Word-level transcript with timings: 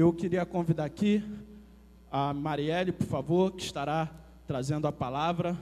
Eu 0.00 0.12
queria 0.12 0.46
convidar 0.46 0.84
aqui 0.84 1.24
a 2.08 2.32
Marielle, 2.32 2.92
por 2.92 3.08
favor, 3.08 3.50
que 3.50 3.64
estará 3.64 4.08
trazendo 4.46 4.86
a 4.86 4.92
palavra. 4.92 5.58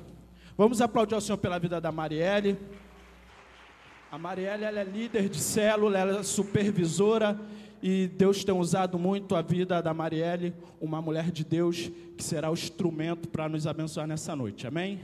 Vamos 0.59 0.83
aplaudir 0.83 1.15
ao 1.15 1.23
Senhor 1.23 1.39
pela 1.39 1.59
vida 1.59 1.81
da 1.81 1.91
Marielle. 1.91 2.59
A 4.13 4.19
Marielle 4.19 4.65
ela 4.65 4.81
é 4.81 4.85
líder 4.85 5.31
de 5.31 5.41
célula, 5.41 5.99
ela 5.99 6.21
é 6.21 6.23
supervisora 6.23 7.41
e 7.83 8.09
Deus 8.09 8.45
tem 8.45 8.55
usado 8.55 8.99
muito 8.99 9.35
a 9.35 9.41
vida 9.41 9.81
da 9.81 9.95
Marielle, 9.95 10.53
uma 10.83 11.01
mulher 11.01 11.31
de 11.31 11.43
Deus 11.43 11.91
que 12.15 12.23
será 12.23 12.51
o 12.51 12.53
instrumento 12.53 13.31
para 13.31 13.49
nos 13.49 13.67
abençoar 13.67 14.07
nessa 14.07 14.37
noite. 14.37 14.67
Amém? 14.67 15.01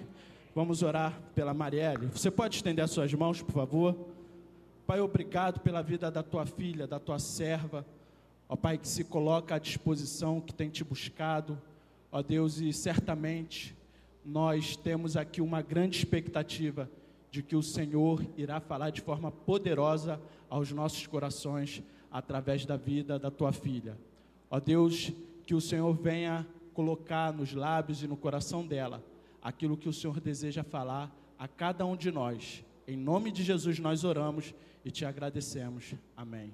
Vamos 0.55 0.83
orar 0.83 1.19
pela 1.35 1.55
Marielle. 1.55 2.09
Você 2.09 2.31
pode 2.31 2.57
estender 2.57 2.85
as 2.85 2.91
suas 2.91 3.15
mãos, 3.15 3.41
por 3.41 3.53
favor? 3.53 3.97
Pai, 4.87 5.01
obrigado 5.01 5.59
pela 5.61 5.81
vida 5.81 6.11
da 6.11 6.23
tua 6.23 6.45
filha, 6.45 6.87
da 6.87 6.99
tua 6.99 7.19
serva. 7.19 7.83
Ó 8.53 8.57
Pai, 8.57 8.77
que 8.77 8.87
se 8.87 9.03
coloca 9.03 9.55
à 9.55 9.59
disposição, 9.59 10.39
que 10.39 10.53
tem 10.53 10.69
te 10.69 10.85
buscado. 10.85 11.59
Ó 12.11 12.21
Deus, 12.21 12.61
e 12.61 12.71
certamente 12.71 13.75
nós 14.23 14.77
temos 14.77 15.17
aqui 15.17 15.41
uma 15.41 15.63
grande 15.63 15.97
expectativa 15.97 16.87
de 17.31 17.43
que 17.43 17.57
o 17.57 17.63
Senhor 17.63 18.23
irá 18.37 18.61
falar 18.61 18.91
de 18.91 19.01
forma 19.01 19.31
poderosa 19.31 20.21
aos 20.51 20.71
nossos 20.71 21.07
corações 21.07 21.83
através 22.11 22.67
da 22.67 22.77
vida 22.77 23.19
da 23.19 23.31
tua 23.31 23.53
filha. 23.53 23.97
Ó 24.51 24.61
Deus, 24.61 25.11
que 25.47 25.55
o 25.55 25.61
Senhor 25.61 25.95
venha 25.95 26.47
colocar 26.75 27.33
nos 27.33 27.55
lábios 27.55 28.03
e 28.03 28.07
no 28.07 28.19
coração 28.19 28.67
dela 28.67 29.03
aquilo 29.41 29.79
que 29.79 29.89
o 29.89 29.95
Senhor 29.95 30.21
deseja 30.21 30.63
falar 30.63 31.11
a 31.39 31.49
cada 31.49 31.87
um 31.87 31.97
de 31.97 32.11
nós. 32.11 32.63
Em 32.87 32.99
nome 32.99 33.33
de 33.33 33.43
Jesus 33.43 33.79
nós 33.79 34.05
oramos 34.05 34.55
e 34.85 34.91
te 34.91 35.07
agradecemos. 35.07 35.95
Amém. 36.15 36.53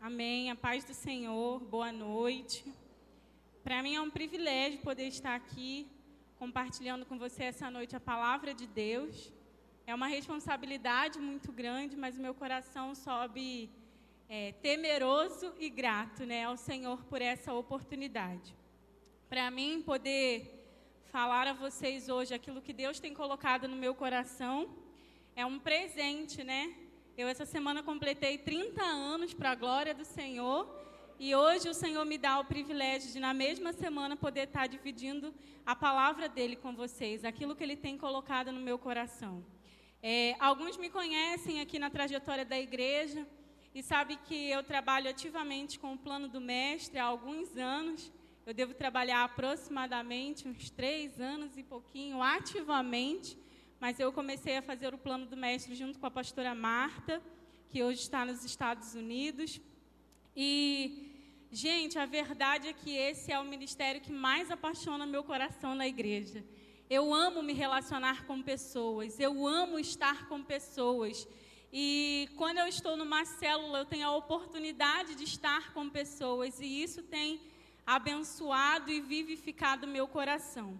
Amém. 0.00 0.48
A 0.48 0.54
paz 0.54 0.84
do 0.84 0.94
Senhor. 0.94 1.58
Boa 1.58 1.90
noite. 1.90 2.64
Para 3.64 3.82
mim 3.82 3.96
é 3.96 4.00
um 4.00 4.08
privilégio 4.08 4.78
poder 4.78 5.08
estar 5.08 5.34
aqui 5.34 5.88
compartilhando 6.38 7.04
com 7.04 7.18
você 7.18 7.44
essa 7.44 7.68
noite 7.68 7.96
a 7.96 8.00
palavra 8.00 8.54
de 8.54 8.64
Deus. 8.64 9.32
É 9.84 9.92
uma 9.92 10.06
responsabilidade 10.06 11.18
muito 11.18 11.50
grande, 11.50 11.96
mas 11.96 12.16
o 12.16 12.20
meu 12.20 12.32
coração 12.32 12.94
sobe 12.94 13.68
é, 14.28 14.52
temeroso 14.62 15.52
e 15.58 15.68
grato 15.68 16.24
né, 16.24 16.44
ao 16.44 16.56
Senhor 16.56 17.02
por 17.06 17.20
essa 17.20 17.52
oportunidade. 17.52 18.54
Para 19.28 19.50
mim, 19.50 19.82
poder 19.82 20.30
falar 21.06 21.48
a 21.48 21.52
vocês 21.52 22.08
hoje 22.08 22.32
aquilo 22.32 22.62
que 22.62 22.72
Deus 22.72 23.00
tem 23.00 23.12
colocado 23.12 23.66
no 23.66 23.74
meu 23.74 23.96
coração 23.96 24.70
é 25.34 25.44
um 25.44 25.58
presente, 25.58 26.44
né? 26.44 26.87
Eu 27.18 27.26
essa 27.26 27.44
semana 27.44 27.82
completei 27.82 28.38
30 28.38 28.80
anos 28.80 29.34
para 29.34 29.50
a 29.50 29.54
glória 29.56 29.92
do 29.92 30.04
Senhor 30.04 30.72
e 31.18 31.34
hoje 31.34 31.68
o 31.68 31.74
Senhor 31.74 32.04
me 32.04 32.16
dá 32.16 32.38
o 32.38 32.44
privilégio 32.44 33.10
de, 33.10 33.18
na 33.18 33.34
mesma 33.34 33.72
semana, 33.72 34.14
poder 34.14 34.44
estar 34.44 34.68
dividindo 34.68 35.34
a 35.66 35.74
palavra 35.74 36.28
dele 36.28 36.54
com 36.54 36.76
vocês, 36.76 37.24
aquilo 37.24 37.56
que 37.56 37.64
ele 37.64 37.74
tem 37.74 37.98
colocado 37.98 38.52
no 38.52 38.60
meu 38.60 38.78
coração. 38.78 39.44
É, 40.00 40.36
alguns 40.38 40.76
me 40.76 40.88
conhecem 40.88 41.60
aqui 41.60 41.76
na 41.76 41.90
trajetória 41.90 42.44
da 42.44 42.56
igreja 42.56 43.26
e 43.74 43.82
sabem 43.82 44.16
que 44.28 44.48
eu 44.48 44.62
trabalho 44.62 45.10
ativamente 45.10 45.76
com 45.76 45.94
o 45.94 45.98
plano 45.98 46.28
do 46.28 46.40
mestre 46.40 47.00
há 47.00 47.04
alguns 47.04 47.56
anos. 47.56 48.12
Eu 48.46 48.54
devo 48.54 48.74
trabalhar 48.74 49.24
aproximadamente 49.24 50.46
uns 50.46 50.70
três 50.70 51.20
anos 51.20 51.56
e 51.56 51.64
pouquinho 51.64 52.22
ativamente, 52.22 53.36
mas 53.80 53.98
eu 54.00 54.12
comecei 54.12 54.56
a 54.56 54.62
fazer 54.62 54.92
o 54.94 54.98
plano 54.98 55.26
do 55.26 55.36
mestre 55.36 55.74
junto 55.74 55.98
com 55.98 56.06
a 56.06 56.10
pastora 56.10 56.54
Marta, 56.54 57.22
que 57.68 57.82
hoje 57.82 58.00
está 58.00 58.24
nos 58.24 58.44
Estados 58.44 58.94
Unidos. 58.94 59.60
E 60.36 61.08
Gente, 61.50 61.98
a 61.98 62.04
verdade 62.04 62.68
é 62.68 62.74
que 62.74 62.94
esse 62.94 63.32
é 63.32 63.38
o 63.38 63.44
ministério 63.44 64.02
que 64.02 64.12
mais 64.12 64.50
apaixona 64.50 65.06
meu 65.06 65.24
coração 65.24 65.74
na 65.74 65.88
igreja. 65.88 66.44
Eu 66.90 67.14
amo 67.14 67.42
me 67.42 67.54
relacionar 67.54 68.26
com 68.26 68.42
pessoas, 68.42 69.18
eu 69.18 69.46
amo 69.46 69.78
estar 69.78 70.28
com 70.28 70.42
pessoas. 70.42 71.26
E 71.72 72.28
quando 72.36 72.58
eu 72.58 72.66
estou 72.66 72.98
numa 72.98 73.24
célula, 73.24 73.78
eu 73.78 73.86
tenho 73.86 74.06
a 74.06 74.14
oportunidade 74.14 75.14
de 75.14 75.24
estar 75.24 75.72
com 75.72 75.88
pessoas, 75.88 76.60
e 76.60 76.82
isso 76.82 77.02
tem 77.02 77.40
abençoado 77.86 78.90
e 78.90 79.00
vivificado 79.00 79.86
meu 79.86 80.06
coração. 80.06 80.78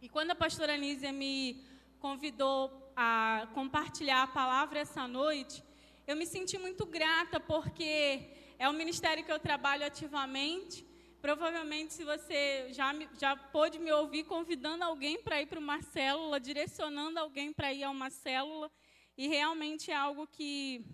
E 0.00 0.08
quando 0.08 0.30
a 0.30 0.34
pastora 0.34 0.72
Anísia 0.72 1.12
me 1.12 1.62
convidou 1.98 2.92
a 2.96 3.48
compartilhar 3.54 4.22
a 4.22 4.26
palavra 4.26 4.80
essa 4.80 5.06
noite, 5.06 5.62
eu 6.06 6.16
me 6.16 6.26
senti 6.26 6.56
muito 6.58 6.86
grata, 6.86 7.38
porque 7.38 8.30
é 8.58 8.68
um 8.68 8.72
ministério 8.72 9.24
que 9.24 9.30
eu 9.30 9.38
trabalho 9.38 9.84
ativamente. 9.84 10.86
Provavelmente, 11.20 11.92
se 11.92 12.04
você 12.04 12.72
já, 12.72 12.94
já 13.18 13.36
pôde 13.36 13.78
me 13.78 13.92
ouvir 13.92 14.24
convidando 14.24 14.84
alguém 14.84 15.20
para 15.22 15.42
ir 15.42 15.46
para 15.46 15.58
uma 15.58 15.82
célula, 15.82 16.40
direcionando 16.40 17.18
alguém 17.18 17.52
para 17.52 17.72
ir 17.72 17.84
a 17.84 17.90
uma 17.90 18.08
célula, 18.08 18.70
e 19.16 19.26
realmente 19.26 19.90
é 19.90 19.94
algo 19.94 20.26
que 20.26 20.84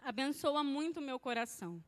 abençoa 0.00 0.62
muito 0.62 0.98
o 0.98 1.02
meu 1.02 1.18
coração. 1.18 1.82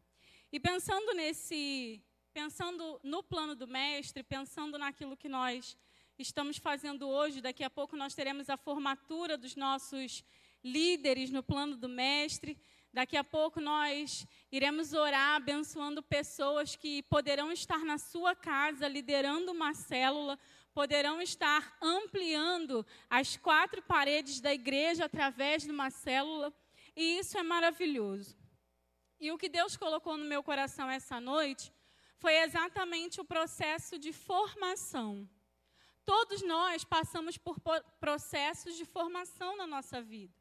E 0.53 0.60
pensando 0.60 1.15
nesse, 1.15 2.03
pensando 2.34 3.00
no 3.03 3.22
plano 3.22 3.54
do 3.54 3.66
mestre, 3.66 4.22
pensando 4.22 4.77
naquilo 4.78 5.16
que 5.16 5.28
nós 5.28 5.77
estamos 6.19 6.56
fazendo 6.56 7.09
hoje, 7.09 7.41
daqui 7.41 7.62
a 7.62 7.71
pouco 7.71 7.97
nós 7.97 8.15
teremos 8.15 8.49
a 8.49 8.56
formatura 8.56 9.37
dos 9.37 9.54
nossos 9.54 10.25
líderes 10.65 11.31
no 11.31 11.43
plano 11.43 11.77
do 11.77 11.88
mestre. 11.88 12.59
Daqui 12.93 13.16
a 13.16 13.22
pouco 13.25 13.60
nós 13.60 14.27
iremos 14.50 14.94
orar 14.94 15.37
abençoando 15.37 16.03
pessoas 16.03 16.75
que 16.75 17.03
poderão 17.04 17.53
estar 17.53 17.84
na 17.84 17.99
sua 17.99 18.34
casa 18.34 18.88
liderando 18.88 19.53
uma 19.53 19.75
célula, 19.75 20.38
poderão 20.72 21.21
estar 21.21 21.77
ampliando 21.82 22.87
as 23.10 23.37
quatro 23.37 23.83
paredes 23.83 24.41
da 24.41 24.53
igreja 24.54 25.04
através 25.04 25.65
de 25.65 25.71
uma 25.71 25.91
célula, 25.91 26.53
e 26.97 27.19
isso 27.19 27.37
é 27.37 27.43
maravilhoso. 27.43 28.37
E 29.21 29.31
o 29.31 29.38
que 29.38 29.48
Deus 29.48 29.77
colocou 29.77 30.16
no 30.16 30.25
meu 30.25 30.43
coração 30.43 30.91
essa 30.91 31.21
noite 31.21 31.71
foi 32.19 32.37
exatamente 32.38 33.21
o 33.21 33.25
processo 33.25 33.98
de 33.98 34.12
formação. 34.12 35.28
Todos 36.06 36.40
nós 36.42 36.84
passamos 36.84 37.36
por 37.36 37.60
processos 37.98 38.76
de 38.76 38.84
formação 38.84 39.56
na 39.56 39.66
nossa 39.66 40.00
vida. 40.00 40.32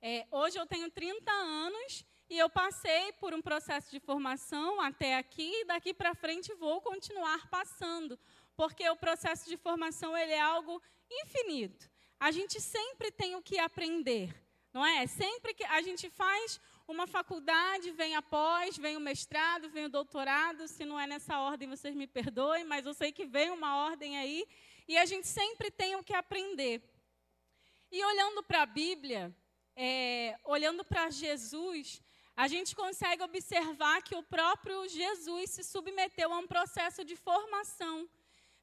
É, 0.00 0.24
hoje 0.30 0.56
eu 0.56 0.64
tenho 0.64 0.88
30 0.88 1.30
anos 1.30 2.06
e 2.30 2.38
eu 2.38 2.48
passei 2.48 3.12
por 3.14 3.34
um 3.34 3.42
processo 3.42 3.90
de 3.90 3.98
formação 3.98 4.80
até 4.80 5.16
aqui 5.16 5.50
e 5.52 5.64
daqui 5.64 5.92
para 5.92 6.14
frente 6.14 6.54
vou 6.54 6.80
continuar 6.80 7.50
passando, 7.50 8.16
porque 8.56 8.88
o 8.88 8.94
processo 8.94 9.48
de 9.50 9.56
formação 9.56 10.16
ele 10.16 10.32
é 10.32 10.40
algo 10.40 10.80
infinito. 11.10 11.90
A 12.20 12.30
gente 12.30 12.60
sempre 12.60 13.10
tem 13.10 13.34
o 13.34 13.42
que 13.42 13.58
aprender, 13.58 14.32
não 14.72 14.86
é? 14.86 15.08
Sempre 15.08 15.54
que 15.54 15.64
a 15.64 15.82
gente 15.82 16.08
faz 16.08 16.60
uma 16.86 17.06
faculdade, 17.06 17.90
vem 17.90 18.14
após, 18.14 18.76
vem 18.76 18.96
o 18.96 19.00
mestrado, 19.00 19.68
vem 19.70 19.86
o 19.86 19.90
doutorado, 19.90 20.68
se 20.68 20.84
não 20.84 20.98
é 20.98 21.06
nessa 21.06 21.40
ordem, 21.40 21.68
vocês 21.68 21.94
me 21.94 22.06
perdoem, 22.06 22.64
mas 22.64 22.86
eu 22.86 22.94
sei 22.94 23.10
que 23.10 23.26
vem 23.26 23.50
uma 23.50 23.76
ordem 23.76 24.18
aí, 24.18 24.46
e 24.90 24.98
a 24.98 25.06
gente 25.06 25.28
sempre 25.28 25.70
tem 25.70 25.94
o 25.94 26.02
que 26.02 26.12
aprender. 26.12 26.76
E 27.92 28.04
olhando 28.04 28.42
para 28.42 28.62
a 28.62 28.66
Bíblia, 28.66 29.22
é, 29.76 30.36
olhando 30.44 30.82
para 30.84 31.10
Jesus, 31.10 32.02
a 32.34 32.48
gente 32.48 32.74
consegue 32.74 33.22
observar 33.22 34.02
que 34.02 34.16
o 34.16 34.22
próprio 34.36 34.88
Jesus 34.88 35.50
se 35.50 35.62
submeteu 35.62 36.32
a 36.32 36.38
um 36.38 36.48
processo 36.54 37.04
de 37.04 37.14
formação. 37.14 37.96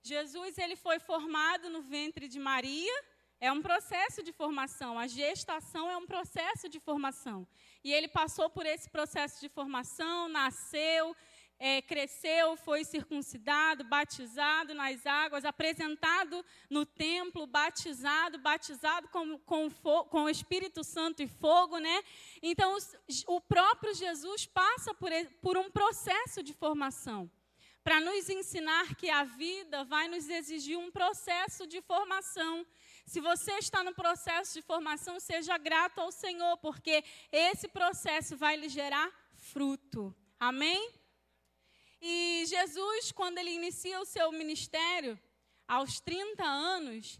Jesus 0.03 0.57
ele 0.57 0.75
foi 0.75 0.99
formado 0.99 1.69
no 1.69 1.81
ventre 1.81 2.27
de 2.27 2.39
Maria, 2.39 2.97
é 3.39 3.50
um 3.50 3.62
processo 3.62 4.21
de 4.21 4.33
formação. 4.33 5.00
A 5.00 5.07
gestação 5.07 5.89
é 5.89 5.95
um 5.95 6.06
processo 6.06 6.68
de 6.68 6.79
formação. 6.88 7.47
E 7.81 7.94
ele 7.94 8.09
passou 8.09 8.50
por 8.50 8.65
esse 8.65 8.89
processo 8.89 9.39
de 9.39 9.47
formação, 9.47 10.27
nasceu, 10.27 11.15
é, 11.59 11.81
cresceu, 11.81 12.56
foi 12.57 12.83
circuncidado, 12.83 13.83
batizado 13.83 14.74
nas 14.74 15.06
águas, 15.06 15.45
apresentado 15.45 16.45
no 16.69 16.86
templo, 16.86 17.48
batizado, 17.48 18.38
batizado 18.38 19.07
com, 19.09 19.38
com, 19.39 19.69
com 19.71 20.24
o 20.24 20.30
Espírito 20.30 20.83
Santo 20.83 21.21
e 21.21 21.27
fogo, 21.27 21.77
né? 21.80 22.04
Então, 22.42 22.75
os, 22.75 22.95
o 23.27 23.42
próprio 23.42 23.94
Jesus 23.94 24.45
passa 24.45 24.94
por, 24.94 25.09
por 25.42 25.57
um 25.57 25.69
processo 25.71 26.44
de 26.44 26.54
formação 26.54 27.30
para 27.83 28.01
nos 28.01 28.30
ensinar 28.30 28.95
que 28.95 29.10
a 29.10 29.24
vida 29.24 29.86
vai 29.86 30.10
nos 30.10 30.30
exigir 30.30 30.77
um 30.77 30.92
processo 30.92 31.65
de 31.65 31.81
formação. 31.81 32.68
Se 33.06 33.21
você 33.21 33.53
está 33.53 33.81
no 33.81 33.94
processo 33.94 34.56
de 34.56 34.62
formação, 34.62 35.21
seja 35.21 35.57
grato 35.57 36.00
ao 36.00 36.12
Senhor, 36.12 36.57
porque 36.57 37.01
esse 37.31 37.69
processo 37.69 38.36
vai 38.36 38.57
lhe 38.57 38.68
gerar 38.68 39.10
fruto. 39.38 40.13
Amém? 40.38 40.96
E 42.01 42.44
Jesus, 42.47 43.11
quando 43.11 43.38
ele 43.38 43.51
inicia 43.51 43.99
o 43.99 44.05
seu 44.05 44.31
ministério, 44.31 45.19
aos 45.67 45.99
30 45.99 46.44
anos, 46.44 47.19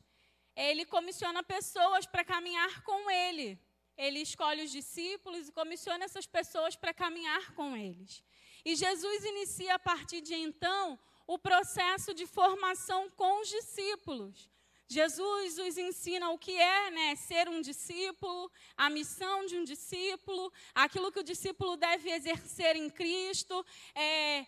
ele 0.56 0.86
comissiona 0.86 1.44
pessoas 1.44 2.06
para 2.06 2.24
caminhar 2.24 2.82
com 2.84 3.10
ele. 3.10 3.60
Ele 3.98 4.20
escolhe 4.20 4.64
os 4.64 4.72
discípulos 4.72 5.48
e 5.48 5.52
comissiona 5.52 6.06
essas 6.06 6.28
pessoas 6.28 6.76
para 6.76 6.94
caminhar 6.94 7.54
com 7.54 7.76
eles. 7.76 8.24
E 8.64 8.76
Jesus 8.76 9.24
inicia 9.26 9.76
a 9.76 9.80
partir 9.80 10.22
de 10.22 10.36
então 10.36 11.00
o 11.26 11.38
processo 11.38 12.14
de 12.14 12.26
formação 12.26 13.10
com 13.12 13.42
os 13.42 13.50
discípulos. 13.50 14.50
Jesus 14.90 15.58
os 15.58 15.78
ensina 15.78 16.30
o 16.30 16.38
que 16.38 16.56
é 16.58 16.92
né, 16.92 17.16
ser 17.16 17.50
um 17.50 17.62
discípulo, 17.62 18.50
a 18.78 18.90
missão 18.90 19.46
de 19.46 19.58
um 19.58 19.64
discípulo, 19.66 20.52
aquilo 20.74 21.12
que 21.12 21.20
o 21.20 21.24
discípulo 21.24 21.76
deve 21.76 22.10
exercer 22.10 22.78
em 22.78 22.90
Cristo. 22.90 23.66
É, 23.94 24.46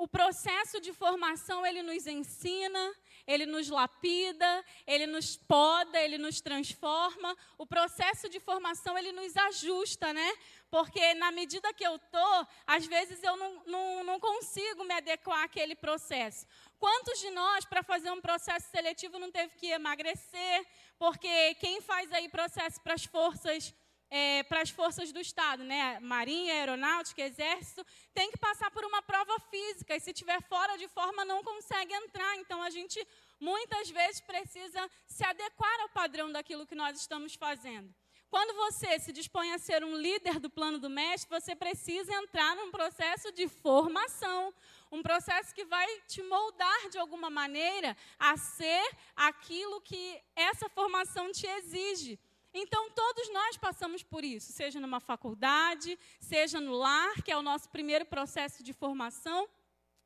o 0.00 0.08
processo 0.08 0.80
de 0.80 0.94
formação 0.94 1.66
ele 1.66 1.82
nos 1.82 2.06
ensina, 2.06 2.94
ele 3.26 3.44
nos 3.44 3.68
lapida, 3.68 4.64
ele 4.86 5.06
nos 5.06 5.36
poda, 5.36 6.00
ele 6.00 6.16
nos 6.16 6.40
transforma. 6.40 7.36
O 7.58 7.66
processo 7.66 8.26
de 8.26 8.40
formação 8.40 8.96
ele 8.96 9.12
nos 9.12 9.36
ajusta, 9.36 10.10
né? 10.14 10.32
Porque 10.70 11.12
na 11.14 11.30
medida 11.30 11.74
que 11.74 11.86
eu 11.86 11.98
tô, 11.98 12.46
às 12.66 12.86
vezes 12.86 13.22
eu 13.22 13.36
não, 13.36 13.62
não, 13.66 14.04
não 14.04 14.18
consigo 14.18 14.84
me 14.84 14.94
adequar 14.94 15.44
àquele 15.44 15.74
processo. 15.74 16.46
Quantos 16.78 17.20
de 17.20 17.28
nós, 17.28 17.66
para 17.66 17.82
fazer 17.82 18.10
um 18.10 18.22
processo 18.22 18.70
seletivo, 18.70 19.18
não 19.18 19.30
teve 19.30 19.54
que 19.56 19.66
emagrecer? 19.66 20.66
Porque 20.98 21.54
quem 21.56 21.82
faz 21.82 22.10
aí 22.10 22.26
processo 22.26 22.80
para 22.80 22.94
as 22.94 23.04
forças 23.04 23.74
é, 24.10 24.42
para 24.42 24.62
as 24.62 24.70
forças 24.70 25.12
do 25.12 25.20
Estado, 25.20 25.62
né? 25.62 26.00
Marinha, 26.00 26.52
Aeronáutica, 26.54 27.22
Exército, 27.22 27.86
tem 28.12 28.30
que 28.30 28.38
passar 28.38 28.70
por 28.70 28.84
uma 28.84 29.00
prova 29.00 29.38
física 29.50 29.94
e 29.94 30.00
se 30.00 30.12
tiver 30.12 30.42
fora 30.42 30.76
de 30.76 30.88
forma 30.88 31.24
não 31.24 31.44
consegue 31.44 31.94
entrar. 31.94 32.36
Então 32.38 32.60
a 32.62 32.70
gente 32.70 33.06
muitas 33.38 33.88
vezes 33.90 34.20
precisa 34.20 34.90
se 35.06 35.24
adequar 35.24 35.80
ao 35.80 35.88
padrão 35.90 36.30
daquilo 36.32 36.66
que 36.66 36.74
nós 36.74 36.98
estamos 36.98 37.34
fazendo. 37.34 37.94
Quando 38.28 38.54
você 38.54 38.96
se 39.00 39.12
dispõe 39.12 39.52
a 39.52 39.58
ser 39.58 39.82
um 39.82 39.96
líder 39.96 40.38
do 40.38 40.48
plano 40.48 40.78
do 40.78 40.88
mestre, 40.88 41.28
você 41.28 41.56
precisa 41.56 42.12
entrar 42.14 42.54
num 42.54 42.70
processo 42.70 43.32
de 43.32 43.48
formação, 43.48 44.54
um 44.92 45.02
processo 45.02 45.52
que 45.52 45.64
vai 45.64 45.88
te 46.06 46.22
moldar 46.22 46.88
de 46.90 46.98
alguma 46.98 47.28
maneira 47.28 47.96
a 48.18 48.36
ser 48.36 48.88
aquilo 49.16 49.80
que 49.80 50.22
essa 50.36 50.68
formação 50.68 51.32
te 51.32 51.44
exige. 51.44 52.20
Então, 52.52 52.90
todos 52.90 53.32
nós 53.32 53.56
passamos 53.56 54.02
por 54.02 54.24
isso, 54.24 54.52
seja 54.52 54.80
numa 54.80 55.00
faculdade, 55.00 55.98
seja 56.20 56.60
no 56.60 56.72
lar, 56.72 57.22
que 57.22 57.30
é 57.30 57.36
o 57.36 57.42
nosso 57.42 57.68
primeiro 57.68 58.04
processo 58.04 58.62
de 58.62 58.72
formação, 58.72 59.48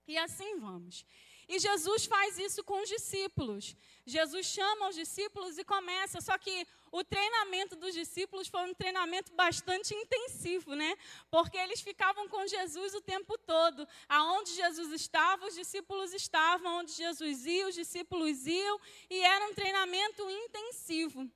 e 0.06 0.18
assim 0.18 0.58
vamos. 0.58 1.06
E 1.48 1.58
Jesus 1.58 2.06
faz 2.06 2.38
isso 2.38 2.64
com 2.64 2.82
os 2.82 2.88
discípulos. 2.88 3.76
Jesus 4.06 4.46
chama 4.46 4.88
os 4.88 4.94
discípulos 4.94 5.58
e 5.58 5.64
começa. 5.64 6.20
Só 6.20 6.36
que 6.38 6.66
o 6.90 7.04
treinamento 7.04 7.76
dos 7.76 7.92
discípulos 7.92 8.48
foi 8.48 8.62
um 8.62 8.74
treinamento 8.74 9.32
bastante 9.34 9.94
intensivo, 9.94 10.74
né? 10.74 10.96
Porque 11.30 11.56
eles 11.56 11.80
ficavam 11.80 12.28
com 12.28 12.46
Jesus 12.46 12.94
o 12.94 13.00
tempo 13.00 13.36
todo. 13.38 13.86
Aonde 14.08 14.54
Jesus 14.54 14.90
estava, 14.92 15.46
os 15.46 15.54
discípulos 15.54 16.14
estavam. 16.14 16.78
Onde 16.78 16.92
Jesus 16.92 17.44
ia, 17.46 17.68
os 17.68 17.74
discípulos 17.74 18.46
iam. 18.46 18.80
E 19.10 19.20
era 19.20 19.46
um 19.46 19.54
treinamento 19.54 20.22
intensivo. 20.30 21.30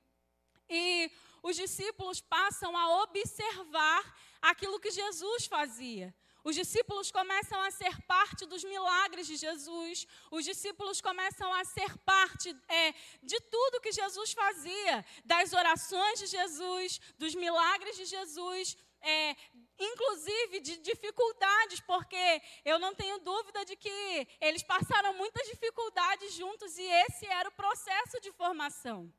E 0.69 1.11
os 1.41 1.55
discípulos 1.55 2.21
passam 2.21 2.75
a 2.75 3.03
observar 3.03 4.03
aquilo 4.41 4.79
que 4.79 4.91
Jesus 4.91 5.45
fazia. 5.45 6.13
Os 6.43 6.55
discípulos 6.55 7.11
começam 7.11 7.61
a 7.61 7.69
ser 7.69 8.01
parte 8.03 8.45
dos 8.45 8.63
milagres 8.63 9.27
de 9.27 9.35
Jesus. 9.35 10.07
Os 10.31 10.45
discípulos 10.45 11.01
começam 11.01 11.53
a 11.53 11.65
ser 11.65 11.97
parte 11.99 12.55
é, 12.67 12.93
de 13.21 13.39
tudo 13.41 13.81
que 13.81 13.91
Jesus 13.91 14.31
fazia, 14.31 15.05
das 15.25 15.51
orações 15.53 16.19
de 16.19 16.27
Jesus, 16.27 16.99
dos 17.17 17.35
milagres 17.35 17.97
de 17.97 18.05
Jesus, 18.05 18.77
é, 19.01 19.35
inclusive 19.77 20.61
de 20.61 20.77
dificuldades, 20.77 21.81
porque 21.81 22.41
eu 22.63 22.79
não 22.79 22.95
tenho 22.95 23.19
dúvida 23.19 23.65
de 23.65 23.75
que 23.75 24.27
eles 24.39 24.63
passaram 24.63 25.13
muitas 25.13 25.45
dificuldades 25.47 26.33
juntos 26.33 26.77
e 26.77 26.83
esse 26.83 27.25
era 27.25 27.49
o 27.49 27.53
processo 27.53 28.19
de 28.21 28.31
formação. 28.31 29.11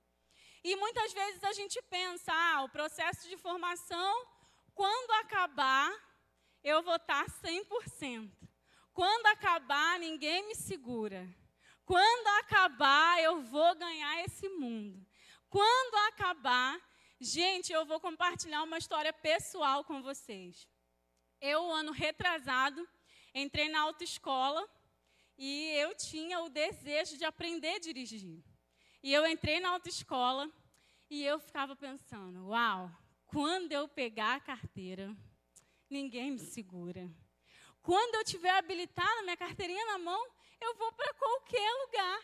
E 0.62 0.76
muitas 0.76 1.12
vezes 1.12 1.42
a 1.42 1.52
gente 1.52 1.80
pensa, 1.82 2.32
ah, 2.32 2.62
o 2.62 2.68
processo 2.68 3.28
de 3.28 3.36
formação, 3.36 4.26
quando 4.74 5.10
acabar, 5.12 5.90
eu 6.62 6.82
vou 6.82 6.96
estar 6.96 7.24
100%. 7.26 8.30
Quando 8.92 9.26
acabar, 9.26 9.98
ninguém 9.98 10.46
me 10.46 10.54
segura. 10.54 11.26
Quando 11.84 12.26
acabar, 12.40 13.22
eu 13.22 13.40
vou 13.40 13.74
ganhar 13.74 14.22
esse 14.24 14.48
mundo. 14.48 15.04
Quando 15.48 15.94
acabar, 16.08 16.78
gente, 17.18 17.72
eu 17.72 17.84
vou 17.86 17.98
compartilhar 17.98 18.62
uma 18.62 18.78
história 18.78 19.12
pessoal 19.12 19.82
com 19.82 20.02
vocês. 20.02 20.68
Eu, 21.40 21.70
ano 21.70 21.92
retrasado, 21.92 22.86
entrei 23.34 23.68
na 23.68 23.80
autoescola 23.80 24.68
e 25.38 25.70
eu 25.76 25.94
tinha 25.96 26.40
o 26.40 26.50
desejo 26.50 27.16
de 27.16 27.24
aprender 27.24 27.76
a 27.76 27.78
dirigir. 27.78 28.44
E 29.02 29.12
eu 29.12 29.26
entrei 29.26 29.60
na 29.60 29.70
autoescola 29.70 30.50
e 31.08 31.24
eu 31.24 31.38
ficava 31.40 31.74
pensando: 31.74 32.48
uau, 32.48 32.90
quando 33.26 33.72
eu 33.72 33.88
pegar 33.88 34.34
a 34.34 34.40
carteira, 34.40 35.16
ninguém 35.88 36.32
me 36.32 36.38
segura. 36.38 37.10
Quando 37.82 38.16
eu 38.16 38.24
tiver 38.24 38.50
habilitada 38.50 39.22
minha 39.22 39.36
carteirinha 39.36 39.84
na 39.86 39.98
mão, 39.98 40.26
eu 40.60 40.74
vou 40.74 40.92
para 40.92 41.14
qualquer 41.14 41.72
lugar. 41.86 42.20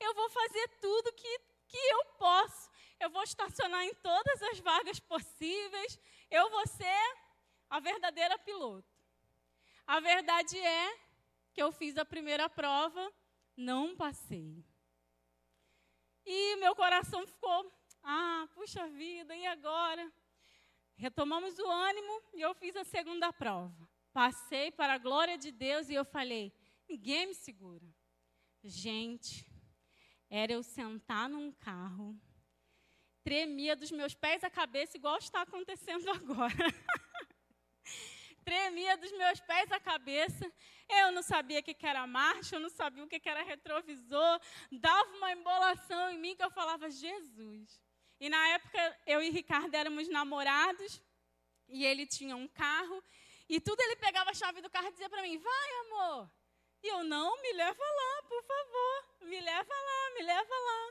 Eu 0.00 0.14
vou 0.14 0.28
fazer 0.30 0.68
tudo 0.80 1.12
que, 1.12 1.38
que 1.68 1.76
eu 1.76 2.04
posso. 2.18 2.70
Eu 2.98 3.08
vou 3.10 3.22
estacionar 3.22 3.84
em 3.84 3.94
todas 3.94 4.42
as 4.42 4.58
vagas 4.58 4.98
possíveis. 4.98 5.98
Eu 6.30 6.50
vou 6.50 6.66
ser 6.66 7.16
a 7.70 7.78
verdadeira 7.78 8.36
piloto. 8.38 8.90
A 9.86 10.00
verdade 10.00 10.58
é 10.58 10.98
que 11.52 11.62
eu 11.62 11.70
fiz 11.70 11.96
a 11.96 12.04
primeira 12.04 12.48
prova, 12.48 13.12
não 13.56 13.94
passei. 13.94 14.64
E 16.26 16.56
meu 16.56 16.74
coração 16.74 17.24
ficou, 17.24 17.72
ah, 18.02 18.48
puxa 18.52 18.88
vida, 18.88 19.34
e 19.36 19.46
agora? 19.46 20.12
Retomamos 20.96 21.56
o 21.58 21.70
ânimo 21.70 22.22
e 22.34 22.40
eu 22.40 22.52
fiz 22.52 22.74
a 22.74 22.82
segunda 22.82 23.32
prova. 23.32 23.88
Passei 24.12 24.72
para 24.72 24.94
a 24.94 24.98
glória 24.98 25.38
de 25.38 25.52
Deus 25.52 25.88
e 25.88 25.94
eu 25.94 26.04
falei: 26.04 26.52
ninguém 26.88 27.26
me 27.26 27.34
segura. 27.34 27.86
Gente, 28.64 29.46
era 30.28 30.52
eu 30.52 30.62
sentar 30.62 31.28
num 31.28 31.52
carro, 31.52 32.18
tremia 33.22 33.76
dos 33.76 33.92
meus 33.92 34.14
pés 34.14 34.42
à 34.42 34.50
cabeça, 34.50 34.96
igual 34.96 35.18
está 35.18 35.42
acontecendo 35.42 36.08
agora. 36.10 36.74
Tremia 38.46 38.96
dos 38.96 39.12
meus 39.12 39.40
pés 39.40 39.70
à 39.72 39.80
cabeça. 39.80 40.44
Eu 40.88 41.10
não 41.10 41.22
sabia 41.22 41.58
o 41.58 41.62
que 41.62 41.76
era 41.84 42.06
marcha, 42.06 42.54
eu 42.54 42.60
não 42.60 42.70
sabia 42.70 43.02
o 43.02 43.08
que 43.08 43.28
era 43.28 43.42
retrovisor. 43.42 44.40
Dava 44.70 45.10
uma 45.16 45.32
embolação 45.32 46.10
em 46.12 46.18
mim 46.18 46.36
que 46.36 46.44
eu 46.44 46.50
falava, 46.50 46.88
Jesus. 46.88 47.82
E 48.20 48.28
na 48.28 48.42
época, 48.50 48.80
eu 49.04 49.20
e 49.20 49.30
Ricardo 49.30 49.74
éramos 49.74 50.08
namorados, 50.08 51.02
e 51.68 51.84
ele 51.84 52.06
tinha 52.06 52.36
um 52.36 52.48
carro, 52.48 53.02
e 53.48 53.60
tudo 53.60 53.80
ele 53.82 53.96
pegava 53.96 54.30
a 54.30 54.34
chave 54.34 54.60
do 54.60 54.70
carro 54.70 54.88
e 54.88 54.92
dizia 54.92 55.10
para 55.10 55.22
mim, 55.22 55.36
vai 55.36 55.70
amor. 55.84 56.30
E 56.82 56.88
eu, 56.88 57.02
não, 57.02 57.42
me 57.42 57.52
leva 57.52 57.84
lá, 58.00 58.22
por 58.28 58.42
favor, 58.44 59.26
me 59.28 59.40
leva 59.40 59.74
lá, 59.88 60.14
me 60.14 60.22
leva 60.22 60.54
lá. 60.68 60.82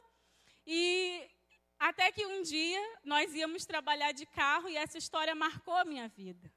E 0.67 1.31
até 1.79 2.11
que 2.11 2.25
um 2.25 2.41
dia, 2.41 2.83
nós 3.03 3.33
íamos 3.33 3.65
trabalhar 3.65 4.11
de 4.11 4.25
carro, 4.25 4.67
e 4.67 4.75
essa 4.75 4.97
história 4.97 5.33
marcou 5.33 5.75
a 5.75 5.85
minha 5.85 6.07
vida. 6.09 6.51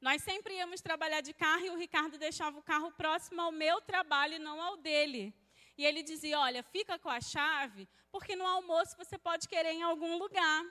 Nós 0.00 0.22
sempre 0.22 0.54
íamos 0.54 0.80
trabalhar 0.80 1.20
de 1.20 1.32
carro 1.32 1.64
e 1.64 1.70
o 1.70 1.76
Ricardo 1.76 2.18
deixava 2.18 2.58
o 2.58 2.62
carro 2.62 2.92
próximo 2.92 3.40
ao 3.40 3.50
meu 3.50 3.80
trabalho 3.80 4.34
e 4.34 4.38
não 4.38 4.60
ao 4.60 4.76
dele. 4.76 5.34
E 5.76 5.84
ele 5.84 6.02
dizia: 6.02 6.38
Olha, 6.38 6.62
fica 6.62 6.98
com 6.98 7.08
a 7.08 7.20
chave, 7.20 7.88
porque 8.10 8.36
no 8.36 8.46
almoço 8.46 8.96
você 8.96 9.16
pode 9.16 9.48
querer 9.48 9.72
em 9.72 9.82
algum 9.82 10.16
lugar. 10.18 10.64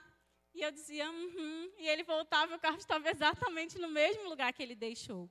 E 0.53 0.61
eu 0.61 0.71
dizia: 0.71 1.09
uhum. 1.09 1.71
E 1.77 1.87
ele 1.87 2.03
voltava 2.03 2.53
e 2.53 2.55
o 2.55 2.59
carro 2.59 2.77
estava 2.77 3.09
exatamente 3.09 3.77
no 3.77 3.89
mesmo 3.89 4.29
lugar 4.29 4.53
que 4.53 4.63
ele 4.63 4.75
deixou. 4.75 5.29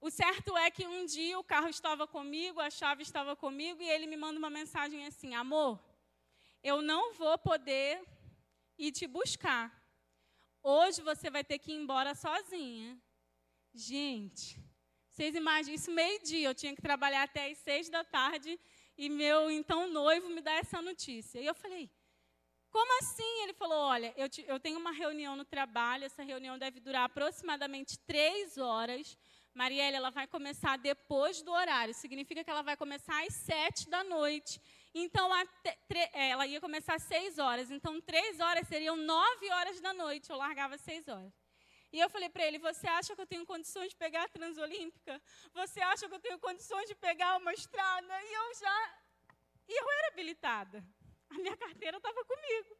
O 0.00 0.10
certo 0.10 0.56
é 0.56 0.70
que 0.70 0.86
um 0.86 1.06
dia 1.06 1.38
o 1.38 1.44
carro 1.44 1.68
estava 1.68 2.06
comigo, 2.06 2.60
a 2.60 2.70
chave 2.70 3.02
estava 3.02 3.34
comigo, 3.34 3.82
e 3.82 3.88
ele 3.88 4.06
me 4.06 4.16
manda 4.16 4.38
uma 4.38 4.50
mensagem 4.50 5.06
assim: 5.06 5.34
Amor, 5.34 5.82
eu 6.62 6.82
não 6.82 7.14
vou 7.14 7.38
poder 7.38 8.02
ir 8.76 8.92
te 8.92 9.06
buscar. 9.06 9.77
Hoje 10.70 11.00
você 11.00 11.30
vai 11.30 11.42
ter 11.42 11.58
que 11.58 11.72
ir 11.72 11.76
embora 11.76 12.14
sozinha. 12.14 13.00
Gente, 13.72 14.62
vocês 15.08 15.34
imaginam, 15.34 15.74
isso 15.74 15.90
meio-dia, 15.90 16.46
eu 16.46 16.54
tinha 16.54 16.74
que 16.76 16.82
trabalhar 16.82 17.22
até 17.22 17.50
as 17.50 17.56
seis 17.56 17.88
da 17.88 18.04
tarde 18.04 18.60
e 18.94 19.08
meu 19.08 19.50
então 19.50 19.88
noivo 19.88 20.28
me 20.28 20.42
dá 20.42 20.52
essa 20.52 20.82
notícia. 20.82 21.40
E 21.40 21.46
eu 21.46 21.54
falei, 21.54 21.90
como 22.68 22.98
assim? 22.98 23.42
Ele 23.44 23.54
falou, 23.54 23.78
olha, 23.78 24.12
eu, 24.14 24.28
te, 24.28 24.44
eu 24.46 24.60
tenho 24.60 24.78
uma 24.78 24.92
reunião 24.92 25.34
no 25.36 25.44
trabalho, 25.46 26.04
essa 26.04 26.22
reunião 26.22 26.58
deve 26.58 26.80
durar 26.80 27.04
aproximadamente 27.04 27.98
três 28.00 28.58
horas. 28.58 29.16
Marielle, 29.54 29.96
ela 29.96 30.10
vai 30.10 30.26
começar 30.26 30.76
depois 30.76 31.40
do 31.40 31.50
horário, 31.50 31.94
significa 31.94 32.44
que 32.44 32.50
ela 32.50 32.62
vai 32.62 32.76
começar 32.76 33.24
às 33.24 33.32
sete 33.32 33.88
da 33.88 34.04
noite. 34.04 34.60
Então, 34.94 35.30
é, 35.36 36.30
ela 36.30 36.46
ia 36.46 36.60
começar 36.60 36.94
às 36.94 37.02
seis 37.02 37.38
horas. 37.38 37.70
Então, 37.70 38.00
três 38.00 38.40
horas 38.40 38.66
seriam 38.66 38.96
nove 38.96 39.50
horas 39.50 39.80
da 39.80 39.92
noite. 39.92 40.30
Eu 40.30 40.36
largava 40.36 40.74
às 40.74 40.80
seis 40.80 41.06
horas. 41.08 41.32
E 41.92 41.98
eu 42.00 42.08
falei 42.10 42.28
para 42.28 42.44
ele: 42.46 42.58
Você 42.58 42.86
acha 42.86 43.14
que 43.14 43.20
eu 43.20 43.26
tenho 43.26 43.46
condições 43.46 43.90
de 43.90 43.96
pegar 43.96 44.24
a 44.24 44.28
Transolímpica? 44.28 45.20
Você 45.52 45.80
acha 45.80 46.08
que 46.08 46.14
eu 46.14 46.20
tenho 46.20 46.38
condições 46.38 46.86
de 46.88 46.94
pegar 46.94 47.36
uma 47.36 47.52
estrada? 47.52 48.22
E 48.22 48.32
eu 48.32 48.54
já. 48.54 48.98
E 49.68 49.80
eu 49.80 49.90
era 49.90 50.08
habilitada. 50.08 50.84
A 51.30 51.34
minha 51.34 51.56
carteira 51.56 51.98
estava 51.98 52.24
comigo. 52.24 52.76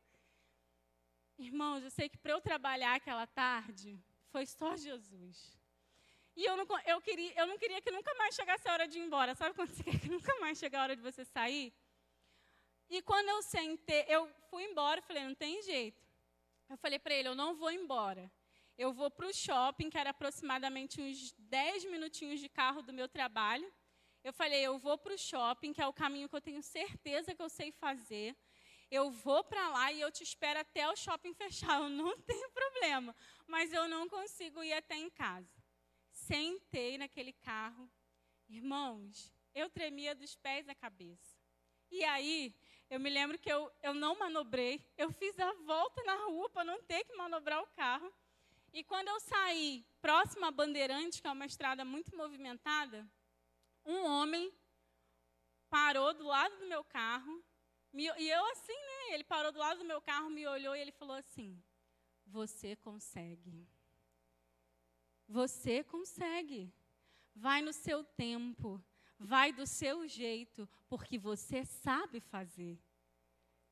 Irmãos, 1.38 1.84
eu 1.84 1.90
sei 1.90 2.08
que 2.08 2.18
para 2.18 2.32
eu 2.32 2.40
trabalhar 2.40 2.94
aquela 2.94 3.26
tarde, 3.26 4.02
foi 4.30 4.46
só 4.46 4.74
Jesus. 4.76 5.56
E 6.34 6.44
eu 6.44 6.56
não, 6.56 6.66
eu, 6.86 7.00
queria, 7.00 7.32
eu 7.40 7.46
não 7.46 7.58
queria 7.58 7.80
que 7.82 7.90
nunca 7.90 8.14
mais 8.14 8.34
chegasse 8.34 8.68
a 8.68 8.72
hora 8.72 8.88
de 8.88 8.98
ir 8.98 9.02
embora. 9.02 9.34
Sabe 9.34 9.54
quando 9.54 9.70
você 9.70 9.82
quer 9.82 9.98
que 10.00 10.08
nunca 10.08 10.34
mais 10.40 10.58
chegue 10.58 10.76
a 10.76 10.82
hora 10.82 10.96
de 10.96 11.02
você 11.02 11.24
sair? 11.24 11.72
E 12.88 13.02
quando 13.02 13.28
eu 13.28 13.42
sentei, 13.42 14.04
eu 14.08 14.28
fui 14.50 14.64
embora, 14.64 15.02
falei, 15.02 15.24
não 15.24 15.34
tem 15.34 15.62
jeito. 15.62 16.02
Eu 16.68 16.76
falei 16.76 16.98
para 16.98 17.14
ele, 17.14 17.28
eu 17.28 17.34
não 17.34 17.54
vou 17.54 17.70
embora 17.70 18.30
eu 18.78 18.92
vou 18.92 19.10
para 19.10 19.26
o 19.26 19.34
shopping, 19.34 19.90
que 19.90 19.98
era 19.98 20.10
aproximadamente 20.10 21.00
uns 21.00 21.32
10 21.36 21.86
minutinhos 21.86 22.38
de 22.38 22.48
carro 22.48 22.80
do 22.80 22.92
meu 22.92 23.08
trabalho. 23.08 23.70
Eu 24.22 24.32
falei, 24.32 24.60
eu 24.60 24.78
vou 24.78 24.96
para 24.96 25.12
o 25.12 25.18
shopping, 25.18 25.72
que 25.72 25.82
é 25.82 25.86
o 25.86 25.92
caminho 25.92 26.28
que 26.28 26.36
eu 26.36 26.40
tenho 26.40 26.62
certeza 26.62 27.34
que 27.34 27.42
eu 27.42 27.48
sei 27.48 27.72
fazer. 27.72 28.36
Eu 28.88 29.10
vou 29.10 29.42
para 29.42 29.68
lá 29.70 29.90
e 29.90 30.00
eu 30.00 30.12
te 30.12 30.22
espero 30.22 30.60
até 30.60 30.88
o 30.88 30.94
shopping 30.94 31.34
fechar. 31.42 31.80
Eu 31.80 31.88
não 31.88 32.16
tenho 32.20 32.48
problema, 32.50 33.14
mas 33.48 33.72
eu 33.72 33.88
não 33.88 34.08
consigo 34.08 34.62
ir 34.62 34.72
até 34.72 34.96
em 34.96 35.10
casa. 35.10 35.52
Sentei 36.12 36.96
naquele 36.98 37.32
carro. 37.32 37.90
Irmãos, 38.48 39.34
eu 39.52 39.68
tremia 39.68 40.14
dos 40.14 40.36
pés 40.36 40.68
à 40.68 40.74
cabeça. 40.74 41.36
E 41.90 42.04
aí, 42.04 42.54
eu 42.90 42.98
me 42.98 43.10
lembro 43.10 43.38
que 43.38 43.50
eu, 43.50 43.70
eu 43.82 43.92
não 43.92 44.18
manobrei. 44.18 44.80
Eu 44.96 45.10
fiz 45.10 45.38
a 45.38 45.52
volta 45.66 46.02
na 46.04 46.14
rua 46.26 46.48
para 46.48 46.64
não 46.64 46.82
ter 46.82 47.04
que 47.04 47.14
manobrar 47.14 47.62
o 47.62 47.66
carro. 47.68 48.12
E 48.72 48.82
quando 48.82 49.08
eu 49.08 49.20
saí 49.20 49.84
próximo 50.00 50.44
a 50.46 50.50
Bandeirante, 50.50 51.20
que 51.20 51.28
é 51.28 51.32
uma 51.32 51.46
estrada 51.46 51.84
muito 51.84 52.16
movimentada, 52.16 53.06
um 53.84 54.04
homem 54.04 54.52
parou 55.68 56.14
do 56.14 56.24
lado 56.24 56.56
do 56.58 56.66
meu 56.66 56.82
carro, 56.84 57.42
me, 57.92 58.04
e 58.18 58.30
eu 58.30 58.44
assim, 58.52 58.72
né? 58.72 59.14
Ele 59.14 59.24
parou 59.24 59.50
do 59.52 59.58
lado 59.58 59.78
do 59.78 59.84
meu 59.84 60.00
carro, 60.00 60.30
me 60.30 60.46
olhou 60.46 60.76
e 60.76 60.80
ele 60.80 60.92
falou 60.92 61.16
assim: 61.16 61.62
Você 62.26 62.76
consegue. 62.76 63.66
Você 65.26 65.82
consegue. 65.84 66.72
Vai 67.34 67.62
no 67.62 67.72
seu 67.72 68.02
tempo, 68.02 68.82
vai 69.18 69.52
do 69.52 69.66
seu 69.66 70.06
jeito, 70.06 70.68
porque 70.88 71.18
você 71.18 71.64
sabe 71.64 72.20
fazer. 72.20 72.78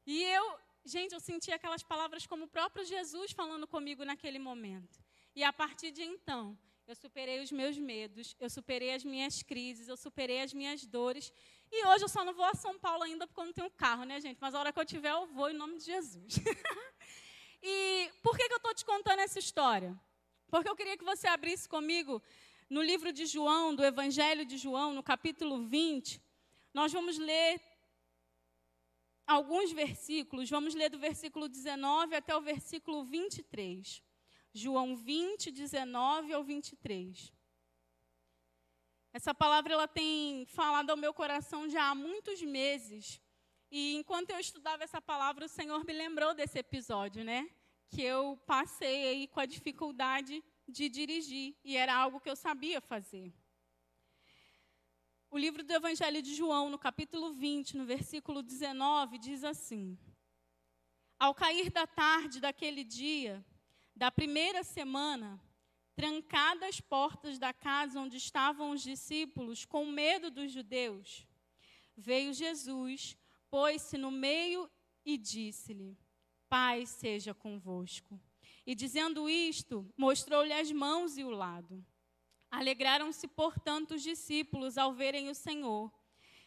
E 0.05 0.23
eu, 0.23 0.59
Gente, 0.87 1.13
eu 1.15 1.19
senti 1.19 1.51
aquelas 1.51 1.83
palavras 1.83 2.29
como 2.29 2.45
o 2.45 2.49
próprio 2.49 2.85
Jesus 2.85 3.33
falando 3.33 3.67
comigo 3.67 4.05
naquele 4.05 4.39
momento. 4.39 5.03
E 5.35 5.43
a 5.43 5.53
partir 5.53 5.91
de 5.91 6.01
então, 6.01 6.57
eu 6.87 6.95
superei 6.95 7.43
os 7.43 7.51
meus 7.51 7.77
medos, 7.77 8.37
eu 8.39 8.49
superei 8.49 8.95
as 8.95 9.03
minhas 9.03 9.43
crises, 9.43 9.89
eu 9.89 9.97
superei 9.97 10.43
as 10.43 10.55
minhas 10.55 10.87
dores. 10.87 11.33
E 11.73 11.85
hoje 11.89 12.05
eu 12.05 12.09
só 12.09 12.25
não 12.25 12.33
vou 12.33 12.45
a 12.45 12.55
São 12.55 12.79
Paulo 12.79 13.03
ainda 13.03 13.27
porque 13.27 13.41
eu 13.41 13.47
não 13.47 13.53
tenho 13.53 13.69
carro, 13.69 14.05
né, 14.05 14.21
gente? 14.21 14.39
Mas 14.41 14.55
a 14.55 14.61
hora 14.61 14.73
que 14.73 14.79
eu 14.79 14.87
tiver, 14.87 15.11
eu 15.11 15.27
vou 15.27 15.51
em 15.51 15.55
nome 15.55 15.77
de 15.77 15.87
Jesus. 15.87 16.37
e 17.61 18.09
por 18.23 18.37
que, 18.37 18.47
que 18.47 18.55
eu 18.55 18.59
estou 18.59 18.73
te 18.73 18.85
contando 18.85 19.19
essa 19.19 19.41
história? 19.41 19.99
Porque 20.47 20.69
eu 20.69 20.77
queria 20.77 20.97
que 20.97 21.05
você 21.05 21.27
abrisse 21.27 21.69
comigo 21.69 22.23
no 22.69 22.83
livro 22.83 23.13
de 23.13 23.27
João, 23.27 23.75
do 23.75 23.85
Evangelho 23.85 24.45
de 24.45 24.59
João, 24.59 24.93
no 24.93 25.03
capítulo 25.03 25.67
20. 25.67 26.21
Nós 26.75 26.93
vamos 26.93 27.17
ler 27.17 27.61
alguns 29.27 29.73
versículos, 29.73 30.51
vamos 30.51 30.75
ler 30.75 30.91
do 30.91 30.99
versículo 30.99 31.49
19 31.49 32.17
até 32.17 32.37
o 32.37 32.41
versículo 32.41 33.05
23. 33.05 34.03
João 34.53 34.97
20, 34.97 35.51
19 35.51 36.33
ao 36.33 36.43
23. 36.43 37.33
Essa 39.13 39.35
palavra 39.35 39.73
ela 39.73 39.89
tem 39.89 40.45
falado 40.47 40.91
ao 40.91 40.97
meu 40.97 41.15
coração 41.15 41.69
já 41.69 41.89
há 41.89 41.95
muitos 41.95 42.43
meses. 42.43 43.21
E 43.71 43.95
enquanto 43.95 44.31
eu 44.31 44.39
estudava 44.39 44.85
essa 44.85 45.01
palavra, 45.01 45.47
o 45.47 45.49
Senhor 45.49 45.85
me 45.85 45.93
lembrou 45.93 46.35
desse 46.35 46.59
episódio, 46.59 47.25
né? 47.25 47.49
Que 47.89 48.03
eu 48.03 48.37
passei 48.47 49.09
aí 49.09 49.29
com 49.29 49.41
a 49.41 49.47
dificuldade 49.47 50.43
de 50.69 50.89
dirigir 50.89 51.57
e 51.65 51.77
era 51.77 51.95
algo 51.95 52.21
que 52.21 52.31
eu 52.31 52.37
sabia 52.37 52.81
fazer. 52.81 53.33
O 55.31 55.39
livro 55.39 55.63
do 55.63 55.73
Evangelho 55.73 56.23
de 56.23 56.35
João, 56.35 56.71
no 56.71 56.79
capítulo 56.79 57.33
20, 57.33 57.77
no 57.77 57.85
versículo 57.85 58.43
19, 58.43 59.19
diz 59.19 59.45
assim: 59.45 59.99
Ao 61.19 61.35
cair 61.35 61.71
da 61.71 61.87
tarde 61.87 62.41
daquele 62.41 62.85
dia, 62.85 63.45
da 63.95 64.11
primeira 64.11 64.63
semana, 64.63 65.41
trancadas 65.95 66.69
as 66.69 66.81
portas 66.81 67.39
da 67.39 67.53
casa 67.53 68.01
onde 68.01 68.17
estavam 68.17 68.71
os 68.71 68.83
discípulos, 68.83 69.65
com 69.65 69.87
medo 69.87 70.31
dos 70.31 70.53
judeus, 70.53 71.27
veio 71.97 72.33
Jesus, 72.33 73.17
pôs-se 73.51 73.97
no 73.97 74.11
meio 74.11 74.71
e 75.05 75.17
disse-lhe: 75.17 75.99
Paz 76.49 76.91
seja 76.91 77.35
convosco. 77.35 78.21
E 78.67 78.75
dizendo 78.75 79.29
isto, 79.29 79.89
mostrou-lhe 79.97 80.53
as 80.53 80.73
mãos 80.73 81.17
e 81.17 81.23
o 81.23 81.31
lado. 81.31 81.85
Alegraram-se, 82.51 83.29
portanto, 83.29 83.95
os 83.95 84.03
discípulos 84.03 84.77
ao 84.77 84.93
verem 84.93 85.29
o 85.29 85.35
Senhor. 85.35 85.93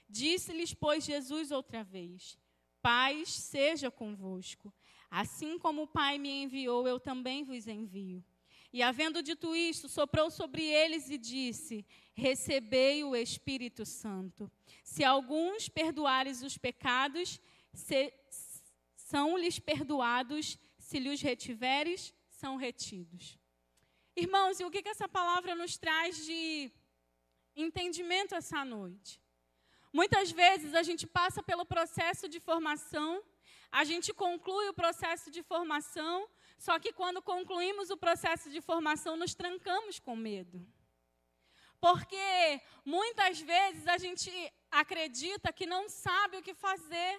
Disse-lhes, 0.07 0.73
pois, 0.73 1.05
Jesus 1.05 1.51
outra 1.51 1.83
vez: 1.83 2.37
Paz 2.81 3.29
seja 3.29 3.89
convosco. 3.89 4.73
Assim 5.09 5.57
como 5.57 5.83
o 5.83 5.87
Pai 5.87 6.17
me 6.17 6.43
enviou, 6.43 6.87
eu 6.87 6.99
também 6.99 7.43
vos 7.43 7.67
envio. 7.67 8.23
E 8.71 8.83
havendo 8.83 9.23
dito 9.23 9.55
isto, 9.55 9.89
soprou 9.89 10.29
sobre 10.29 10.63
eles 10.63 11.09
e 11.09 11.17
disse: 11.17 11.85
Recebei 12.13 13.03
o 13.03 13.15
Espírito 13.15 13.85
Santo. 13.85 14.51
Se 14.83 15.03
alguns 15.03 15.67
perdoares 15.67 16.43
os 16.43 16.57
pecados, 16.57 17.39
são-lhes 18.95 19.57
perdoados, 19.57 20.57
se 20.89 20.97
lhes 21.05 21.21
retiveres, 21.21 22.01
são 22.41 22.53
retidos. 22.65 23.37
Irmãos, 24.15 24.59
e 24.59 24.65
o 24.65 24.71
que, 24.71 24.81
que 24.81 24.93
essa 24.95 25.07
palavra 25.07 25.53
nos 25.53 25.77
traz 25.77 26.25
de 26.25 26.71
entendimento 27.55 28.33
essa 28.33 28.65
noite? 28.65 29.21
Muitas 29.93 30.31
vezes 30.31 30.73
a 30.73 30.81
gente 30.81 31.05
passa 31.05 31.43
pelo 31.43 31.63
processo 31.73 32.27
de 32.27 32.39
formação, 32.39 33.23
a 33.71 33.83
gente 33.83 34.11
conclui 34.25 34.67
o 34.69 34.73
processo 34.73 35.29
de 35.29 35.43
formação, 35.43 36.27
só 36.57 36.79
que 36.79 36.91
quando 36.91 37.21
concluímos 37.21 37.91
o 37.91 37.97
processo 38.05 38.49
de 38.49 38.59
formação, 38.59 39.15
nos 39.15 39.35
trancamos 39.35 39.99
com 39.99 40.15
medo. 40.15 40.59
Porque 41.79 42.27
muitas 42.83 43.39
vezes 43.39 43.85
a 43.85 43.99
gente 43.99 44.31
acredita 44.71 45.53
que 45.53 45.67
não 45.67 45.87
sabe 45.87 46.37
o 46.37 46.45
que 46.47 46.55
fazer. 46.55 47.11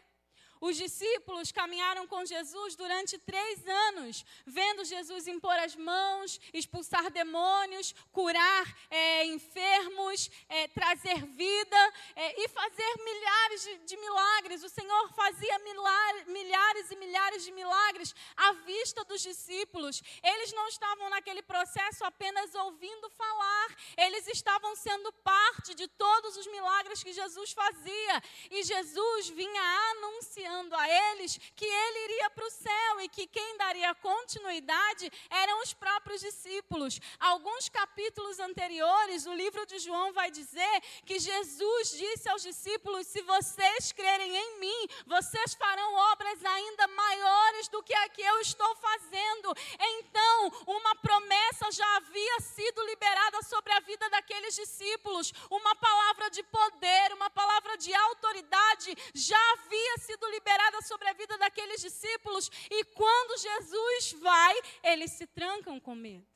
Os 0.61 0.77
discípulos 0.77 1.51
caminharam 1.51 2.07
com 2.07 2.23
Jesus 2.27 2.77
durante 2.77 3.17
três 3.17 3.67
anos, 3.67 4.27
vendo 4.45 4.85
Jesus 4.85 5.27
impor 5.27 5.57
as 5.59 5.75
mãos, 5.75 6.39
expulsar 6.53 7.11
demônios, 7.11 7.95
curar 8.13 8.67
é, 8.91 9.25
enfermos, 9.25 10.31
é, 10.51 10.69
trazer 10.69 11.25
vida 11.25 11.93
é, 12.15 12.45
e 12.45 12.49
fazer 12.49 12.93
milhares 13.03 13.63
de, 13.63 13.79
de, 13.79 13.97
milagres. 13.97 14.63
O 14.63 14.69
Senhor 14.69 15.09
fazia 15.15 15.59
milhares, 15.61 16.27
milhares 16.27 16.91
e 16.91 16.97
milhares 16.97 17.45
de 17.45 17.53
milagres 17.53 18.15
à 18.37 18.53
vista 18.53 19.03
dos 19.05 19.23
discípulos. 19.23 20.03
Eles 20.23 20.53
não 20.53 20.69
estavam 20.69 21.09
naquele 21.09 21.41
processo 21.41 22.05
apenas 22.05 22.55
ouvindo 22.55 23.09
falar, 23.09 23.69
eles 23.97 24.27
estavam 24.29 24.77
sendo 24.77 25.11
parte 25.25 25.75
de 25.75 25.89
todos 25.89 26.37
os 26.37 26.47
milagres 26.49 27.03
que 27.03 27.15
Jesus 27.15 27.53
fazia. 27.53 28.23
E 28.51 28.63
Jesus 28.63 29.31
vinha 29.31 29.63
anunciando 29.93 30.50
anunciando 30.51 30.75
a 30.75 30.89
eles 30.89 31.39
que 31.55 31.65
ele 31.65 32.05
iria 32.05 32.31
para 32.31 32.47
o 32.47 32.51
céu 32.51 33.01
e 33.01 33.09
que 33.09 33.27
quem 33.27 33.57
daria 33.57 33.95
continuidade 33.95 35.11
eram 35.31 35.63
os 35.63 35.73
próprios 35.73 36.21
discípulos. 36.21 37.01
Alguns 37.19 37.69
capítulos 37.69 38.41
anteriores, 38.41 39.27
o 39.27 39.35
livro 39.35 39.65
de 39.67 39.79
João 39.79 40.13
vai 40.13 40.31
dizer 40.31 40.81
que 41.05 41.19
Jesus 41.19 41.93
disse 41.93 42.29
aos 42.29 42.43
discípulos: 42.43 43.07
Se 43.07 43.23
vocês 43.23 43.93
crerem 43.93 44.37
em 44.37 44.61
mim, 44.61 44.89
vocês 45.07 45.55
farão 45.55 45.95
obras 46.13 46.45
ainda 46.45 46.89
maiores 46.89 47.69
do 47.69 47.83
que 47.83 47.95
a 47.95 48.09
que 48.09 48.23
eu 48.23 48.41
estou 48.41 48.75
fazendo. 48.77 49.55
Então, 49.99 50.53
uma 50.67 50.95
promessa 50.97 51.71
já 51.71 51.97
havia 51.97 52.41
sido 52.41 52.85
liberada 52.87 53.43
sobre 53.43 53.73
a 53.73 53.81
vida 53.81 54.09
daqueles 54.11 54.55
discípulos, 54.55 55.33
uma 55.51 55.75
palavra 55.77 56.31
de 56.31 56.43
poder, 56.43 57.13
uma 57.13 57.31
palavra 57.31 57.77
de 57.77 57.95
autoridade 57.95 58.97
já 59.15 59.53
havia 59.53 59.99
sido 59.99 60.27
liberada 60.27 60.40
liberada 60.41 60.81
sobre 60.83 61.09
a 61.09 61.13
vida 61.13 61.37
daqueles 61.37 61.81
discípulos, 61.81 62.51
e 62.71 62.85
quando 62.85 63.39
Jesus 63.39 64.13
vai, 64.21 64.55
eles 64.83 65.13
se 65.13 65.27
trancam 65.27 65.79
com 65.79 65.95
medo. 65.95 66.27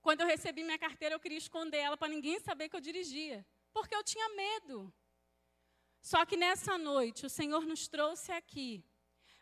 Quando 0.00 0.22
eu 0.22 0.26
recebi 0.26 0.64
minha 0.64 0.78
carteira, 0.78 1.14
eu 1.14 1.20
queria 1.20 1.38
esconder 1.38 1.78
ela 1.78 1.96
para 1.96 2.08
ninguém 2.08 2.38
saber 2.40 2.68
que 2.68 2.76
eu 2.76 2.80
dirigia, 2.80 3.46
porque 3.72 3.94
eu 3.94 4.02
tinha 4.02 4.28
medo. 4.30 4.92
Só 6.02 6.24
que 6.26 6.36
nessa 6.36 6.76
noite, 6.76 7.24
o 7.24 7.30
Senhor 7.30 7.64
nos 7.66 7.88
trouxe 7.88 8.32
aqui 8.32 8.84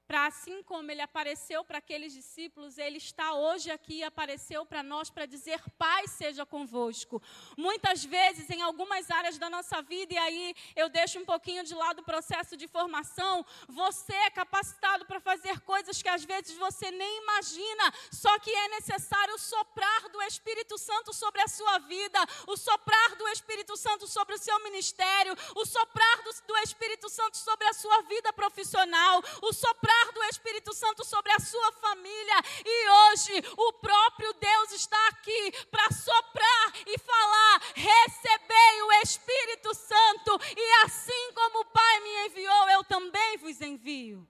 para 0.07 0.27
assim 0.27 0.63
como 0.63 0.91
ele 0.91 1.01
apareceu 1.01 1.65
para 1.65 1.79
aqueles 1.79 2.13
discípulos, 2.13 2.79
ele 2.79 2.99
está 2.99 3.35
hoje 3.35 3.71
aqui 3.71 3.99
e 3.99 4.05
apareceu 4.05 4.65
para 4.67 4.83
nós 4.83 5.11
para 5.11 5.27
dizer: 5.27 5.61
Paz 5.79 6.11
seja 6.13 6.45
convosco. 6.45 7.23
Muitas 7.57 8.05
vezes, 8.05 8.51
em 8.51 8.63
algumas 8.63 9.11
áreas 9.11 9.39
da 9.39 9.49
nossa 9.49 9.81
vida, 9.83 10.15
e 10.15 10.19
aí 10.19 10.55
eu 10.77 10.89
deixo 10.89 11.19
um 11.19 11.25
pouquinho 11.25 11.65
de 11.65 11.75
lado 11.75 12.01
o 12.01 12.05
processo 12.05 12.57
de 12.57 12.67
formação, 12.67 13.45
você 13.69 14.15
é 14.15 14.31
capacitado 14.31 15.07
para 15.07 15.21
fazer 15.21 15.61
coisas 15.61 16.03
que 16.03 16.09
às 16.09 16.25
vezes 16.25 16.57
você 16.57 16.91
nem 16.91 17.23
imagina, 17.23 17.93
só 18.11 18.39
que 18.39 18.51
é 18.51 18.69
necessário 18.69 19.39
soprar 19.39 20.09
do 20.09 20.21
Espírito 20.23 20.77
Santo 20.79 21.13
sobre 21.13 21.41
a 21.43 21.49
sua 21.49 21.79
vida, 21.79 22.19
o 22.47 22.57
soprar 22.57 23.17
do 23.17 23.29
Espírito 23.29 23.77
Santo 23.77 24.07
sobre 24.07 24.35
o 24.35 24.39
seu 24.39 24.59
ministério, 24.65 25.35
o 25.57 25.65
soprar 25.65 26.23
do, 26.23 26.31
do 26.47 26.57
Espírito 26.59 27.09
Santo 27.09 27.37
sobre 27.37 27.67
a 27.67 27.73
sua 27.73 28.03
vida 28.03 28.33
profissional, 28.33 29.23
o 29.43 29.53
soprar 29.53 29.92
soprar 29.93 30.13
do 30.13 30.23
Espírito 30.25 30.75
Santo 30.75 31.05
sobre 31.05 31.33
a 31.33 31.39
sua 31.39 31.73
família. 31.73 32.35
E 32.65 32.89
hoje 32.89 33.45
o 33.57 33.73
próprio 33.75 34.33
Deus 34.35 34.73
está 34.73 35.09
aqui 35.09 35.53
para 35.71 35.91
soprar 35.91 36.73
e 36.87 36.99
falar: 36.99 37.63
recebei 37.75 38.83
o 38.83 38.93
Espírito 39.03 39.75
Santo, 39.75 40.41
e 40.57 40.85
assim 40.85 41.33
como 41.35 41.61
o 41.61 41.65
Pai 41.67 42.01
me 42.01 42.27
enviou, 42.27 42.71
eu 42.71 42.85
também 42.85 43.37
vos 43.39 43.61
envio. 43.61 44.27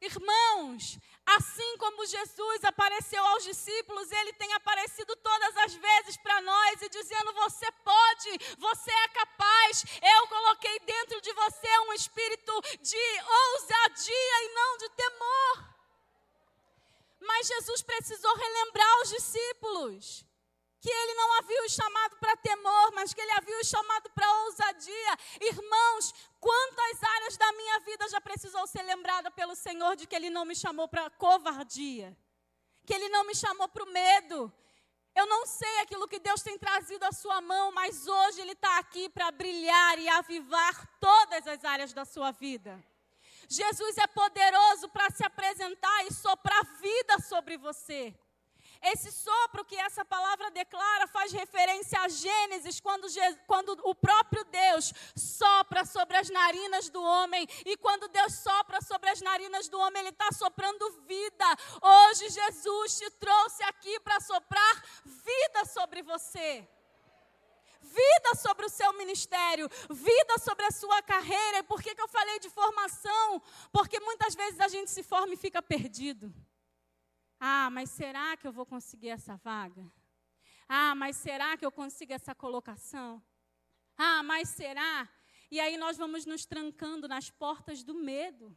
Irmãos, 0.00 0.98
assim 1.36 1.76
como 1.78 2.06
Jesus 2.06 2.64
apareceu 2.64 3.24
aos 3.26 3.44
discípulos, 3.44 4.10
ele 4.10 4.32
tem 4.34 4.52
aparecido 4.54 5.14
todas 5.16 5.56
as 5.58 5.74
vezes 5.74 6.16
para 6.16 6.40
nós 6.42 6.82
e 6.82 6.88
dizendo: 6.88 7.32
Você 7.34 7.70
pode, 7.84 8.56
você 8.58 8.90
é 8.90 9.08
capaz. 9.08 9.84
Eu 10.02 10.26
coloquei 10.28 10.78
dentro 10.80 11.20
de 11.20 11.32
você 11.32 11.78
um 11.88 11.92
espírito 11.92 12.52
de 12.80 13.22
ousadia 13.42 14.44
e 14.44 14.54
não 14.54 14.76
de 14.78 14.88
temor. 14.90 15.70
Mas 17.20 17.46
Jesus 17.46 17.82
precisou 17.82 18.34
relembrar 18.34 19.02
os 19.02 19.10
discípulos 19.10 20.29
que 20.80 20.90
ele 20.90 21.14
não 21.14 21.38
havia 21.38 21.64
os 21.66 21.72
chamado 21.72 22.16
para 22.16 22.36
temor, 22.38 22.92
mas 22.94 23.12
que 23.12 23.20
ele 23.20 23.32
havia 23.32 23.60
os 23.60 23.68
chamado 23.68 24.10
para 24.10 24.32
ousadia. 24.44 25.18
Irmãos, 25.40 26.14
quantas 26.40 27.02
áreas 27.02 27.36
da 27.36 27.52
minha 27.52 27.80
vida 27.80 28.08
já 28.08 28.20
precisou 28.20 28.66
ser 28.66 28.82
lembrada 28.82 29.30
pelo 29.30 29.54
Senhor 29.54 29.94
de 29.94 30.06
que 30.06 30.16
ele 30.16 30.30
não 30.30 30.46
me 30.46 30.56
chamou 30.56 30.88
para 30.88 31.10
covardia, 31.10 32.16
que 32.86 32.94
ele 32.94 33.10
não 33.10 33.24
me 33.24 33.34
chamou 33.34 33.68
para 33.68 33.84
o 33.84 33.92
medo. 33.92 34.52
Eu 35.14 35.26
não 35.26 35.44
sei 35.44 35.80
aquilo 35.80 36.08
que 36.08 36.18
Deus 36.18 36.40
tem 36.40 36.56
trazido 36.56 37.04
à 37.04 37.12
sua 37.12 37.40
mão, 37.40 37.72
mas 37.72 38.06
hoje 38.06 38.40
Ele 38.40 38.52
está 38.52 38.78
aqui 38.78 39.08
para 39.08 39.30
brilhar 39.32 39.98
e 39.98 40.08
avivar 40.08 40.86
todas 41.00 41.46
as 41.48 41.64
áreas 41.64 41.92
da 41.92 42.04
sua 42.04 42.30
vida. 42.30 42.82
Jesus 43.48 43.98
é 43.98 44.06
poderoso 44.06 44.88
para 44.88 45.10
se 45.10 45.26
apresentar 45.26 46.06
e 46.06 46.14
soprar 46.14 46.64
vida 46.80 47.18
sobre 47.18 47.56
você. 47.58 48.14
Esse 48.82 49.12
sopro 49.12 49.64
que 49.64 49.76
essa 49.76 50.04
palavra 50.04 50.50
declara 50.50 51.06
faz 51.06 51.32
referência 51.32 52.00
a 52.00 52.08
Gênesis, 52.08 52.80
quando, 52.80 53.06
quando 53.46 53.78
o 53.84 53.94
próprio 53.94 54.42
Deus 54.44 54.92
sopra 55.14 55.84
sobre 55.84 56.16
as 56.16 56.30
narinas 56.30 56.88
do 56.88 57.02
homem. 57.02 57.46
E 57.66 57.76
quando 57.76 58.08
Deus 58.08 58.34
sopra 58.34 58.80
sobre 58.80 59.10
as 59.10 59.20
narinas 59.20 59.68
do 59.68 59.78
homem, 59.78 60.00
Ele 60.00 60.08
está 60.08 60.30
soprando 60.32 60.90
vida. 61.06 61.44
Hoje 61.82 62.30
Jesus 62.30 62.98
te 62.98 63.10
trouxe 63.12 63.62
aqui 63.64 64.00
para 64.00 64.18
soprar 64.20 64.84
vida 65.04 65.64
sobre 65.66 66.02
você 66.02 66.66
vida 67.82 68.34
sobre 68.36 68.66
o 68.66 68.68
seu 68.68 68.92
ministério, 68.92 69.68
vida 69.90 70.38
sobre 70.38 70.64
a 70.64 70.70
sua 70.70 71.02
carreira. 71.02 71.58
E 71.58 71.62
por 71.64 71.82
que, 71.82 71.94
que 71.94 72.00
eu 72.00 72.08
falei 72.08 72.38
de 72.38 72.48
formação? 72.48 73.42
Porque 73.72 73.98
muitas 74.00 74.34
vezes 74.34 74.60
a 74.60 74.68
gente 74.68 74.90
se 74.90 75.02
forma 75.02 75.34
e 75.34 75.36
fica 75.36 75.60
perdido. 75.60 76.32
Ah, 77.40 77.70
mas 77.70 77.88
será 77.88 78.36
que 78.36 78.46
eu 78.46 78.52
vou 78.52 78.66
conseguir 78.66 79.08
essa 79.08 79.34
vaga? 79.36 79.90
Ah, 80.68 80.94
mas 80.94 81.16
será 81.16 81.56
que 81.56 81.64
eu 81.64 81.72
consigo 81.72 82.12
essa 82.12 82.34
colocação? 82.34 83.22
Ah, 83.96 84.22
mas 84.22 84.50
será? 84.50 85.08
E 85.50 85.58
aí 85.58 85.78
nós 85.78 85.96
vamos 85.96 86.26
nos 86.26 86.44
trancando 86.44 87.08
nas 87.08 87.30
portas 87.30 87.82
do 87.82 87.94
medo. 87.94 88.54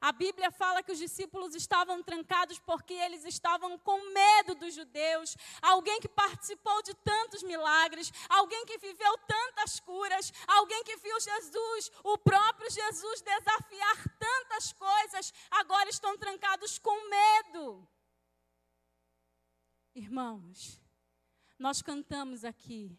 A 0.00 0.12
Bíblia 0.12 0.50
fala 0.52 0.82
que 0.82 0.92
os 0.92 0.98
discípulos 0.98 1.56
estavam 1.56 2.02
trancados 2.02 2.58
porque 2.60 2.94
eles 2.94 3.24
estavam 3.24 3.76
com 3.78 4.12
medo 4.12 4.54
dos 4.54 4.72
judeus. 4.72 5.36
Alguém 5.60 6.00
que 6.00 6.08
participou 6.08 6.82
de 6.82 6.94
tantos 6.94 7.42
milagres, 7.42 8.12
alguém 8.28 8.64
que 8.64 8.78
viveu 8.78 9.18
tantas 9.26 9.80
curas, 9.80 10.32
alguém 10.46 10.84
que 10.84 10.96
viu 10.98 11.18
Jesus, 11.20 11.90
o 12.04 12.16
próprio 12.16 12.70
Jesus, 12.70 13.22
desafiar 13.22 14.18
tantas 14.18 14.72
coisas, 14.72 15.32
agora 15.50 15.90
estão 15.90 16.16
trancados 16.16 16.78
com 16.78 17.08
medo. 17.08 17.88
Irmãos, 19.96 20.80
nós 21.58 21.82
cantamos 21.82 22.44
aqui, 22.44 22.96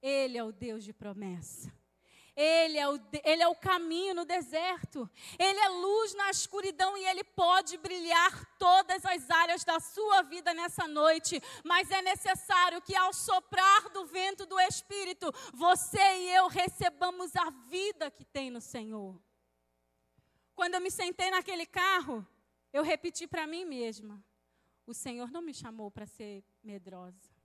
Ele 0.00 0.38
é 0.38 0.44
o 0.44 0.52
Deus 0.52 0.84
de 0.84 0.92
promessa. 0.92 1.77
Ele 2.40 2.78
é, 2.78 2.88
o, 2.88 3.00
ele 3.24 3.42
é 3.42 3.48
o 3.48 3.54
caminho 3.56 4.14
no 4.14 4.24
deserto. 4.24 5.10
Ele 5.36 5.58
é 5.58 5.68
luz 5.70 6.14
na 6.14 6.30
escuridão 6.30 6.96
e 6.96 7.04
ele 7.04 7.24
pode 7.24 7.76
brilhar 7.78 8.46
todas 8.56 9.04
as 9.04 9.28
áreas 9.28 9.64
da 9.64 9.80
sua 9.80 10.22
vida 10.22 10.54
nessa 10.54 10.86
noite. 10.86 11.42
Mas 11.64 11.90
é 11.90 12.00
necessário 12.00 12.80
que, 12.80 12.94
ao 12.94 13.12
soprar 13.12 13.88
do 13.88 14.06
vento 14.06 14.46
do 14.46 14.60
Espírito, 14.60 15.34
você 15.52 15.98
e 15.98 16.30
eu 16.36 16.46
recebamos 16.46 17.34
a 17.34 17.50
vida 17.66 18.08
que 18.08 18.24
tem 18.24 18.50
no 18.50 18.60
Senhor. 18.60 19.20
Quando 20.54 20.74
eu 20.74 20.80
me 20.80 20.92
sentei 20.92 21.32
naquele 21.32 21.66
carro, 21.66 22.24
eu 22.72 22.84
repeti 22.84 23.26
para 23.26 23.48
mim 23.48 23.64
mesma: 23.64 24.22
o 24.86 24.94
Senhor 24.94 25.28
não 25.32 25.42
me 25.42 25.52
chamou 25.52 25.90
para 25.90 26.06
ser 26.06 26.44
medrosa 26.62 27.37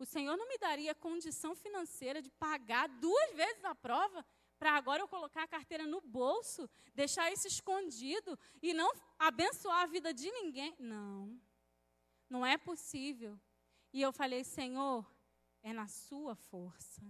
o 0.00 0.06
Senhor 0.06 0.34
não 0.34 0.48
me 0.48 0.56
daria 0.56 0.94
condição 0.94 1.54
financeira 1.54 2.22
de 2.22 2.30
pagar 2.30 2.88
duas 2.88 3.34
vezes 3.34 3.62
a 3.64 3.74
prova 3.74 4.24
para 4.58 4.72
agora 4.72 5.02
eu 5.02 5.08
colocar 5.08 5.42
a 5.42 5.48
carteira 5.48 5.86
no 5.86 6.00
bolso, 6.00 6.68
deixar 6.94 7.30
isso 7.30 7.46
escondido 7.46 8.38
e 8.62 8.72
não 8.72 8.90
abençoar 9.18 9.82
a 9.82 9.86
vida 9.86 10.12
de 10.14 10.30
ninguém. 10.32 10.74
Não, 10.78 11.38
não 12.30 12.46
é 12.46 12.56
possível. 12.56 13.38
E 13.92 14.00
eu 14.00 14.10
falei, 14.10 14.42
Senhor, 14.42 15.06
é 15.62 15.72
na 15.72 15.86
Sua 15.86 16.34
força. 16.34 17.02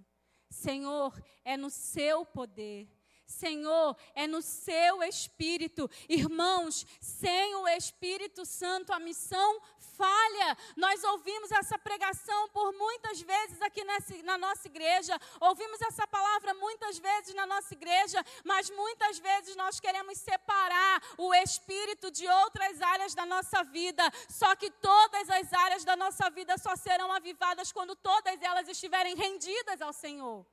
Senhor, 0.48 1.12
é 1.44 1.56
no 1.56 1.70
Seu 1.70 2.26
poder. 2.26 2.88
Senhor, 3.30 3.96
é 4.14 4.26
no 4.26 4.42
seu 4.42 5.02
espírito. 5.02 5.88
Irmãos, 6.08 6.86
sem 7.00 7.54
o 7.54 7.68
Espírito 7.68 8.44
Santo, 8.44 8.92
a 8.92 8.98
missão 8.98 9.60
falha. 9.96 10.56
Nós 10.76 11.04
ouvimos 11.04 11.50
essa 11.52 11.78
pregação 11.78 12.48
por 12.48 12.72
muitas 12.72 13.20
vezes 13.20 13.60
aqui 13.62 13.84
nessa, 13.84 14.14
na 14.22 14.38
nossa 14.38 14.66
igreja, 14.66 15.18
ouvimos 15.40 15.80
essa 15.82 16.06
palavra 16.06 16.54
muitas 16.54 16.98
vezes 16.98 17.34
na 17.34 17.46
nossa 17.46 17.74
igreja, 17.74 18.24
mas 18.44 18.70
muitas 18.70 19.18
vezes 19.18 19.54
nós 19.56 19.78
queremos 19.78 20.18
separar 20.18 21.02
o 21.18 21.34
Espírito 21.34 22.10
de 22.10 22.26
outras 22.26 22.80
áreas 22.80 23.14
da 23.14 23.26
nossa 23.26 23.62
vida. 23.62 24.02
Só 24.28 24.56
que 24.56 24.70
todas 24.70 25.28
as 25.30 25.52
áreas 25.52 25.84
da 25.84 25.96
nossa 25.96 26.30
vida 26.30 26.56
só 26.58 26.74
serão 26.76 27.12
avivadas 27.12 27.70
quando 27.70 27.94
todas 27.94 28.40
elas 28.42 28.68
estiverem 28.68 29.14
rendidas 29.14 29.80
ao 29.82 29.92
Senhor. 29.92 30.46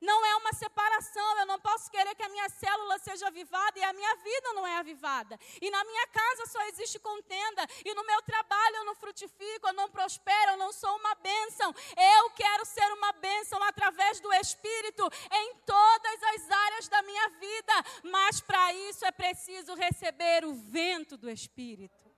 Não 0.00 0.24
é 0.24 0.36
uma 0.36 0.52
separação. 0.52 1.38
Eu 1.38 1.46
não 1.46 1.58
posso 1.58 1.90
querer 1.90 2.14
que 2.14 2.22
a 2.22 2.28
minha 2.28 2.48
célula 2.48 2.98
seja 2.98 3.26
avivada 3.26 3.78
e 3.78 3.82
a 3.82 3.92
minha 3.92 4.14
vida 4.16 4.52
não 4.52 4.66
é 4.66 4.76
avivada. 4.76 5.38
E 5.60 5.70
na 5.70 5.82
minha 5.84 6.06
casa 6.08 6.46
só 6.46 6.62
existe 6.68 6.98
contenda. 6.98 7.66
E 7.84 7.94
no 7.94 8.04
meu 8.04 8.22
trabalho 8.22 8.76
eu 8.76 8.84
não 8.84 8.94
frutifico, 8.94 9.68
eu 9.68 9.72
não 9.72 9.88
prospero, 9.88 10.52
eu 10.52 10.56
não 10.56 10.72
sou 10.72 10.94
uma 10.96 11.14
bênção. 11.16 11.74
Eu 11.96 12.30
quero 12.30 12.64
ser 12.64 12.92
uma 12.92 13.12
bênção 13.12 13.62
através 13.64 14.20
do 14.20 14.32
Espírito 14.34 15.08
em 15.32 15.54
todas 15.66 16.22
as 16.34 16.50
áreas 16.50 16.88
da 16.88 17.02
minha 17.02 17.28
vida. 17.30 17.72
Mas 18.04 18.40
para 18.40 18.72
isso 18.72 19.04
é 19.04 19.10
preciso 19.10 19.74
receber 19.74 20.44
o 20.44 20.54
vento 20.54 21.16
do 21.16 21.28
Espírito. 21.28 22.08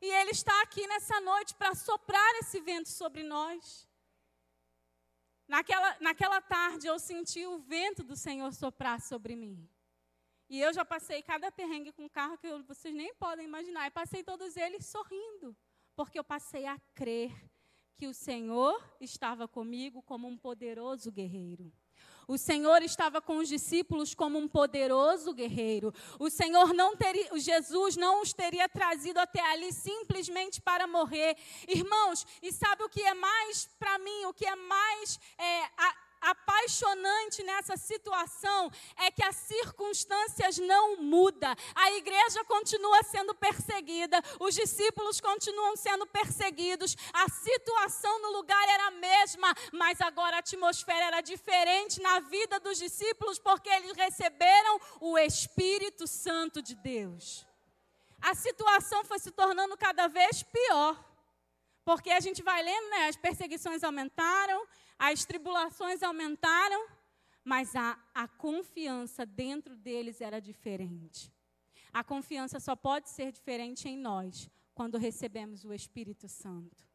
E 0.00 0.06
Ele 0.06 0.30
está 0.30 0.62
aqui 0.62 0.86
nessa 0.86 1.20
noite 1.20 1.54
para 1.54 1.74
soprar 1.74 2.34
esse 2.36 2.58
vento 2.60 2.88
sobre 2.88 3.22
nós. 3.22 3.89
Naquela, 5.50 5.96
naquela 6.00 6.40
tarde 6.40 6.86
eu 6.86 6.96
senti 6.96 7.44
o 7.44 7.58
vento 7.58 8.04
do 8.04 8.14
Senhor 8.14 8.52
soprar 8.52 9.00
sobre 9.00 9.34
mim. 9.34 9.68
E 10.48 10.60
eu 10.60 10.72
já 10.72 10.84
passei 10.84 11.24
cada 11.24 11.50
perrengue 11.50 11.90
com 11.90 12.08
carro 12.08 12.38
que 12.38 12.48
vocês 12.62 12.94
nem 12.94 13.12
podem 13.16 13.46
imaginar. 13.46 13.84
E 13.88 13.90
passei 13.90 14.22
todos 14.22 14.56
eles 14.56 14.86
sorrindo, 14.86 15.56
porque 15.96 16.16
eu 16.16 16.22
passei 16.22 16.66
a 16.66 16.78
crer 16.94 17.32
que 17.96 18.06
o 18.06 18.14
Senhor 18.14 18.80
estava 19.00 19.48
comigo 19.48 20.00
como 20.02 20.28
um 20.28 20.38
poderoso 20.38 21.10
guerreiro. 21.10 21.72
O 22.30 22.38
Senhor 22.38 22.80
estava 22.80 23.20
com 23.20 23.38
os 23.38 23.48
discípulos 23.48 24.14
como 24.14 24.38
um 24.38 24.46
poderoso 24.46 25.34
guerreiro. 25.34 25.92
O 26.16 26.30
Senhor 26.30 26.72
não 26.72 26.96
teria, 26.96 27.28
Jesus 27.36 27.96
não 27.96 28.22
os 28.22 28.32
teria 28.32 28.68
trazido 28.68 29.18
até 29.18 29.40
ali 29.50 29.72
simplesmente 29.72 30.60
para 30.60 30.86
morrer. 30.86 31.36
Irmãos, 31.66 32.24
e 32.40 32.52
sabe 32.52 32.84
o 32.84 32.88
que 32.88 33.02
é 33.02 33.14
mais 33.14 33.68
para 33.80 33.98
mim, 33.98 34.26
o 34.26 34.32
que 34.32 34.46
é 34.46 34.54
mais 34.54 35.18
é, 35.36 35.70
apaixonante 36.20 37.42
nessa 37.42 37.76
situação 37.76 38.70
é 38.96 39.10
que 39.10 39.24
as 39.24 39.36
circunstâncias 39.36 40.58
não 40.58 40.96
mudam. 40.96 41.54
A 41.74 41.92
igreja 41.92 42.44
continua 42.44 43.02
sendo 43.04 43.34
perseguida, 43.34 44.22
os 44.38 44.54
discípulos 44.54 45.20
continuam 45.20 45.76
sendo 45.76 46.06
perseguidos, 46.06 46.96
a 47.12 47.28
situação 47.28 48.20
no 48.22 48.32
lugar 48.32 48.68
era 48.68 48.88
a 48.88 48.90
mesma, 48.90 49.54
mas 49.72 50.00
agora 50.00 50.36
a 50.36 50.40
atmosfera 50.40 51.06
era 51.06 51.20
diferente 51.20 52.00
na 52.00 52.20
vida 52.20 52.60
dos 52.60 52.78
discípulos 52.78 53.38
porque 53.38 53.68
eles 53.68 53.96
receberam 53.96 54.80
o 55.00 55.18
Espírito 55.18 56.06
Santo 56.06 56.60
de 56.60 56.74
Deus. 56.74 57.46
A 58.20 58.34
situação 58.34 59.04
foi 59.04 59.18
se 59.18 59.30
tornando 59.30 59.76
cada 59.76 60.06
vez 60.06 60.42
pior. 60.42 61.10
Porque 61.84 62.10
a 62.10 62.20
gente 62.20 62.42
vai 62.42 62.62
lendo, 62.62 62.90
né? 62.90 63.08
As 63.08 63.16
perseguições 63.16 63.82
aumentaram, 63.82 64.66
as 65.02 65.24
tribulações 65.24 66.02
aumentaram, 66.02 66.86
mas 67.42 67.74
a, 67.74 67.98
a 68.14 68.28
confiança 68.28 69.24
dentro 69.24 69.74
deles 69.74 70.20
era 70.20 70.38
diferente. 70.38 71.32
A 71.90 72.04
confiança 72.04 72.60
só 72.60 72.76
pode 72.76 73.08
ser 73.08 73.32
diferente 73.32 73.88
em 73.88 73.96
nós 73.96 74.50
quando 74.74 74.98
recebemos 74.98 75.64
o 75.64 75.72
Espírito 75.72 76.28
Santo. 76.28 76.86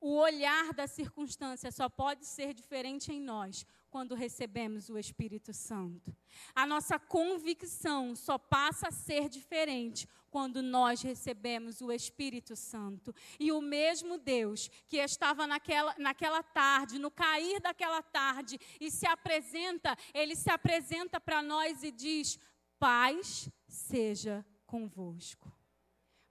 O 0.00 0.18
olhar 0.18 0.72
da 0.72 0.86
circunstância 0.86 1.72
só 1.72 1.88
pode 1.88 2.24
ser 2.24 2.54
diferente 2.54 3.12
em 3.12 3.20
nós 3.20 3.66
quando 3.90 4.14
recebemos 4.14 4.88
o 4.88 4.96
Espírito 4.96 5.52
Santo. 5.52 6.16
A 6.54 6.64
nossa 6.64 6.96
convicção 6.96 8.14
só 8.14 8.38
passa 8.38 8.86
a 8.88 8.92
ser 8.92 9.28
diferente 9.28 10.08
quando 10.30 10.62
nós 10.62 11.02
recebemos 11.02 11.80
o 11.80 11.90
Espírito 11.90 12.54
Santo. 12.54 13.14
E 13.38 13.50
o 13.52 13.60
mesmo 13.60 14.18
Deus 14.18 14.70
que 14.88 14.98
estava 14.98 15.46
naquela, 15.46 15.94
naquela 15.98 16.42
tarde, 16.42 16.98
no 16.98 17.10
cair 17.10 17.60
daquela 17.60 18.02
tarde, 18.02 18.58
e 18.80 18.90
se 18.90 19.06
apresenta, 19.06 19.96
ele 20.14 20.36
se 20.36 20.50
apresenta 20.50 21.20
para 21.20 21.42
nós 21.42 21.82
e 21.82 21.90
diz: 21.90 22.38
Paz 22.78 23.50
seja 23.66 24.44
convosco. 24.66 25.57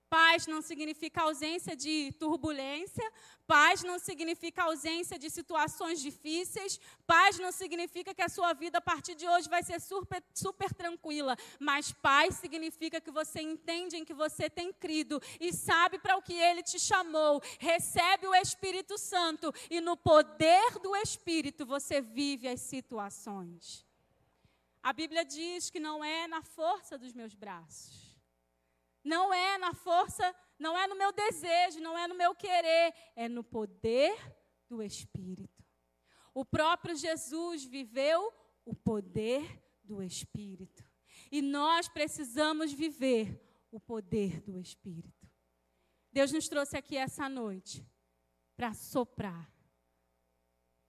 Paz 0.10 0.48
não 0.48 0.62
significa 0.62 1.24
ausência 1.24 1.76
de 1.76 2.14
turbulência, 2.18 3.04
paz 3.46 3.84
não 3.84 4.00
significa 4.00 4.64
ausência 4.64 5.20
de 5.20 5.30
situações 5.30 6.00
difíceis, 6.00 6.80
paz 7.06 7.38
não 7.38 7.52
significa 7.52 8.14
que 8.14 8.22
a 8.22 8.30
sua 8.30 8.54
vida 8.54 8.78
a 8.78 8.82
partir 8.82 9.16
de 9.16 9.28
hoje 9.28 9.50
vai 9.50 9.64
ser 9.64 9.82
super, 9.82 10.24
super 10.34 10.74
tranquila, 10.74 11.36
mas 11.60 11.92
paz 11.92 12.36
significa 12.36 13.02
que 13.02 13.12
você 13.12 13.42
entende 13.42 13.98
em 13.98 14.06
que 14.06 14.14
você 14.14 14.50
tem 14.50 14.72
crido 14.72 15.22
e 15.42 15.52
sabe 15.52 16.00
para 16.00 16.16
o 16.16 16.22
que 16.22 16.34
ele 16.34 16.64
te 16.64 16.80
chamou, 16.80 17.42
recebe 17.60 18.28
o 18.28 18.36
Espírito 18.36 18.98
Santo 18.98 19.54
e 19.70 19.82
no 19.82 19.98
poder 19.98 20.80
do 20.80 20.96
Espírito 20.96 21.66
você 21.66 22.00
vive 22.00 22.48
as 22.48 22.62
situações. 22.62 23.86
A 24.82 24.94
Bíblia 24.94 25.26
diz 25.26 25.70
que 25.70 25.82
não 25.82 26.02
é 26.02 26.30
na 26.30 26.42
força 26.42 26.98
dos 26.98 27.12
meus 27.12 27.34
braços 27.34 28.07
não 29.08 29.34
é 29.34 29.58
na 29.58 29.74
força, 29.74 30.36
não 30.60 30.78
é 30.78 30.86
no 30.86 30.96
meu 30.96 31.12
desejo, 31.14 31.80
não 31.80 31.98
é 31.98 32.08
no 32.08 32.16
meu 32.16 32.36
querer, 32.36 32.94
é 33.16 33.30
no 33.30 33.44
poder 33.44 34.16
do 34.68 34.84
Espírito. 34.84 35.64
O 36.34 36.44
próprio 36.44 36.96
Jesus 36.96 37.64
viveu 37.64 38.32
o 38.66 38.76
poder 38.76 39.64
do 39.84 40.04
Espírito. 40.04 40.84
E 41.32 41.42
nós 41.42 41.88
precisamos 41.88 42.74
viver 42.74 43.42
o 43.72 43.80
poder 43.80 44.42
do 44.42 44.60
Espírito. 44.60 45.28
Deus 46.12 46.32
nos 46.32 46.48
trouxe 46.50 46.78
aqui 46.78 46.98
essa 46.98 47.30
noite 47.30 47.86
para 48.56 48.74
soprar, 48.74 49.52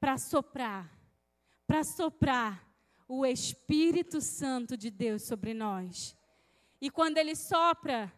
para 0.00 0.18
soprar, 0.18 1.00
para 1.66 1.85
soprar 1.85 2.68
o 3.07 3.24
Espírito 3.24 4.20
Santo 4.20 4.76
de 4.76 4.90
Deus 4.90 5.22
sobre 5.22 5.54
nós 5.54 6.17
e 6.80 6.90
quando 6.90 7.18
ele 7.18 7.34
sopra, 7.34 8.12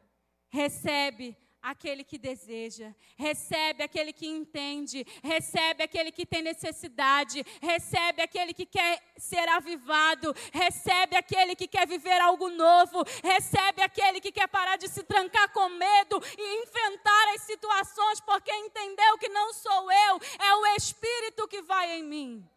recebe 0.48 1.36
aquele 1.62 2.02
que 2.02 2.16
deseja, 2.16 2.94
recebe 3.16 3.82
aquele 3.82 4.12
que 4.12 4.26
entende, 4.26 5.06
recebe 5.22 5.82
aquele 5.82 6.10
que 6.10 6.24
tem 6.24 6.42
necessidade, 6.42 7.44
recebe 7.60 8.22
aquele 8.22 8.54
que 8.54 8.64
quer 8.64 9.02
ser 9.16 9.46
avivado, 9.48 10.34
recebe 10.52 11.16
aquele 11.16 11.54
que 11.54 11.68
quer 11.68 11.86
viver 11.86 12.20
algo 12.20 12.48
novo, 12.48 13.04
recebe 13.22 13.82
aquele 13.82 14.20
que 14.20 14.32
quer 14.32 14.48
parar 14.48 14.76
de 14.76 14.88
se 14.88 15.02
trancar 15.02 15.52
com 15.52 15.68
medo 15.68 16.20
e 16.38 16.62
enfrentar 16.62 17.34
as 17.34 17.42
situações, 17.42 18.20
porque 18.20 18.52
entendeu 18.52 19.18
que 19.18 19.28
não 19.28 19.52
sou 19.52 19.92
eu, 19.92 20.20
é 20.38 20.54
o 20.54 20.66
Espírito 20.76 21.46
que 21.48 21.62
vai 21.62 21.98
em 21.98 22.02
mim. 22.02 22.50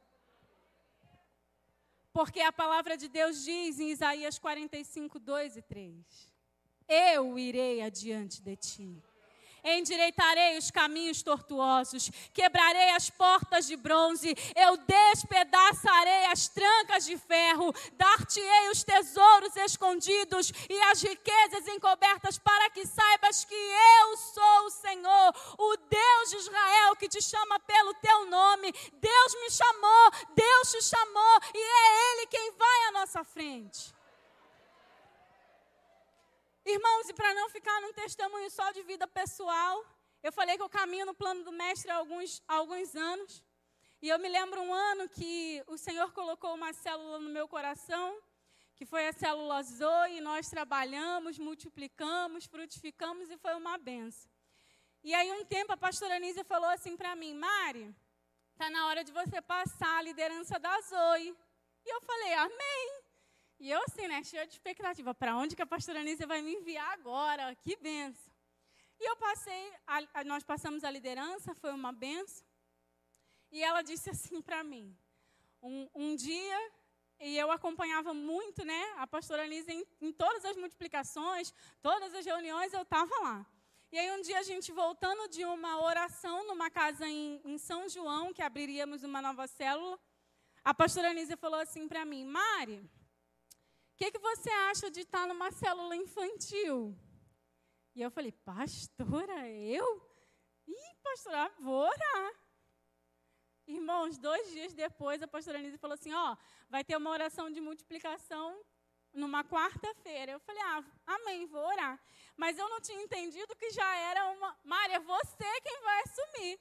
Porque 2.13 2.41
a 2.41 2.52
palavra 2.52 2.95
de 2.95 3.08
Deus 3.10 3.43
diz 3.43 3.80
em 3.80 3.89
Isaías 3.89 4.38
45, 4.38 5.19
2 5.19 5.58
e 5.58 5.62
3: 5.63 6.06
Eu 6.88 7.39
irei 7.39 7.82
adiante 7.82 8.39
de 8.41 8.56
ti 8.56 9.04
endireitarei 9.63 10.58
os 10.58 10.69
caminhos 10.69 11.21
tortuosos, 11.21 12.12
quebrarei 12.34 12.89
as 12.91 13.10
portas 13.10 13.65
de 13.65 13.76
bronze, 13.76 14.36
eu 14.56 14.78
despedaçarei 14.78 16.26
as 16.26 16.47
trancas 16.47 17.06
de 17.06 17.17
ferro, 17.17 17.73
dar-te-ei 17.93 18.69
os 18.69 18.84
tesouros 18.84 19.56
escondidos 19.56 20.52
e 20.69 20.80
as 20.91 21.02
riquezas 21.02 21.67
encobertas, 21.67 22.38
para 22.38 22.69
que 22.69 22.86
saibas 22.86 23.45
que 23.45 23.56
eu 23.56 24.17
sou 24.17 24.65
o 24.65 24.69
Senhor, 24.69 25.34
o 25.58 25.78
Deus 25.78 26.30
de 26.30 26.38
Israel 26.38 26.95
que 26.95 27.08
te 27.08 27.21
chama 27.21 27.60
pelo 27.60 27.93
teu 27.95 28.26
nome. 28.26 28.71
Deus 28.93 29.34
me 29.41 29.49
chamou, 29.49 30.12
Deus 30.36 30.71
te 30.71 30.84
chamou 30.84 31.39
e 31.54 31.58
é 31.58 32.13
Ele 32.13 32.28
quem 32.28 32.52
vai 32.58 32.84
à 32.88 32.91
nossa 32.91 33.23
frente. 33.23 33.92
Irmãos, 36.65 37.10
e 37.10 37.13
para 37.13 37.34
não 37.34 37.49
ficar 37.49 37.82
num 37.82 37.91
testemunho 37.91 38.49
só 38.49 38.71
de 38.71 38.84
vida 38.84 39.06
pessoal, 39.06 39.86
eu 40.23 40.32
falei 40.32 40.56
que 40.56 40.63
eu 40.63 40.69
caminho 40.69 41.06
no 41.06 41.13
plano 41.13 41.43
do 41.43 41.52
mestre 41.52 41.91
há 41.91 41.95
alguns, 41.95 42.41
há 42.47 42.56
alguns 42.56 42.95
anos. 42.95 43.43
E 44.02 44.08
eu 44.08 44.17
me 44.17 44.30
lembro 44.30 44.62
um 44.62 44.73
ano 44.73 45.10
que 45.10 45.62
o 45.67 45.78
Senhor 45.78 46.13
colocou 46.13 46.54
uma 46.56 46.71
célula 46.71 47.19
no 47.19 47.30
meu 47.30 47.49
coração, 47.49 48.17
que 48.78 48.86
foi 48.86 49.06
a 49.10 49.12
célula 49.12 49.62
Zoe, 49.62 50.17
e 50.17 50.21
nós 50.21 50.49
trabalhamos, 50.49 51.38
multiplicamos, 51.38 52.45
frutificamos 52.45 53.30
e 53.30 53.38
foi 53.38 53.56
uma 53.56 53.78
benção. 53.78 54.32
E 55.04 55.13
aí 55.13 55.34
um 55.34 55.43
tempo 55.43 55.73
a 55.73 55.78
pastora 55.78 56.15
Anísia 56.15 56.45
falou 56.45 56.69
assim 56.69 56.95
para 56.95 57.13
mim, 57.13 57.34
Mari, 57.34 57.93
está 58.54 58.69
na 58.69 58.88
hora 58.88 59.04
de 59.04 59.12
você 59.12 59.41
passar 59.41 59.97
a 59.97 60.02
liderança 60.02 60.58
da 60.58 60.80
Zoe. 60.80 61.36
E 61.86 61.89
eu 61.89 61.99
falei, 61.99 62.34
amém. 62.36 63.02
E 63.63 63.71
eu, 63.71 63.82
assim, 63.88 64.10
né, 64.10 64.21
cheia 64.26 64.45
de 64.45 64.52
expectativa, 64.52 65.15
para 65.15 65.38
onde 65.38 65.56
que 65.56 65.62
a 65.62 65.65
pastora 65.65 66.02
Anísia 66.02 66.28
vai 66.28 66.41
me 66.41 66.54
enviar 66.54 66.91
agora? 66.91 67.56
Que 67.63 67.78
benção. 67.78 68.34
E 68.99 69.10
eu 69.10 69.15
passei, 69.15 69.71
a, 69.88 70.02
a, 70.15 70.23
nós 70.26 70.43
passamos 70.43 70.84
a 70.84 70.91
liderança, 70.91 71.56
foi 71.56 71.71
uma 71.71 71.93
benção. 71.93 72.45
E 73.54 73.63
ela 73.63 73.82
disse 73.82 74.10
assim 74.10 74.41
para 74.41 74.65
mim, 74.65 74.93
um, 75.62 75.88
um, 75.95 76.13
dia, 76.13 76.71
e 77.21 77.38
eu 77.38 77.49
acompanhava 77.52 78.13
muito, 78.13 78.65
né, 78.65 78.84
a 78.97 79.08
pastora 79.08 79.45
Anísia 79.45 79.73
em, 79.73 79.86
em 80.02 80.12
todas 80.12 80.43
as 80.43 80.58
multiplicações, 80.58 81.54
todas 81.82 82.13
as 82.13 82.26
reuniões, 82.26 82.73
eu 82.73 82.82
estava 82.82 83.15
lá. 83.21 83.45
E 83.93 83.97
aí 83.97 84.12
um 84.12 84.21
dia 84.21 84.39
a 84.39 84.43
gente 84.43 84.73
voltando 84.73 85.30
de 85.30 85.45
uma 85.45 85.82
oração 85.82 86.45
numa 86.45 86.69
casa 86.69 87.08
em, 87.08 87.39
em 87.45 87.58
São 87.58 87.88
João, 87.88 88.34
que 88.34 88.41
abriríamos 88.41 89.04
uma 89.04 89.21
nova 89.21 89.47
célula, 89.47 89.97
a 90.65 90.73
pastora 90.73 91.12
Anísia 91.12 91.38
falou 91.38 91.62
assim 91.62 91.88
para 91.88 92.04
mim, 92.04 92.26
Mari, 92.26 92.89
que, 94.03 94.11
que 94.11 94.19
você 94.19 94.49
acha 94.49 94.91
de 94.91 95.01
estar 95.01 95.25
numa 95.27 95.49
célula 95.51 95.95
infantil? 95.95 96.97
E 97.95 98.01
eu 98.01 98.11
falei, 98.11 98.31
pastora, 98.31 99.49
eu? 99.49 99.87
Ih, 100.67 100.95
pastora, 101.01 101.49
vou 101.59 101.79
orar. 101.79 102.33
Irmãos, 103.65 104.17
dois 104.17 104.51
dias 104.51 104.73
depois, 104.73 105.21
a 105.21 105.27
pastora 105.27 105.57
Anise 105.57 105.77
falou 105.77 105.93
assim: 105.93 106.13
Ó, 106.13 106.35
vai 106.69 106.83
ter 106.83 106.97
uma 106.97 107.11
oração 107.11 107.49
de 107.49 107.61
multiplicação 107.61 108.61
numa 109.13 109.41
quarta-feira. 109.41 110.33
Eu 110.33 110.39
falei: 110.41 110.61
Ah, 110.63 110.83
amém, 111.07 111.45
vou 111.45 111.65
orar. 111.65 111.97
Mas 112.35 112.57
eu 112.57 112.67
não 112.67 112.81
tinha 112.81 113.01
entendido 113.01 113.55
que 113.55 113.71
já 113.71 113.95
era 114.09 114.25
uma. 114.31 114.59
Mária, 114.65 114.99
você 114.99 115.61
quem 115.61 115.81
vai 115.81 116.01
assumir. 116.01 116.59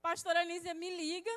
Pastora 0.00 0.40
Anísia 0.40 0.74
me 0.74 0.90
liga. 0.96 1.30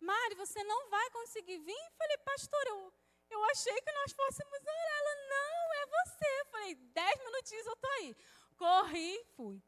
Mária, 0.00 0.36
você 0.36 0.64
não 0.64 0.88
vai 0.88 1.10
conseguir 1.10 1.58
vir? 1.58 1.76
Eu 1.76 1.92
falei, 1.98 2.18
pastor, 2.18 2.66
eu, 2.68 2.92
eu 3.32 3.44
achei 3.44 3.80
que 3.80 3.92
nós 3.92 4.12
fôssemos 4.12 4.60
orar. 4.60 4.98
Ela, 4.98 5.14
não, 5.28 5.74
é 5.74 5.86
você. 5.86 6.40
Eu 6.40 6.46
falei, 6.46 6.74
dez 6.74 7.24
minutinhos 7.24 7.66
eu 7.66 7.76
tô 7.76 7.86
aí. 7.88 8.16
Corri 8.56 9.24
fui. 9.36 9.62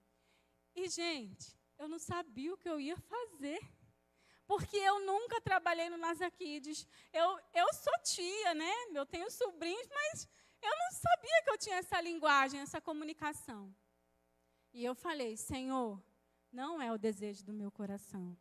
E, 0.74 0.88
gente, 0.88 1.56
eu 1.78 1.88
não 1.88 1.98
sabia 1.98 2.52
o 2.52 2.58
que 2.58 2.68
eu 2.68 2.80
ia 2.80 2.96
fazer. 2.96 3.60
Porque 4.46 4.76
eu 4.76 5.00
nunca 5.00 5.40
trabalhei 5.40 5.88
no 5.88 5.96
Nasa. 5.96 6.30
Eu, 7.12 7.40
eu 7.54 7.74
sou 7.74 7.92
tia, 8.02 8.54
né? 8.54 8.72
Eu 8.94 9.06
tenho 9.06 9.30
sobrinhos, 9.30 9.88
mas 9.88 10.28
eu 10.60 10.70
não 10.70 10.92
sabia 10.92 11.42
que 11.42 11.50
eu 11.50 11.58
tinha 11.58 11.76
essa 11.76 12.00
linguagem, 12.00 12.60
essa 12.60 12.80
comunicação. 12.80 13.74
E 14.72 14.84
eu 14.84 14.94
falei, 14.94 15.36
Senhor, 15.36 16.02
não 16.52 16.80
é 16.80 16.92
o 16.92 16.98
desejo 16.98 17.44
do 17.44 17.52
meu 17.52 17.70
coração. 17.70 18.36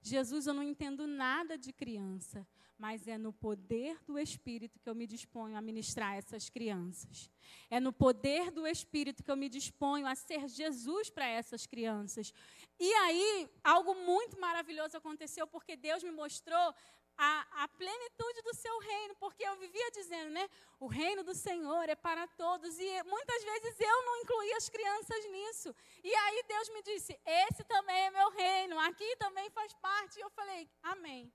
Jesus, 0.00 0.46
eu 0.46 0.54
não 0.54 0.62
entendo 0.62 1.06
nada 1.06 1.58
de 1.58 1.72
criança, 1.72 2.46
mas 2.78 3.08
é 3.08 3.16
no 3.16 3.32
poder 3.32 3.98
do 4.04 4.18
Espírito 4.18 4.78
que 4.78 4.88
eu 4.88 4.94
me 4.94 5.06
disponho 5.06 5.56
a 5.56 5.60
ministrar 5.60 6.16
essas 6.16 6.50
crianças. 6.50 7.30
É 7.70 7.80
no 7.80 7.92
poder 7.92 8.50
do 8.50 8.66
Espírito 8.66 9.22
que 9.22 9.30
eu 9.30 9.36
me 9.36 9.48
disponho 9.48 10.06
a 10.06 10.14
ser 10.14 10.46
Jesus 10.48 11.08
para 11.08 11.26
essas 11.26 11.66
crianças. 11.66 12.32
E 12.78 12.92
aí, 12.92 13.48
algo 13.64 13.94
muito 13.94 14.38
maravilhoso 14.38 14.96
aconteceu, 14.96 15.46
porque 15.46 15.76
Deus 15.76 16.02
me 16.02 16.10
mostrou 16.10 16.74
a, 17.16 17.64
a, 17.64 17.68
plenitude 17.68 18.42
do 18.42 18.54
seu 18.54 18.78
reino, 18.78 19.14
porque 19.16 19.42
eu 19.42 19.56
vivia 19.56 19.90
dizendo, 19.90 20.30
né? 20.30 20.48
O 20.78 20.86
reino 20.86 21.24
do 21.24 21.34
Senhor 21.34 21.88
é 21.88 21.94
para 21.94 22.26
todos, 22.28 22.78
e 22.78 23.02
muitas 23.04 23.42
vezes 23.42 23.80
eu 23.80 24.02
não 24.04 24.16
incluía 24.18 24.56
as 24.58 24.68
crianças 24.68 25.24
nisso. 25.30 25.74
E 26.04 26.14
aí 26.14 26.44
Deus 26.46 26.68
me 26.70 26.82
disse: 26.82 27.18
Esse 27.24 27.64
também 27.64 28.06
é 28.06 28.10
meu 28.10 28.30
reino, 28.30 28.78
aqui 28.80 29.16
também 29.16 29.48
faz 29.50 29.72
parte. 29.74 30.18
E 30.18 30.22
eu 30.22 30.30
falei: 30.30 30.68
Amém. 30.82 31.32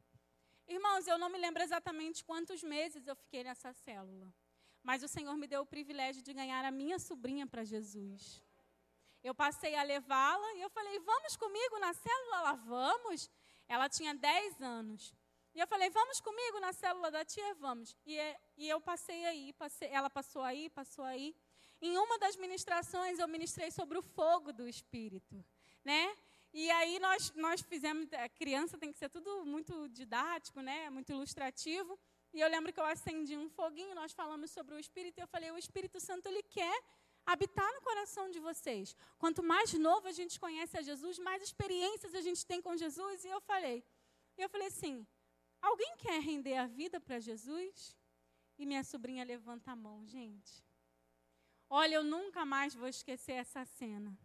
Irmãos, 0.75 1.05
eu 1.05 1.17
não 1.17 1.29
me 1.29 1.37
lembro 1.37 1.61
exatamente 1.61 2.23
quantos 2.23 2.63
meses 2.63 3.05
eu 3.05 3.15
fiquei 3.15 3.43
nessa 3.43 3.73
célula, 3.73 4.33
mas 4.81 5.03
o 5.03 5.07
Senhor 5.15 5.35
me 5.35 5.45
deu 5.45 5.61
o 5.63 5.65
privilégio 5.65 6.21
de 6.21 6.33
ganhar 6.33 6.63
a 6.63 6.71
minha 6.71 6.97
sobrinha 6.97 7.45
para 7.45 7.63
Jesus. 7.63 8.41
Eu 9.21 9.35
passei 9.35 9.75
a 9.75 9.83
levá-la 9.83 10.53
e 10.53 10.61
eu 10.61 10.69
falei: 10.69 10.97
Vamos 10.99 11.35
comigo 11.35 11.77
na 11.79 11.93
célula? 11.93 12.37
Ela, 12.37 12.53
vamos. 12.53 13.29
Ela 13.67 13.89
tinha 13.89 14.13
10 14.13 14.61
anos. 14.61 15.13
E 15.53 15.59
eu 15.59 15.67
falei, 15.67 15.89
vamos 15.89 16.21
comigo 16.21 16.59
na 16.61 16.71
célula 16.71 17.11
da 17.11 17.25
tia? 17.25 17.53
Vamos. 17.55 17.95
E, 18.05 18.17
e 18.57 18.69
eu 18.69 18.79
passei 18.79 19.25
aí, 19.25 19.51
passei, 19.53 19.89
ela 19.89 20.09
passou 20.09 20.41
aí, 20.41 20.69
passou 20.69 21.03
aí. 21.03 21.35
Em 21.81 21.97
uma 21.97 22.17
das 22.17 22.37
ministrações, 22.37 23.19
eu 23.19 23.27
ministrei 23.27 23.69
sobre 23.71 23.97
o 23.97 24.01
fogo 24.01 24.53
do 24.53 24.65
Espírito. 24.67 25.43
Né? 25.83 26.15
E 26.53 26.69
aí 26.71 26.99
nós, 26.99 27.31
nós 27.35 27.61
fizemos, 27.61 28.11
a 28.13 28.27
criança 28.27 28.77
tem 28.77 28.91
que 28.91 28.97
ser 28.97 29.09
tudo 29.09 29.45
muito 29.45 29.87
didático, 29.89 30.61
né? 30.61 30.89
muito 30.89 31.11
ilustrativo. 31.11 31.97
E 32.33 32.39
eu 32.39 32.49
lembro 32.49 32.73
que 32.73 32.79
eu 32.79 32.85
acendi 32.85 33.37
um 33.37 33.49
foguinho, 33.49 33.95
nós 33.95 34.11
falamos 34.11 34.51
sobre 34.51 34.75
o 34.75 34.79
Espírito, 34.79 35.17
e 35.19 35.21
eu 35.21 35.27
falei, 35.27 35.51
o 35.51 35.57
Espírito 35.57 35.99
Santo, 35.99 36.27
ele 36.27 36.43
quer 36.43 36.77
habitar 37.25 37.69
no 37.73 37.81
coração 37.81 38.29
de 38.29 38.39
vocês. 38.39 38.95
Quanto 39.17 39.41
mais 39.43 39.73
novo 39.73 40.07
a 40.07 40.11
gente 40.11 40.39
conhece 40.39 40.77
a 40.77 40.81
Jesus, 40.81 41.19
mais 41.19 41.41
experiências 41.41 42.13
a 42.15 42.21
gente 42.21 42.45
tem 42.45 42.61
com 42.61 42.75
Jesus. 42.75 43.23
E 43.23 43.29
eu 43.29 43.41
falei, 43.41 43.83
eu 44.37 44.49
falei 44.49 44.67
assim, 44.67 45.05
Alguém 45.61 45.95
quer 45.97 46.19
render 46.21 46.57
a 46.57 46.65
vida 46.65 46.99
para 46.99 47.19
Jesus? 47.19 47.95
E 48.57 48.65
minha 48.65 48.83
sobrinha 48.83 49.23
levanta 49.23 49.71
a 49.71 49.75
mão, 49.75 50.05
gente. 50.05 50.65
Olha, 51.69 51.95
eu 51.95 52.03
nunca 52.03 52.43
mais 52.43 52.73
vou 52.73 52.87
esquecer 52.87 53.33
essa 53.33 53.63
cena. 53.63 54.17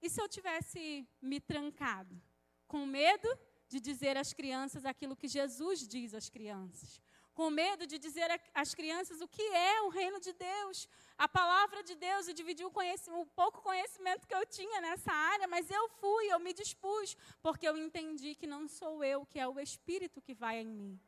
E 0.00 0.08
se 0.08 0.20
eu 0.20 0.28
tivesse 0.28 1.06
me 1.20 1.40
trancado, 1.40 2.20
com 2.66 2.86
medo 2.86 3.28
de 3.68 3.80
dizer 3.80 4.16
às 4.16 4.32
crianças 4.32 4.84
aquilo 4.84 5.16
que 5.16 5.28
Jesus 5.28 5.86
diz 5.86 6.14
às 6.14 6.28
crianças? 6.28 7.00
com 7.38 7.50
medo 7.50 7.86
de 7.86 8.00
dizer 8.00 8.28
às 8.52 8.74
crianças 8.74 9.20
o 9.20 9.28
que 9.28 9.42
é 9.42 9.80
o 9.82 9.90
reino 9.90 10.18
de 10.18 10.32
Deus, 10.32 10.88
a 11.16 11.28
palavra 11.28 11.84
de 11.84 11.94
Deus, 11.94 12.26
e 12.26 12.34
dividir 12.34 12.66
o, 12.66 12.72
o, 13.20 13.26
pouco 13.26 13.62
conhecimento 13.62 14.26
que 14.26 14.34
eu 14.34 14.44
tinha 14.44 14.80
nessa 14.80 15.12
área, 15.12 15.46
mas 15.46 15.70
eu 15.70 15.88
fui, 15.88 16.26
eu 16.26 16.40
me 16.40 16.52
dispus, 16.52 17.16
porque 17.40 17.68
eu 17.68 17.76
entendi 17.76 18.34
que 18.34 18.44
não 18.44 18.66
sou 18.66 19.04
eu, 19.04 19.24
que 19.24 19.38
é 19.38 19.46
o 19.46 19.60
Espírito 19.60 20.20
que 20.20 20.34
vai 20.34 20.58
em 20.62 20.66
mim. 20.66 21.00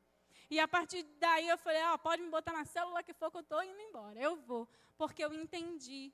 E 0.48 0.60
a 0.60 0.68
partir 0.68 1.02
daí 1.18 1.48
eu 1.48 1.58
falei, 1.58 1.82
ah, 1.82 1.98
pode 1.98 2.22
me 2.22 2.30
botar 2.30 2.52
na 2.52 2.64
célula 2.64 3.02
que 3.02 3.12
for 3.12 3.28
que 3.28 3.38
eu 3.38 3.40
estou 3.40 3.64
indo 3.64 3.80
embora. 3.80 4.20
Eu 4.20 4.36
vou, 4.36 4.68
porque 4.96 5.24
eu 5.24 5.34
entendi 5.34 6.12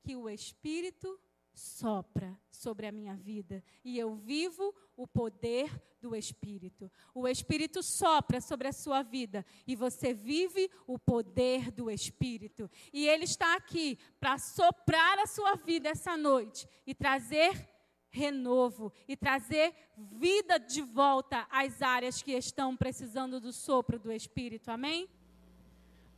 que 0.00 0.16
o 0.16 0.28
Espírito 0.28 1.20
sopra 1.54 2.38
sobre 2.50 2.86
a 2.86 2.92
minha 2.92 3.14
vida 3.14 3.62
e 3.84 3.98
eu 3.98 4.14
vivo 4.14 4.74
o 4.96 5.06
poder 5.06 5.70
do 6.00 6.16
Espírito. 6.16 6.90
O 7.14 7.28
Espírito 7.28 7.82
sopra 7.82 8.40
sobre 8.40 8.68
a 8.68 8.72
sua 8.72 9.02
vida 9.02 9.44
e 9.66 9.76
você 9.76 10.12
vive 10.12 10.70
o 10.86 10.98
poder 10.98 11.70
do 11.70 11.90
Espírito. 11.90 12.70
E 12.92 13.06
Ele 13.06 13.24
está 13.24 13.54
aqui 13.54 13.98
para 14.18 14.38
soprar 14.38 15.18
a 15.18 15.26
sua 15.26 15.54
vida 15.56 15.88
essa 15.88 16.16
noite 16.16 16.68
e 16.86 16.94
trazer 16.94 17.68
renovo 18.10 18.92
e 19.08 19.16
trazer 19.16 19.74
vida 19.96 20.58
de 20.58 20.82
volta 20.82 21.46
às 21.50 21.80
áreas 21.80 22.20
que 22.20 22.32
estão 22.32 22.76
precisando 22.76 23.40
do 23.40 23.52
sopro 23.52 23.98
do 23.98 24.12
Espírito. 24.12 24.70
Amém? 24.70 25.08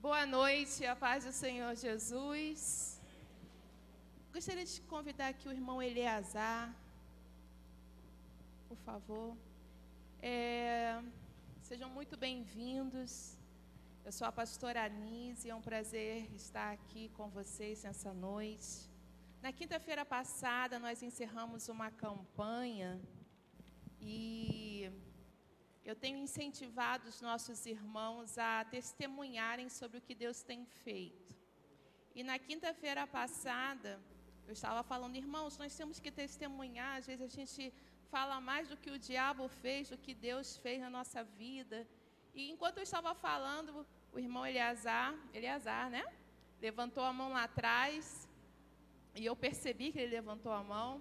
Boa 0.01 0.27
noite, 0.27 0.85
a 0.85 0.97
paz 0.97 1.25
do 1.25 1.33
Senhor 1.33 1.75
Jesus. 1.77 2.94
Gostaria 4.35 4.65
de 4.65 4.81
convidar 4.93 5.29
aqui 5.29 5.47
o 5.49 5.53
irmão 5.53 5.81
Eleazar, 5.81 6.75
por 8.69 8.77
favor. 8.79 9.37
É, 10.21 11.01
sejam 11.63 11.89
muito 11.89 12.17
bem-vindos. 12.17 13.39
Eu 14.05 14.11
sou 14.11 14.27
a 14.27 14.33
pastora 14.33 14.83
Anise, 14.85 15.51
é 15.51 15.55
um 15.55 15.63
prazer 15.63 16.29
estar 16.35 16.73
aqui 16.73 17.11
com 17.11 17.29
vocês 17.29 17.85
nessa 17.85 18.13
noite. 18.13 18.91
Na 19.41 19.53
quinta-feira 19.53 20.05
passada, 20.05 20.81
nós 20.81 21.01
encerramos 21.01 21.69
uma 21.69 21.93
campanha 21.93 23.01
e 24.01 24.91
eu 25.85 25.95
tenho 25.95 26.19
incentivado 26.19 27.09
os 27.09 27.21
nossos 27.21 27.67
irmãos 27.67 28.37
a 28.37 28.65
testemunharem 28.65 29.69
sobre 29.69 29.99
o 29.99 30.03
que 30.03 30.13
Deus 30.13 30.43
tem 30.43 30.67
feito. 30.83 31.37
E 32.17 32.25
na 32.25 32.37
quinta-feira 32.37 33.07
passada, 33.07 34.01
eu 34.47 34.53
estava 34.53 34.83
falando, 34.83 35.17
irmãos, 35.17 35.57
nós 35.59 35.75
temos 35.77 35.99
que 35.99 36.11
testemunhar. 36.11 36.99
Às 36.99 37.07
vezes 37.07 37.23
a 37.23 37.35
gente 37.35 37.73
fala 38.11 38.41
mais 38.41 38.69
do 38.69 38.77
que 38.77 38.91
o 38.91 38.99
diabo 38.99 39.49
fez, 39.49 39.89
do 39.89 39.99
que 39.99 40.15
Deus 40.15 40.57
fez 40.59 40.81
na 40.81 40.91
nossa 40.91 41.25
vida. 41.25 41.87
E 42.35 42.51
enquanto 42.51 42.79
eu 42.79 42.83
estava 42.83 43.15
falando, 43.15 43.87
o 44.13 44.19
irmão 44.19 44.47
Eleazar, 44.47 45.15
Eleazar, 45.33 45.89
né? 45.91 46.05
Levantou 46.61 47.05
a 47.05 47.13
mão 47.13 47.31
lá 47.31 47.45
atrás. 47.45 48.29
E 49.15 49.25
eu 49.25 49.35
percebi 49.35 49.93
que 49.93 49.99
ele 49.99 50.15
levantou 50.15 50.53
a 50.53 50.63
mão. 50.63 51.01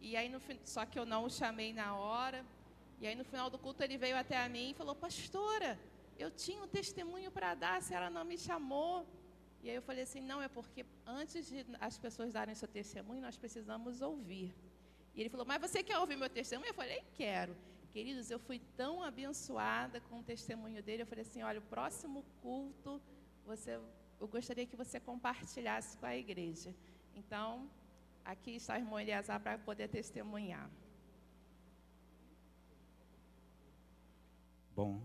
E 0.00 0.16
aí, 0.16 0.28
no, 0.28 0.40
só 0.64 0.84
que 0.86 0.98
eu 0.98 1.06
não 1.06 1.24
o 1.24 1.30
chamei 1.30 1.72
na 1.72 1.94
hora. 1.94 2.44
E 3.00 3.06
aí, 3.06 3.14
no 3.14 3.24
final 3.24 3.48
do 3.48 3.58
culto, 3.58 3.82
ele 3.82 3.96
veio 3.96 4.16
até 4.16 4.36
a 4.42 4.48
mim 4.48 4.70
e 4.70 4.74
falou: 4.74 4.94
Pastora, 4.94 5.78
eu 6.18 6.30
tinha 6.30 6.62
um 6.62 6.68
testemunho 6.68 7.30
para 7.30 7.54
dar, 7.54 7.76
a 7.76 7.80
senhora 7.80 8.10
não 8.10 8.24
me 8.24 8.36
chamou. 8.36 9.06
E 9.62 9.68
aí 9.68 9.76
eu 9.76 9.82
falei 9.82 10.04
assim, 10.04 10.20
não, 10.20 10.40
é 10.40 10.48
porque 10.48 10.86
antes 11.06 11.48
de 11.48 11.66
as 11.80 11.98
pessoas 11.98 12.32
darem 12.32 12.54
seu 12.54 12.68
testemunho, 12.68 13.20
nós 13.20 13.36
precisamos 13.36 14.00
ouvir. 14.00 14.54
E 15.14 15.20
ele 15.20 15.28
falou, 15.28 15.44
mas 15.44 15.60
você 15.60 15.82
quer 15.82 15.98
ouvir 15.98 16.16
meu 16.16 16.30
testemunho? 16.30 16.70
Eu 16.70 16.74
falei, 16.74 17.02
quero. 17.14 17.54
Queridos, 17.92 18.30
eu 18.30 18.38
fui 18.38 18.60
tão 18.76 19.02
abençoada 19.02 20.00
com 20.00 20.20
o 20.20 20.22
testemunho 20.22 20.82
dele. 20.82 21.02
Eu 21.02 21.06
falei 21.06 21.22
assim, 21.22 21.42
olha, 21.42 21.58
o 21.58 21.62
próximo 21.62 22.24
culto, 22.40 23.02
você, 23.44 23.78
eu 24.20 24.28
gostaria 24.28 24.64
que 24.64 24.76
você 24.76 24.98
compartilhasse 24.98 25.96
com 25.98 26.06
a 26.06 26.16
igreja. 26.16 26.74
Então, 27.14 27.68
aqui 28.24 28.52
está 28.52 28.74
o 28.74 28.78
irmão 28.78 28.98
Eliasar 28.98 29.40
para 29.40 29.58
poder 29.58 29.88
testemunhar. 29.88 30.70
Bom, 34.74 35.02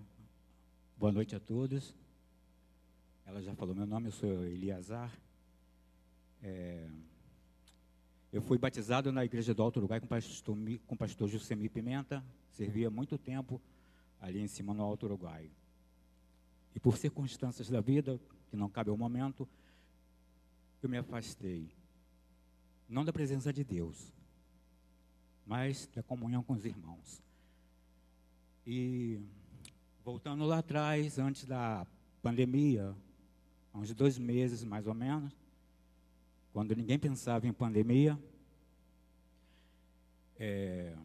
boa 0.95 1.11
noite 1.11 1.35
a 1.35 1.39
todos. 1.39 1.93
Ela 3.25 3.41
já 3.41 3.55
falou 3.55 3.73
meu 3.73 3.88
nome, 3.88 4.09
eu 4.09 4.11
sou 4.11 4.45
Eliazar. 4.45 5.11
É, 6.43 6.88
eu 8.31 8.39
fui 8.39 8.57
batizado 8.57 9.11
na 9.11 9.25
igreja 9.25 9.53
do 9.53 9.63
Alto 9.63 9.77
Uruguai 9.77 9.99
com 9.99 10.05
o 10.05 10.09
pastor, 10.09 10.55
com 10.85 10.95
pastor 10.95 11.29
Pimenta. 11.73 12.23
Servia 12.51 12.89
muito 12.89 13.17
tempo 13.17 13.59
ali 14.21 14.39
em 14.39 14.47
cima 14.47 14.73
no 14.73 14.83
Alto 14.83 15.07
Uruguai. 15.07 15.49
E 16.75 16.79
por 16.79 16.97
circunstâncias 16.97 17.67
da 17.67 17.81
vida, 17.81 18.19
que 18.49 18.55
não 18.55 18.69
cabe 18.69 18.91
ao 18.91 18.97
momento, 18.97 19.47
eu 20.83 20.89
me 20.89 20.97
afastei. 20.97 21.71
Não 22.88 23.03
da 23.03 23.11
presença 23.11 23.51
de 23.51 23.63
Deus, 23.63 24.13
mas 25.45 25.88
da 25.95 26.03
comunhão 26.03 26.43
com 26.43 26.53
os 26.53 26.63
irmãos. 26.63 27.23
E 28.67 29.19
voltando 30.03 30.45
lá 30.45 30.59
atrás, 30.59 31.17
antes 31.17 31.45
da 31.45 31.88
pandemia, 32.21 32.95
há 33.75 33.77
uns 33.77 33.93
dois 33.93 34.17
meses 34.17 34.63
mais 34.63 34.88
ou 34.88 34.93
menos, 34.93 35.35
quando 36.53 36.73
ninguém 36.73 36.97
pensava 36.97 37.45
em 37.45 37.51
pandemia, 37.51 38.17
é, 40.39 40.95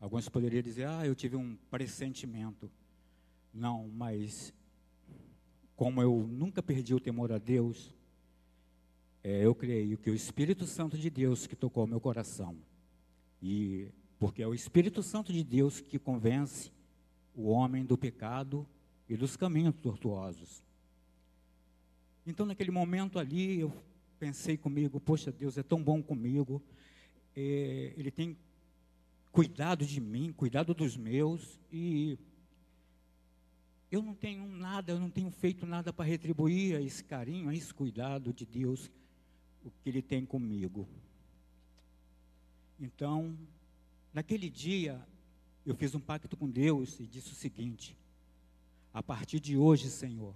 alguns 0.00 0.28
poderiam 0.28 0.62
dizer, 0.62 0.88
ah, 0.88 1.06
eu 1.06 1.14
tive 1.14 1.36
um 1.36 1.56
pressentimento. 1.70 2.68
Não, 3.54 3.88
mas 3.88 4.52
como 5.76 6.02
eu 6.02 6.26
nunca 6.28 6.60
perdi 6.60 6.92
o 6.92 7.00
temor 7.00 7.30
a 7.30 7.38
Deus, 7.38 7.94
é, 9.22 9.46
eu 9.46 9.54
creio 9.54 9.96
que 9.96 10.10
o 10.10 10.14
Espírito 10.14 10.66
Santo 10.66 10.98
de 10.98 11.08
Deus 11.08 11.46
que 11.46 11.54
tocou 11.54 11.86
meu 11.86 12.00
coração. 12.00 12.56
E 13.40 13.88
porque 14.18 14.42
é 14.42 14.46
o 14.46 14.54
Espírito 14.54 15.04
Santo 15.04 15.32
de 15.32 15.44
Deus 15.44 15.80
que 15.80 16.00
convence 16.00 16.72
o 17.32 17.48
homem 17.48 17.84
do 17.84 17.96
pecado 17.96 18.66
e 19.08 19.16
dos 19.16 19.36
caminhos 19.36 19.74
tortuosos. 19.76 20.62
Então, 22.26 22.46
naquele 22.46 22.70
momento 22.70 23.18
ali, 23.18 23.60
eu 23.60 23.72
pensei 24.18 24.56
comigo: 24.56 25.00
Poxa, 25.00 25.32
Deus 25.32 25.58
é 25.58 25.62
tão 25.62 25.82
bom 25.82 26.02
comigo. 26.02 26.62
É, 27.34 27.92
ele 27.96 28.10
tem 28.10 28.36
cuidado 29.32 29.84
de 29.84 30.00
mim, 30.00 30.32
cuidado 30.32 30.74
dos 30.74 30.96
meus, 30.96 31.58
e 31.72 32.18
eu 33.90 34.02
não 34.02 34.14
tenho 34.14 34.46
nada, 34.46 34.92
eu 34.92 35.00
não 35.00 35.10
tenho 35.10 35.30
feito 35.30 35.66
nada 35.66 35.92
para 35.92 36.04
retribuir 36.04 36.76
a 36.76 36.80
esse 36.80 37.02
carinho, 37.02 37.48
a 37.48 37.54
esse 37.54 37.72
cuidado 37.72 38.32
de 38.32 38.46
Deus, 38.46 38.90
o 39.64 39.70
que 39.70 39.88
Ele 39.88 40.02
tem 40.02 40.24
comigo. 40.24 40.86
Então, 42.78 43.36
naquele 44.12 44.48
dia, 44.48 45.00
eu 45.64 45.74
fiz 45.74 45.94
um 45.94 46.00
pacto 46.00 46.36
com 46.36 46.48
Deus 46.48 47.00
e 47.00 47.06
disse 47.06 47.32
o 47.32 47.34
seguinte: 47.34 47.96
a 48.92 49.02
partir 49.02 49.40
de 49.40 49.56
hoje, 49.56 49.88
Senhor, 49.90 50.34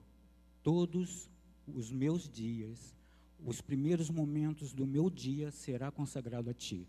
todos 0.62 1.30
os 1.74 1.90
meus 1.90 2.28
dias, 2.28 2.94
os 3.44 3.60
primeiros 3.60 4.10
momentos 4.10 4.72
do 4.72 4.86
meu 4.86 5.10
dia 5.10 5.50
será 5.50 5.90
consagrado 5.90 6.50
a 6.50 6.54
Ti. 6.54 6.86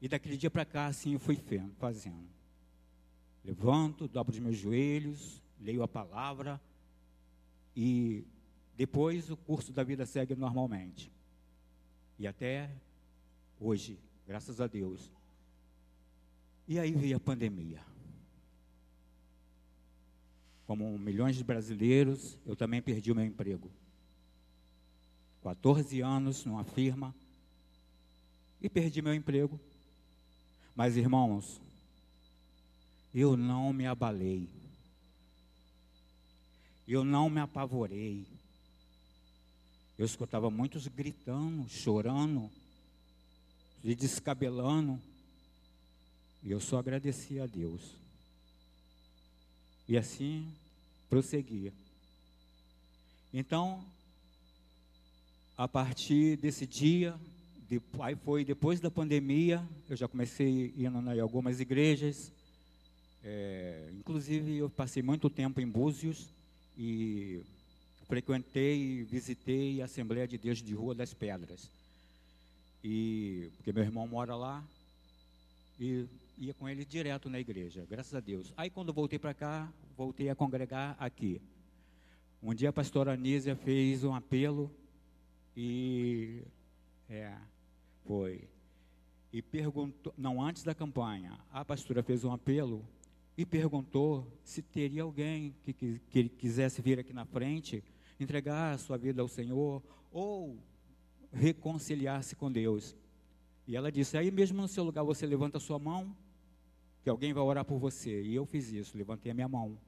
E 0.00 0.08
daquele 0.08 0.36
dia 0.36 0.50
para 0.50 0.64
cá, 0.64 0.86
assim 0.86 1.12
eu 1.12 1.20
fui 1.20 1.38
fazendo. 1.78 2.28
Levanto, 3.44 4.08
dobro 4.08 4.32
os 4.32 4.38
meus 4.38 4.56
joelhos, 4.56 5.40
leio 5.60 5.82
a 5.82 5.88
palavra 5.88 6.60
e 7.76 8.24
depois 8.76 9.30
o 9.30 9.36
curso 9.36 9.72
da 9.72 9.82
vida 9.82 10.04
segue 10.06 10.34
normalmente. 10.34 11.10
E 12.18 12.26
até 12.26 12.70
hoje, 13.60 13.98
graças 14.26 14.60
a 14.60 14.66
Deus. 14.66 15.10
E 16.66 16.78
aí 16.78 16.92
veio 16.92 17.16
a 17.16 17.20
pandemia. 17.20 17.80
Como 20.66 20.98
milhões 20.98 21.36
de 21.36 21.44
brasileiros, 21.44 22.38
eu 22.46 22.54
também 22.56 22.80
perdi 22.80 23.10
o 23.10 23.14
meu 23.14 23.24
emprego. 23.24 23.70
14 25.42 26.00
anos 26.00 26.44
numa 26.44 26.64
firma 26.64 27.14
e 28.60 28.68
perdi 28.68 29.02
meu 29.02 29.14
emprego. 29.14 29.58
Mas, 30.74 30.96
irmãos, 30.96 31.60
eu 33.14 33.36
não 33.36 33.72
me 33.72 33.86
abalei. 33.86 34.48
Eu 36.86 37.04
não 37.04 37.28
me 37.28 37.40
apavorei. 37.40 38.24
Eu 39.98 40.06
escutava 40.06 40.50
muitos 40.50 40.86
gritando, 40.88 41.68
chorando, 41.68 42.50
se 43.82 43.94
descabelando. 43.94 44.98
E 46.42 46.50
eu 46.50 46.60
só 46.60 46.78
agradecia 46.78 47.44
a 47.44 47.46
Deus. 47.46 48.01
E 49.92 49.98
assim 49.98 50.48
prosseguia. 51.10 51.70
Então, 53.30 53.84
a 55.54 55.68
partir 55.68 56.38
desse 56.38 56.66
dia, 56.66 57.14
aí 58.00 58.16
foi 58.16 58.42
depois 58.42 58.80
da 58.80 58.90
pandemia, 58.90 59.62
eu 59.90 59.94
já 59.94 60.08
comecei 60.08 60.72
indo 60.78 61.12
em 61.12 61.20
algumas 61.20 61.60
igrejas, 61.60 62.32
é, 63.22 63.90
inclusive 63.92 64.56
eu 64.56 64.70
passei 64.70 65.02
muito 65.02 65.28
tempo 65.28 65.60
em 65.60 65.68
Búzios 65.68 66.26
e 66.78 67.42
frequentei 68.08 68.80
e 68.80 69.02
visitei 69.02 69.82
a 69.82 69.84
Assembleia 69.84 70.26
de 70.26 70.38
Deus 70.38 70.62
de 70.62 70.72
Rua 70.72 70.94
das 70.94 71.12
Pedras. 71.12 71.68
E 72.82 73.50
porque 73.58 73.74
meu 73.74 73.84
irmão 73.84 74.08
mora 74.08 74.34
lá 74.34 74.64
e 75.78 76.06
ia 76.42 76.52
com 76.52 76.68
ele 76.68 76.84
direto 76.84 77.30
na 77.30 77.38
igreja, 77.38 77.86
graças 77.88 78.12
a 78.14 78.20
Deus. 78.20 78.52
Aí 78.56 78.68
quando 78.68 78.92
voltei 78.92 79.18
para 79.18 79.32
cá, 79.32 79.72
voltei 79.96 80.28
a 80.28 80.34
congregar 80.34 80.96
aqui. 80.98 81.40
Um 82.42 82.52
dia 82.52 82.70
a 82.70 82.72
pastora 82.72 83.12
Anísia 83.12 83.54
fez 83.54 84.02
um 84.02 84.12
apelo 84.12 84.68
e 85.56 86.42
é, 87.08 87.32
foi. 88.04 88.48
E 89.32 89.40
perguntou, 89.40 90.12
não, 90.18 90.42
antes 90.42 90.64
da 90.64 90.74
campanha, 90.74 91.38
a 91.52 91.64
pastora 91.64 92.02
fez 92.02 92.24
um 92.24 92.32
apelo 92.32 92.84
e 93.38 93.46
perguntou 93.46 94.26
se 94.42 94.60
teria 94.62 95.04
alguém 95.04 95.54
que, 95.62 95.72
que, 95.72 96.00
que 96.10 96.28
quisesse 96.28 96.82
vir 96.82 96.98
aqui 96.98 97.12
na 97.12 97.24
frente, 97.24 97.84
entregar 98.18 98.74
a 98.74 98.78
sua 98.78 98.98
vida 98.98 99.22
ao 99.22 99.28
Senhor 99.28 99.80
ou 100.10 100.58
reconciliar-se 101.32 102.34
com 102.34 102.50
Deus. 102.50 102.96
E 103.66 103.76
ela 103.76 103.92
disse: 103.92 104.18
aí 104.18 104.30
mesmo 104.32 104.60
no 104.60 104.68
seu 104.68 104.82
lugar 104.82 105.04
você 105.04 105.24
levanta 105.24 105.58
a 105.58 105.60
sua 105.60 105.78
mão, 105.78 106.14
que 107.02 107.10
alguém 107.10 107.32
vai 107.32 107.42
orar 107.42 107.64
por 107.64 107.78
você. 107.78 108.22
E 108.22 108.34
eu 108.34 108.46
fiz 108.46 108.72
isso, 108.72 108.96
levantei 108.96 109.32
a 109.32 109.34
minha 109.34 109.48
mão. 109.48 109.78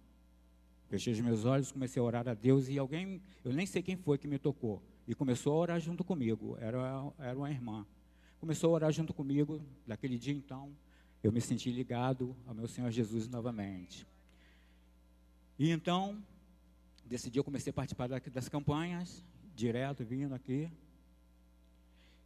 Fechei 0.88 1.12
os 1.12 1.20
meus 1.20 1.44
olhos, 1.44 1.72
comecei 1.72 2.00
a 2.00 2.04
orar 2.04 2.28
a 2.28 2.34
Deus 2.34 2.68
e 2.68 2.78
alguém, 2.78 3.20
eu 3.44 3.52
nem 3.52 3.66
sei 3.66 3.82
quem 3.82 3.96
foi 3.96 4.18
que 4.18 4.28
me 4.28 4.38
tocou, 4.38 4.82
e 5.08 5.14
começou 5.14 5.54
a 5.54 5.56
orar 5.56 5.80
junto 5.80 6.04
comigo. 6.04 6.56
Era, 6.60 7.12
era 7.18 7.36
uma 7.36 7.50
irmã 7.50 7.86
começou 8.44 8.68
a 8.68 8.72
orar 8.74 8.92
junto 8.92 9.14
comigo. 9.14 9.58
Daquele 9.86 10.18
dia, 10.18 10.34
então, 10.34 10.76
eu 11.22 11.32
me 11.32 11.40
senti 11.40 11.70
ligado 11.70 12.36
ao 12.46 12.54
meu 12.54 12.68
Senhor 12.68 12.90
Jesus 12.90 13.26
novamente. 13.26 14.06
E 15.58 15.70
então, 15.70 16.22
desse 17.06 17.30
dia 17.30 17.40
eu 17.40 17.44
comecei 17.44 17.70
a 17.70 17.72
participar 17.72 18.06
das 18.06 18.46
campanhas, 18.50 19.24
direto 19.56 20.04
vindo 20.04 20.34
aqui. 20.34 20.70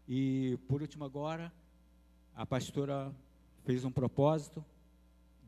E, 0.09 0.59
por 0.66 0.83
último, 0.83 1.05
agora, 1.05 1.53
a 2.35 2.44
pastora 2.44 3.14
fez 3.64 3.85
um 3.85 3.92
propósito 3.92 4.64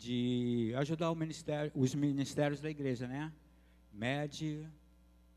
de 0.01 0.73
ajudar 0.77 1.15
ministério, 1.15 1.71
os 1.75 1.95
ministérios 1.95 2.59
da 2.59 2.71
igreja, 2.71 3.07
né? 3.07 3.31
MED, 3.93 4.67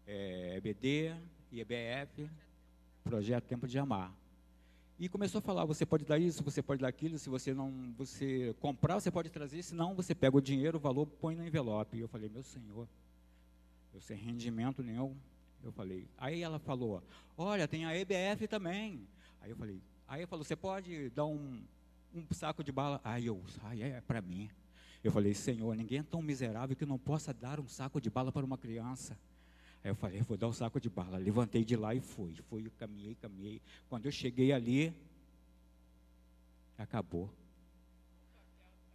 é, 0.08 0.56
EBD 0.56 1.14
EBF, 1.52 2.30
Projeto 3.04 3.44
Tempo 3.44 3.68
de 3.68 3.78
Amar. 3.78 4.12
E 4.98 5.10
começou 5.10 5.40
a 5.40 5.42
falar: 5.42 5.66
você 5.66 5.86
pode 5.86 6.06
dar 6.06 6.18
isso, 6.18 6.42
você 6.44 6.62
pode 6.62 6.82
dar 6.82 6.88
aquilo, 6.88 7.20
se 7.20 7.30
você 7.30 7.54
não 7.54 7.94
você 7.98 8.56
comprar, 8.62 8.96
você 9.02 9.12
pode 9.12 9.30
trazer, 9.30 9.62
senão 9.64 9.94
você 9.94 10.16
pega 10.16 10.38
o 10.38 10.42
dinheiro, 10.42 10.78
o 10.78 10.82
valor, 10.82 11.06
põe 11.06 11.36
no 11.36 11.46
envelope. 11.46 11.98
E 11.98 12.00
eu 12.00 12.08
falei: 12.08 12.30
meu 12.30 12.42
senhor, 12.42 12.88
eu 13.94 14.00
sem 14.00 14.18
rendimento 14.18 14.82
nenhum. 14.82 15.14
Eu 15.62 15.74
falei. 15.74 16.08
Aí 16.18 16.42
ela 16.42 16.58
falou: 16.58 17.04
olha, 17.38 17.68
tem 17.68 17.86
a 17.86 17.96
EBF 17.98 18.48
também. 18.48 19.06
Aí 19.42 19.52
eu 19.52 19.58
falei: 19.58 19.82
aí 20.08 20.22
eu 20.22 20.28
falou: 20.28 20.46
você 20.46 20.56
pode 20.56 21.10
dar 21.10 21.26
um, 21.26 21.62
um 22.14 22.26
saco 22.32 22.64
de 22.64 22.72
bala? 22.72 23.02
Aí 23.04 23.26
eu, 23.26 23.42
ai, 23.64 23.82
é 23.82 24.02
para 24.02 24.22
mim. 24.22 24.50
Eu 25.04 25.12
falei: 25.12 25.34
senhor, 25.34 25.76
ninguém 25.76 26.00
é 26.00 26.04
tão 26.04 26.22
miserável 26.22 26.76
que 26.76 26.86
não 26.86 26.98
possa 26.98 27.34
dar 27.34 27.60
um 27.60 27.68
saco 27.68 28.00
de 28.00 28.10
bala 28.10 28.32
para 28.32 28.46
uma 28.46 28.58
criança. 28.58 29.18
Aí 29.84 29.92
eu 29.92 29.96
falei, 29.96 30.22
vou 30.22 30.38
dar 30.38 30.48
um 30.48 30.54
saco 30.54 30.80
de 30.80 30.90
bala. 30.90 31.18
Levantei 31.18 31.66
de 31.66 31.76
lá 31.76 31.94
e 31.94 32.00
fui. 32.00 32.34
Fui, 32.50 32.72
caminhei, 32.80 33.16
caminhei. 33.16 33.62
Quando 33.90 34.06
eu 34.06 34.12
cheguei 34.12 34.54
ali, 34.54 34.94
acabou. 36.78 37.30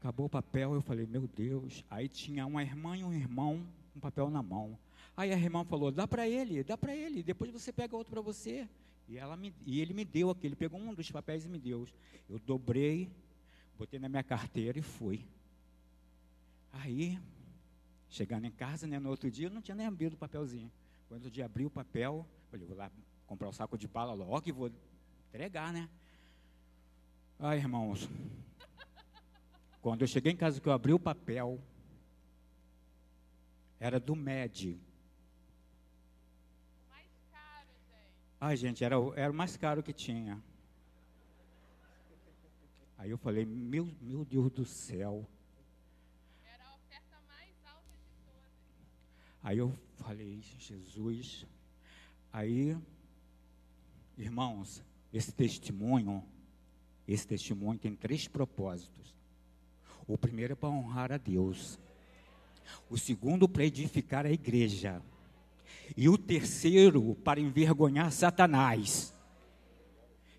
Acabou 0.00 0.26
o 0.26 0.30
papel, 0.30 0.74
eu 0.74 0.80
falei, 0.80 1.06
meu 1.06 1.28
Deus. 1.28 1.84
Aí 1.90 2.08
tinha 2.08 2.46
uma 2.46 2.62
irmã 2.62 2.96
e 2.96 3.04
um 3.04 3.12
irmão 3.12 3.66
com 3.92 3.98
um 3.98 4.00
papel 4.00 4.30
na 4.30 4.42
mão. 4.42 4.78
Aí 5.14 5.30
a 5.30 5.36
irmã 5.36 5.62
falou, 5.64 5.90
dá 5.90 6.08
para 6.08 6.26
ele, 6.26 6.64
dá 6.64 6.78
para 6.78 6.94
ele, 6.94 7.22
depois 7.22 7.50
você 7.50 7.72
pega 7.72 7.96
outro 7.96 8.12
para 8.12 8.22
você. 8.22 8.66
E, 9.08 9.16
ela 9.16 9.36
me, 9.36 9.54
e 9.64 9.80
ele 9.80 9.94
me 9.94 10.04
deu 10.04 10.30
aquele, 10.30 10.54
pegou 10.54 10.78
um 10.78 10.94
dos 10.94 11.10
papéis 11.10 11.44
e 11.44 11.48
me 11.48 11.58
deu. 11.58 11.86
Eu 12.28 12.38
dobrei, 12.38 13.10
botei 13.78 13.98
na 13.98 14.08
minha 14.08 14.22
carteira 14.22 14.78
e 14.78 14.82
fui. 14.82 15.24
Aí 16.72 17.18
Chegando 18.10 18.46
em 18.46 18.50
casa, 18.50 18.86
né, 18.86 18.98
no 18.98 19.10
outro 19.10 19.30
dia, 19.30 19.48
eu 19.48 19.50
não 19.50 19.60
tinha 19.60 19.74
nem 19.74 19.86
abrido 19.86 20.14
o 20.14 20.18
papelzinho. 20.18 20.72
Quando 21.08 21.30
dia 21.30 21.44
abri 21.44 21.66
o 21.66 21.70
papel, 21.70 22.26
falei, 22.50 22.66
vou 22.66 22.76
lá 22.76 22.90
comprar 23.26 23.46
o 23.46 23.50
um 23.50 23.52
saco 23.52 23.76
de 23.76 23.86
bala 23.86 24.14
logo 24.14 24.42
e 24.46 24.52
vou 24.52 24.72
entregar, 25.28 25.72
né? 25.72 25.88
Ai, 27.38 27.58
irmãos. 27.58 28.08
Quando 29.82 30.02
eu 30.02 30.08
cheguei 30.08 30.32
em 30.32 30.36
casa 30.36 30.60
que 30.60 30.66
eu 30.66 30.72
abri 30.72 30.92
o 30.92 30.98
papel, 30.98 31.60
era 33.78 34.00
do 34.00 34.16
MED. 34.16 34.80
Mais 36.88 37.10
caro, 37.30 37.68
gente. 37.86 38.27
Ai, 38.40 38.56
gente, 38.56 38.84
era, 38.84 38.96
era 39.16 39.32
o 39.32 39.34
mais 39.34 39.56
caro 39.56 39.82
que 39.82 39.92
tinha. 39.92 40.40
Aí 42.96 43.10
eu 43.10 43.18
falei, 43.18 43.44
meu, 43.44 43.88
meu 44.00 44.24
Deus 44.24 44.50
do 44.50 44.64
céu. 44.64 45.28
Aí 49.42 49.58
eu 49.58 49.72
falei, 49.96 50.40
Jesus. 50.58 51.46
Aí, 52.32 52.76
irmãos, 54.16 54.82
esse 55.12 55.32
testemunho, 55.32 56.24
esse 57.06 57.26
testemunho 57.26 57.78
tem 57.78 57.94
três 57.94 58.28
propósitos. 58.28 59.14
O 60.06 60.18
primeiro 60.18 60.52
é 60.52 60.56
para 60.56 60.68
honrar 60.68 61.12
a 61.12 61.16
Deus. 61.16 61.78
O 62.90 62.98
segundo 62.98 63.48
para 63.48 63.64
edificar 63.64 64.26
a 64.26 64.30
igreja. 64.30 65.02
E 65.96 66.08
o 66.08 66.16
terceiro 66.16 67.14
para 67.24 67.40
envergonhar 67.40 68.10
Satanás. 68.12 69.14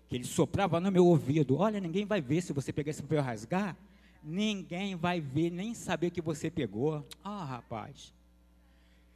Que 0.08 0.16
ele 0.16 0.24
soprava 0.24 0.80
no 0.80 0.90
meu 0.90 1.06
ouvido: 1.06 1.56
Olha, 1.56 1.80
ninguém 1.80 2.04
vai 2.04 2.20
ver 2.20 2.42
se 2.42 2.52
você 2.52 2.72
pegar 2.72 2.90
esse 2.90 3.02
papel 3.02 3.22
rasgar. 3.22 3.76
Ninguém 4.22 4.94
vai 4.96 5.20
ver, 5.20 5.50
nem 5.50 5.74
saber 5.74 6.10
que 6.10 6.20
você 6.20 6.50
pegou. 6.50 7.06
Ah, 7.24 7.44
rapaz. 7.44 8.12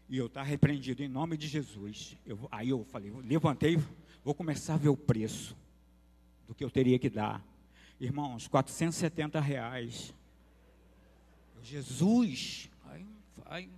E 0.09 0.17
eu 0.17 0.27
estava 0.27 0.47
repreendido 0.47 1.03
em 1.03 1.09
nome 1.09 1.37
de 1.37 1.47
Jesus. 1.47 2.17
Eu, 2.27 2.39
aí 2.51 2.71
eu 2.71 2.85
falei, 2.85 3.13
levantei, 3.25 3.79
vou 4.23 4.35
começar 4.35 4.75
a 4.75 4.79
ver 4.79 4.89
o 4.89 4.97
preço 4.97 5.57
do 6.47 6.55
que 6.55 6.65
eu 6.65 6.71
teria 6.71 6.99
que 6.99 7.11
dar. 7.11 7.45
Irmãos, 8.01 8.47
470 8.47 9.41
reais. 9.41 10.15
Jesus! 11.63 12.71
Aí, 12.85 13.07
tá. 13.37 13.69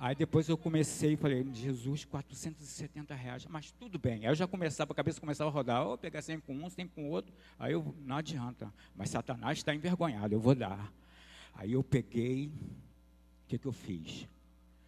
Aí 0.00 0.14
depois 0.16 0.48
eu 0.48 0.56
comecei 0.56 1.12
e 1.12 1.16
falei, 1.16 1.46
Jesus, 1.54 2.04
470 2.06 3.14
reais, 3.14 3.46
mas 3.46 3.70
tudo 3.70 3.98
bem. 3.98 4.20
Aí 4.20 4.32
eu 4.32 4.34
já 4.34 4.48
começava, 4.48 4.92
a 4.92 4.94
cabeça 4.96 5.20
começava 5.20 5.48
a 5.50 5.52
rodar, 5.52 5.86
ou 5.86 5.96
pegar 5.96 6.22
100 6.22 6.40
com 6.40 6.54
um, 6.54 6.68
100 6.68 6.88
com 6.88 7.08
outro. 7.08 7.32
Aí 7.58 7.74
eu, 7.74 7.94
não 8.00 8.16
adianta. 8.16 8.72
Mas 8.96 9.10
Satanás 9.10 9.58
está 9.58 9.74
envergonhado, 9.74 10.34
eu 10.34 10.40
vou 10.40 10.54
dar. 10.54 10.92
Aí 11.54 11.72
eu 11.72 11.84
peguei, 11.84 12.48
o 12.48 13.48
que, 13.48 13.58
que 13.58 13.66
eu 13.66 13.72
fiz? 13.72 14.26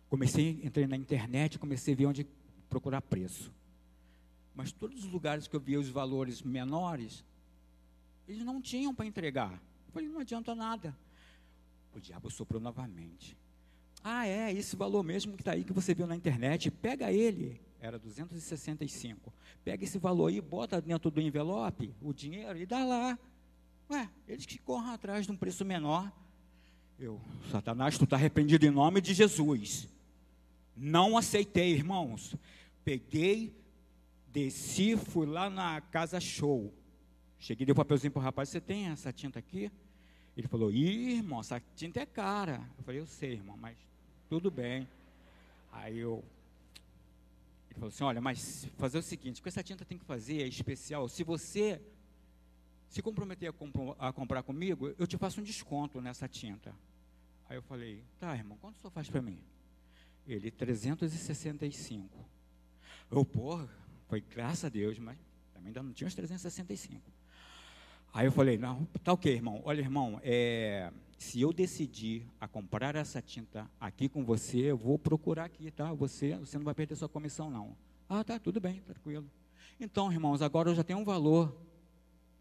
Comecei, 0.08 0.60
entrei 0.64 0.86
na 0.86 0.96
internet, 0.96 1.58
comecei 1.58 1.94
a 1.94 1.96
ver 1.96 2.06
onde 2.06 2.26
procurar 2.68 3.02
preço. 3.02 3.52
Mas 4.54 4.72
todos 4.72 5.04
os 5.04 5.10
lugares 5.10 5.46
que 5.46 5.54
eu 5.54 5.60
via 5.60 5.78
os 5.78 5.88
valores 5.88 6.42
menores, 6.42 7.24
eles 8.26 8.44
não 8.44 8.60
tinham 8.60 8.94
para 8.94 9.06
entregar. 9.06 9.52
Eu 9.52 9.92
falei, 9.92 10.08
não 10.08 10.20
adianta 10.20 10.54
nada. 10.54 10.96
O 11.94 12.00
diabo 12.00 12.30
soprou 12.30 12.60
novamente. 12.60 13.36
Ah, 14.02 14.26
é, 14.26 14.52
esse 14.52 14.74
valor 14.74 15.02
mesmo 15.02 15.34
que 15.34 15.42
está 15.42 15.52
aí 15.52 15.64
que 15.64 15.72
você 15.72 15.94
viu 15.94 16.06
na 16.06 16.16
internet, 16.16 16.70
pega 16.70 17.12
ele. 17.12 17.60
Era 17.80 17.98
265. 17.98 19.32
Pega 19.64 19.84
esse 19.84 19.98
valor 19.98 20.28
aí, 20.28 20.40
bota 20.40 20.80
dentro 20.80 21.10
do 21.10 21.20
envelope 21.20 21.94
o 22.00 22.12
dinheiro 22.12 22.58
e 22.58 22.66
dá 22.66 22.84
lá. 22.84 23.18
Ué, 23.90 24.08
eles 24.26 24.46
que 24.46 24.58
corram 24.58 24.92
atrás 24.92 25.26
de 25.26 25.32
um 25.32 25.36
preço 25.36 25.64
menor. 25.64 26.10
Eu, 26.98 27.20
Satanás, 27.50 27.98
tu 27.98 28.04
está 28.04 28.16
arrependido 28.16 28.64
em 28.64 28.70
nome 28.70 29.00
de 29.00 29.12
Jesus. 29.14 29.88
Não 30.76 31.16
aceitei, 31.16 31.72
irmãos. 31.72 32.36
Peguei, 32.84 33.54
desci, 34.28 34.96
fui 34.96 35.26
lá 35.26 35.50
na 35.50 35.80
casa 35.80 36.20
show. 36.20 36.72
Cheguei, 37.38 37.66
dei 37.66 37.72
o 37.72 37.74
um 37.74 37.76
papelzinho 37.76 38.12
para 38.12 38.20
o 38.20 38.22
rapaz, 38.22 38.48
você 38.48 38.60
tem 38.60 38.86
essa 38.86 39.12
tinta 39.12 39.38
aqui? 39.38 39.70
Ele 40.36 40.46
falou, 40.46 40.70
Ih, 40.70 41.16
irmão, 41.16 41.40
essa 41.40 41.60
tinta 41.74 42.00
é 42.00 42.06
cara. 42.06 42.60
Eu 42.78 42.84
falei, 42.84 43.00
eu 43.00 43.06
sei, 43.06 43.32
irmão, 43.32 43.56
mas 43.56 43.76
tudo 44.32 44.50
bem. 44.50 44.88
Aí 45.70 45.98
eu. 45.98 46.24
Ele 47.66 47.74
falou 47.74 47.88
assim: 47.88 48.02
olha, 48.02 48.18
mas 48.18 48.66
fazer 48.78 48.96
o 48.96 49.02
seguinte, 49.02 49.40
o 49.40 49.42
que 49.42 49.50
essa 49.50 49.62
tinta 49.62 49.84
tem 49.84 49.98
que 49.98 50.06
fazer 50.06 50.40
é 50.40 50.46
especial. 50.46 51.06
Se 51.06 51.22
você 51.22 51.78
se 52.88 53.02
comprometer 53.02 53.50
a, 53.50 54.08
a 54.08 54.10
comprar 54.10 54.42
comigo, 54.42 54.94
eu 54.98 55.06
te 55.06 55.18
faço 55.18 55.42
um 55.42 55.44
desconto 55.44 56.00
nessa 56.00 56.26
tinta. 56.26 56.74
Aí 57.46 57.58
eu 57.58 57.62
falei, 57.62 58.02
tá, 58.18 58.34
irmão, 58.34 58.56
quanto 58.56 58.76
o 58.76 58.80
senhor 58.80 58.90
faz 58.90 59.10
para 59.10 59.20
mim? 59.20 59.38
Ele, 60.26 60.50
365. 60.50 62.08
Eu, 63.10 63.26
porra, 63.26 63.68
foi 64.08 64.22
graças 64.22 64.64
a 64.64 64.70
Deus, 64.70 64.98
mas 64.98 65.18
também 65.52 65.66
ainda 65.66 65.82
não 65.82 65.92
tinha 65.92 66.08
os 66.08 66.14
365. 66.14 67.02
Aí 68.14 68.26
eu 68.26 68.32
falei, 68.32 68.56
não, 68.56 68.86
tá 69.04 69.12
ok, 69.12 69.30
irmão. 69.30 69.60
Olha, 69.62 69.82
irmão, 69.82 70.18
é, 70.24 70.90
se 71.22 71.40
eu 71.40 71.52
decidir 71.52 72.26
a 72.40 72.48
comprar 72.48 72.96
essa 72.96 73.22
tinta 73.22 73.70
aqui 73.80 74.08
com 74.08 74.24
você, 74.24 74.58
eu 74.58 74.76
vou 74.76 74.98
procurar 74.98 75.44
aqui, 75.44 75.70
tá? 75.70 75.92
Você, 75.94 76.36
você 76.36 76.58
não 76.58 76.64
vai 76.64 76.74
perder 76.74 76.96
sua 76.96 77.08
comissão, 77.08 77.48
não. 77.48 77.76
Ah, 78.08 78.24
tá, 78.24 78.40
tudo 78.40 78.60
bem, 78.60 78.80
tranquilo. 78.80 79.24
Então, 79.78 80.12
irmãos, 80.12 80.42
agora 80.42 80.70
eu 80.70 80.74
já 80.74 80.82
tenho 80.82 80.98
um 80.98 81.04
valor. 81.04 81.56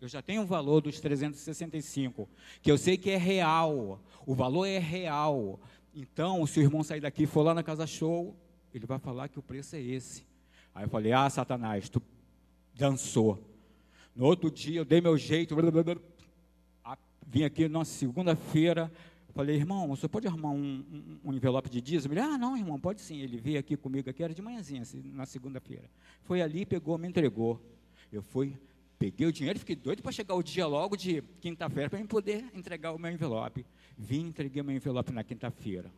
Eu 0.02 0.08
já 0.08 0.20
tenho 0.20 0.42
um 0.42 0.48
valor 0.48 0.82
dos 0.82 1.00
365, 1.00 2.28
que 2.60 2.72
eu 2.72 2.78
sei 2.78 2.98
que 2.98 3.12
é 3.12 3.18
real. 3.18 4.02
O 4.26 4.34
valor 4.34 4.66
é 4.66 4.80
real. 4.80 5.60
Então, 5.94 6.46
se 6.48 6.60
o 6.60 6.64
irmão 6.64 6.84
sair 6.84 7.02
daqui 7.02 7.24
e 7.24 7.28
for 7.28 7.44
lá 7.44 7.54
na 7.54 7.62
casa 7.62 7.86
show, 7.86 8.36
ele 8.74 8.88
vai 8.88 8.98
falar 8.98 9.30
que 9.30 9.38
o 9.38 9.44
preço 9.44 9.76
é 9.76 9.82
esse. 9.82 10.26
Aí 10.74 10.86
eu 10.86 10.90
falei, 10.90 11.12
ah, 11.12 11.30
Satanás, 11.30 11.88
tu 11.88 12.02
dançou. 12.74 13.48
No 14.16 14.26
outro 14.26 14.50
dia 14.50 14.80
eu 14.80 14.86
dei 14.86 15.00
meu 15.00 15.18
jeito, 15.18 15.56
blá, 15.56 15.70
blá, 15.70 15.84
blá, 15.84 15.96
vim 17.26 17.44
aqui 17.44 17.68
na 17.68 17.86
segunda-feira, 17.86 18.92
falei, 19.34 19.56
irmão, 19.56 19.88
você 19.88 20.08
pode 20.08 20.28
arrumar 20.28 20.52
um, 20.52 21.20
um, 21.24 21.34
envelope 21.34 21.70
de 21.70 21.82
dízimo? 21.82 22.14
Ele, 22.14 22.22
ah, 22.22 22.38
não, 22.38 22.58
irmão, 22.58 22.80
pode 22.80 23.02
sim. 23.02 23.20
Ele 23.20 23.38
veio 23.38 23.60
aqui 23.60 23.78
comigo, 23.78 24.10
aqui 24.10 24.24
era 24.24 24.34
de 24.34 24.42
manhãzinha, 24.42 24.82
assim, 24.82 25.02
na 25.14 25.26
segunda-feira. 25.26 25.90
Foi 26.24 26.42
ali, 26.42 26.66
pegou, 26.66 26.98
me 26.98 27.08
entregou. 27.08 27.62
Eu 28.12 28.22
fui, 28.22 28.58
peguei 29.00 29.26
o 29.26 29.32
dinheiro, 29.32 29.58
fiquei 29.58 29.76
doido 29.76 30.02
para 30.02 30.12
chegar 30.12 30.36
o 30.36 30.44
dia 30.44 30.68
logo 30.68 30.98
de 30.98 31.22
quinta-feira 31.40 31.90
para 31.90 32.00
eu 32.00 32.08
poder 32.08 32.46
entregar 32.54 32.92
o 32.92 33.00
meu 33.00 33.12
envelope. 33.12 33.66
Vim, 33.98 34.28
entreguei 34.28 34.62
meu 34.62 34.76
envelope 34.76 35.12
na 35.12 35.24
quinta-feira, 35.24 35.92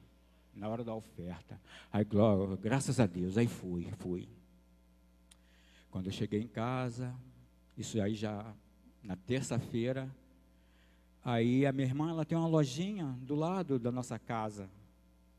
na 0.54 0.70
hora 0.70 0.84
da 0.84 0.94
oferta. 0.94 1.60
Aí, 1.92 2.04
glória, 2.04 2.56
graças 2.58 3.00
a 3.00 3.06
Deus, 3.06 3.38
aí 3.38 3.48
fui, 3.48 3.88
fui. 3.98 4.28
Quando 5.90 6.08
eu 6.08 6.12
cheguei 6.12 6.42
em 6.42 6.48
casa, 6.48 7.14
isso 7.78 8.02
aí 8.02 8.16
já 8.16 8.54
na 9.04 9.16
terça-feira. 9.16 10.10
Aí 11.24 11.66
a 11.66 11.72
minha 11.72 11.88
irmã, 11.88 12.10
ela 12.10 12.26
tem 12.26 12.38
uma 12.38 12.48
lojinha 12.48 13.18
do 13.22 13.36
lado 13.36 13.80
da 13.80 13.92
nossa 13.92 14.20
casa. 14.20 14.70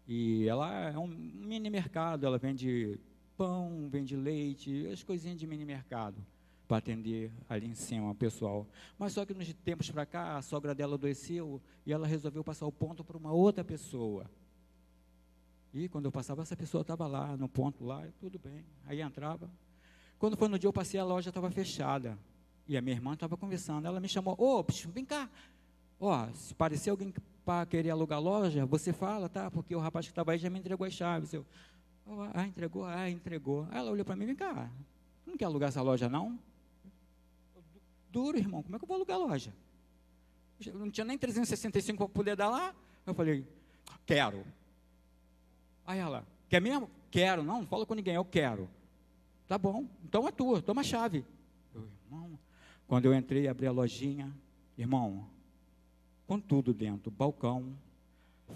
E 0.06 0.48
ela 0.48 0.90
é 0.90 0.98
um 0.98 1.06
mini 1.06 1.68
mercado, 1.68 2.24
ela 2.24 2.38
vende 2.38 2.98
pão, 3.36 3.88
vende 3.90 4.16
leite, 4.16 4.86
as 4.86 5.02
coisinhas 5.02 5.38
de 5.38 5.46
mini 5.46 5.64
mercado 5.64 6.24
para 6.66 6.78
atender 6.78 7.30
ali 7.48 7.66
em 7.66 7.74
cima 7.74 8.10
o 8.10 8.14
pessoal. 8.14 8.66
Mas 8.98 9.12
só 9.12 9.26
que 9.26 9.34
nos 9.34 9.52
tempos 9.52 9.90
para 9.90 10.06
cá, 10.06 10.36
a 10.36 10.42
sogra 10.42 10.74
dela 10.74 10.94
adoeceu 10.94 11.60
e 11.84 11.92
ela 11.92 12.06
resolveu 12.06 12.42
passar 12.42 12.66
o 12.66 12.72
ponto 12.72 13.04
para 13.04 13.16
uma 13.16 13.32
outra 13.32 13.62
pessoa. 13.62 14.30
E 15.72 15.88
quando 15.88 16.06
eu 16.06 16.12
passava, 16.12 16.42
essa 16.42 16.56
pessoa 16.56 16.82
estava 16.82 17.06
lá, 17.06 17.36
no 17.36 17.48
ponto 17.48 17.84
lá, 17.84 18.06
tudo 18.20 18.38
bem. 18.38 18.64
Aí 18.86 19.00
entrava, 19.00 19.50
quando 20.18 20.36
foi 20.36 20.48
no 20.48 20.58
dia 20.58 20.68
eu 20.68 20.72
passei, 20.72 20.98
a 20.98 21.04
loja 21.04 21.28
estava 21.28 21.50
fechada. 21.50 22.18
E 22.66 22.76
a 22.78 22.80
minha 22.80 22.96
irmã 22.96 23.12
estava 23.12 23.36
conversando. 23.36 23.86
Ela 23.86 24.00
me 24.00 24.08
chamou, 24.08 24.34
ô, 24.38 24.60
oh, 24.60 24.64
vem 24.88 25.04
cá. 25.04 25.28
Ó, 26.00 26.28
se 26.32 26.54
parecer 26.54 26.90
alguém 26.90 27.12
para 27.44 27.66
querer 27.66 27.90
alugar 27.90 28.20
loja, 28.20 28.64
você 28.66 28.92
fala, 28.92 29.28
tá? 29.28 29.50
Porque 29.50 29.74
o 29.74 29.78
rapaz 29.78 30.06
que 30.06 30.12
estava 30.12 30.32
aí 30.32 30.38
já 30.38 30.50
me 30.50 30.58
entregou 30.58 30.86
as 30.86 30.92
chaves. 30.92 31.32
Eu, 31.32 31.44
oh, 32.06 32.22
ah, 32.32 32.46
entregou? 32.46 32.84
Ah, 32.84 33.08
entregou. 33.08 33.66
Aí 33.70 33.78
ela 33.78 33.90
olhou 33.90 34.04
para 34.04 34.16
mim, 34.16 34.26
vem 34.26 34.36
cá, 34.36 34.70
não 35.26 35.36
quer 35.36 35.44
alugar 35.44 35.68
essa 35.68 35.82
loja, 35.82 36.08
não? 36.08 36.38
Duro, 38.10 38.38
irmão, 38.38 38.62
como 38.62 38.76
é 38.76 38.78
que 38.78 38.84
eu 38.84 38.88
vou 38.88 38.96
alugar 38.96 39.16
a 39.16 39.20
loja? 39.20 39.52
Não 40.72 40.90
tinha 40.90 41.04
nem 41.04 41.18
365 41.18 42.04
para 42.04 42.14
poder 42.14 42.36
dar 42.36 42.48
lá. 42.48 42.74
Eu 43.04 43.12
falei, 43.12 43.46
quero. 44.06 44.44
Aí 45.84 45.98
ela, 45.98 46.24
quer 46.48 46.60
mesmo? 46.60 46.88
Quero. 47.10 47.42
Não, 47.42 47.60
não 47.60 47.66
fala 47.66 47.84
com 47.84 47.94
ninguém, 47.94 48.14
eu 48.14 48.24
quero. 48.24 48.68
Tá 49.46 49.58
bom, 49.58 49.86
então 50.04 50.26
é 50.26 50.32
tua, 50.32 50.62
toma 50.62 50.80
a 50.80 50.84
chave. 50.84 51.24
Eu, 51.74 51.88
irmão, 52.06 52.38
quando 52.86 53.06
eu 53.06 53.14
entrei, 53.14 53.46
abri 53.46 53.66
a 53.66 53.72
lojinha, 53.72 54.34
irmão, 54.78 55.28
com 56.26 56.38
tudo 56.40 56.72
dentro, 56.72 57.10
balcão, 57.10 57.72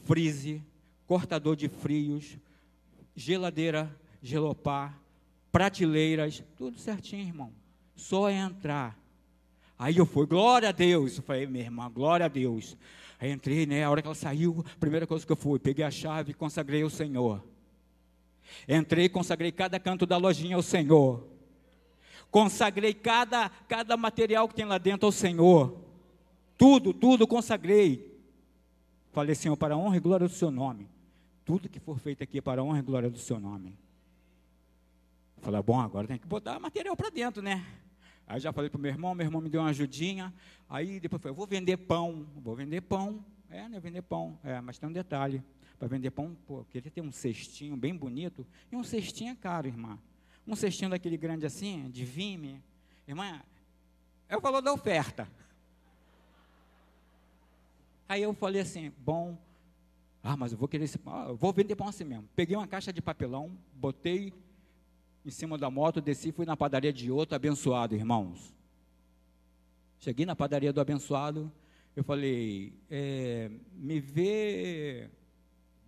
freeze, 0.05 0.62
cortador 1.07 1.57
de 1.57 1.69
frios, 1.69 2.39
geladeira, 3.14 3.95
gelopar, 4.23 4.99
prateleiras, 5.51 6.43
tudo 6.57 6.79
certinho, 6.79 7.27
irmão. 7.27 7.53
Só 7.97 8.31
entrar. 8.31 8.99
Aí 9.79 9.97
eu 9.97 10.07
fui, 10.07 10.27
glória 10.27 10.69
a 10.69 10.73
Deus. 10.73 11.16
Eu 11.16 11.23
falei, 11.23 11.47
minha 11.47 11.64
irmã, 11.64 11.91
glória 11.91 12.27
a 12.27 12.29
Deus. 12.29 12.77
Aí 13.21 13.31
entrei, 13.31 13.66
né? 13.66 13.85
A 13.85 13.91
hora 13.91 14.01
que 14.01 14.09
ela 14.09 14.14
saiu, 14.14 14.64
a 14.75 14.79
primeira 14.79 15.07
coisa 15.07 15.27
que 15.27 15.33
eu 15.33 15.37
fui, 15.37 15.59
peguei 15.59 15.85
a 15.85 15.91
chave 15.91 16.31
e 16.31 16.35
consagrei 16.35 16.83
ao 16.83 16.91
Senhor. 16.91 17.43
Entrei 18.69 19.09
consagrei 19.09 19.53
cada 19.53 19.79
canto 19.79 20.07
da 20.07 20.16
lojinha 20.16 20.57
ao 20.57 20.62
Senhor. 20.62 21.27
Consagrei 22.31 22.93
cada, 22.93 23.49
cada 23.49 23.97
material 23.97 24.49
que 24.49 24.55
tem 24.55 24.64
lá 24.64 24.79
dentro 24.79 25.07
ao 25.07 25.12
Senhor. 25.12 25.88
Tudo, 26.59 26.92
tudo 26.92 27.26
consagrei. 27.26 28.20
Falei, 29.12 29.34
Senhor, 29.36 29.56
para 29.56 29.74
a 29.74 29.78
honra 29.78 29.96
e 29.96 30.00
glória 30.00 30.26
do 30.26 30.34
seu 30.34 30.50
nome. 30.50 30.88
Tudo 31.44 31.68
que 31.68 31.78
for 31.78 31.98
feito 31.98 32.22
aqui 32.22 32.38
é 32.38 32.40
para 32.40 32.61
a 32.61 32.64
honra 32.64 32.80
e 32.80 32.82
glória 32.82 33.09
do 33.09 33.18
seu 33.18 33.38
nome. 33.38 33.78
Falei, 35.40 35.62
bom, 35.62 35.80
agora 35.80 36.09
tem 36.09 36.18
que 36.18 36.26
botar 36.26 36.59
material 36.59 36.96
para 36.96 37.11
dentro, 37.11 37.40
né? 37.40 37.64
Aí 38.26 38.40
já 38.40 38.52
falei 38.52 38.68
para 38.68 38.76
o 38.76 38.80
meu 38.80 38.90
irmão, 38.90 39.14
meu 39.14 39.24
irmão 39.24 39.40
me 39.40 39.48
deu 39.48 39.61
uma 39.61 39.70
ajudinha. 39.70 40.34
Aí 40.68 40.98
depois 41.00 41.22
falei, 41.22 41.34
vou 41.34 41.46
vender 41.46 41.76
pão, 41.76 42.26
vou 42.36 42.54
vender 42.56 42.80
pão. 42.82 43.24
É, 43.48 43.66
né, 43.68 43.80
vender 43.80 44.02
pão. 44.02 44.38
É, 44.44 44.61
mas 44.61 44.78
tem 44.78 44.88
um 44.88 44.92
detalhe 44.92 45.42
para 45.78 45.86
vender 45.86 46.11
pão, 46.11 46.36
pô, 46.46 46.64
queria 46.64 46.90
ter 46.90 47.00
um 47.00 47.12
cestinho 47.12 47.76
bem 47.76 47.94
bonito. 47.94 48.44
E 48.70 48.76
um 48.76 48.82
cestinho 48.82 49.30
é 49.30 49.34
caro, 49.36 49.68
irmã. 49.68 49.96
Um 50.46 50.56
cestinho 50.56 50.90
daquele 50.90 51.16
grande 51.16 51.46
assim, 51.46 51.88
de 51.88 52.04
vime. 52.04 52.61
Irmã, 53.06 53.40
é 54.28 54.36
o 54.36 54.40
valor 54.40 54.61
da 54.61 54.72
oferta. 54.72 55.28
Aí 58.09 58.22
eu 58.22 58.32
falei 58.32 58.62
assim, 58.62 58.90
bom, 58.98 59.36
ah, 60.22 60.36
mas 60.36 60.52
eu 60.52 60.59
vou 60.59 60.66
querer 60.66 60.84
esse 60.84 60.98
pão, 60.98 61.12
ah, 61.12 61.32
vou 61.32 61.52
vender 61.52 61.76
pão 61.76 61.88
assim 61.88 62.04
mesmo. 62.04 62.28
Peguei 62.34 62.56
uma 62.56 62.66
caixa 62.66 62.92
de 62.92 63.02
papelão, 63.02 63.56
botei 63.74 64.32
em 65.24 65.30
cima 65.30 65.59
da 65.59 65.70
moto, 65.70 66.00
desci, 66.00 66.32
fui 66.32 66.46
na 66.46 66.56
padaria 66.56 66.92
de 66.92 67.11
outro 67.11 67.36
abençoado, 67.36 67.94
irmãos. 67.94 68.54
Cheguei 70.00 70.24
na 70.24 70.34
padaria 70.34 70.72
do 70.72 70.80
abençoado, 70.80 71.52
eu 71.94 72.02
falei, 72.02 72.72
é, 72.88 73.50
me 73.74 74.00
vê 74.00 75.11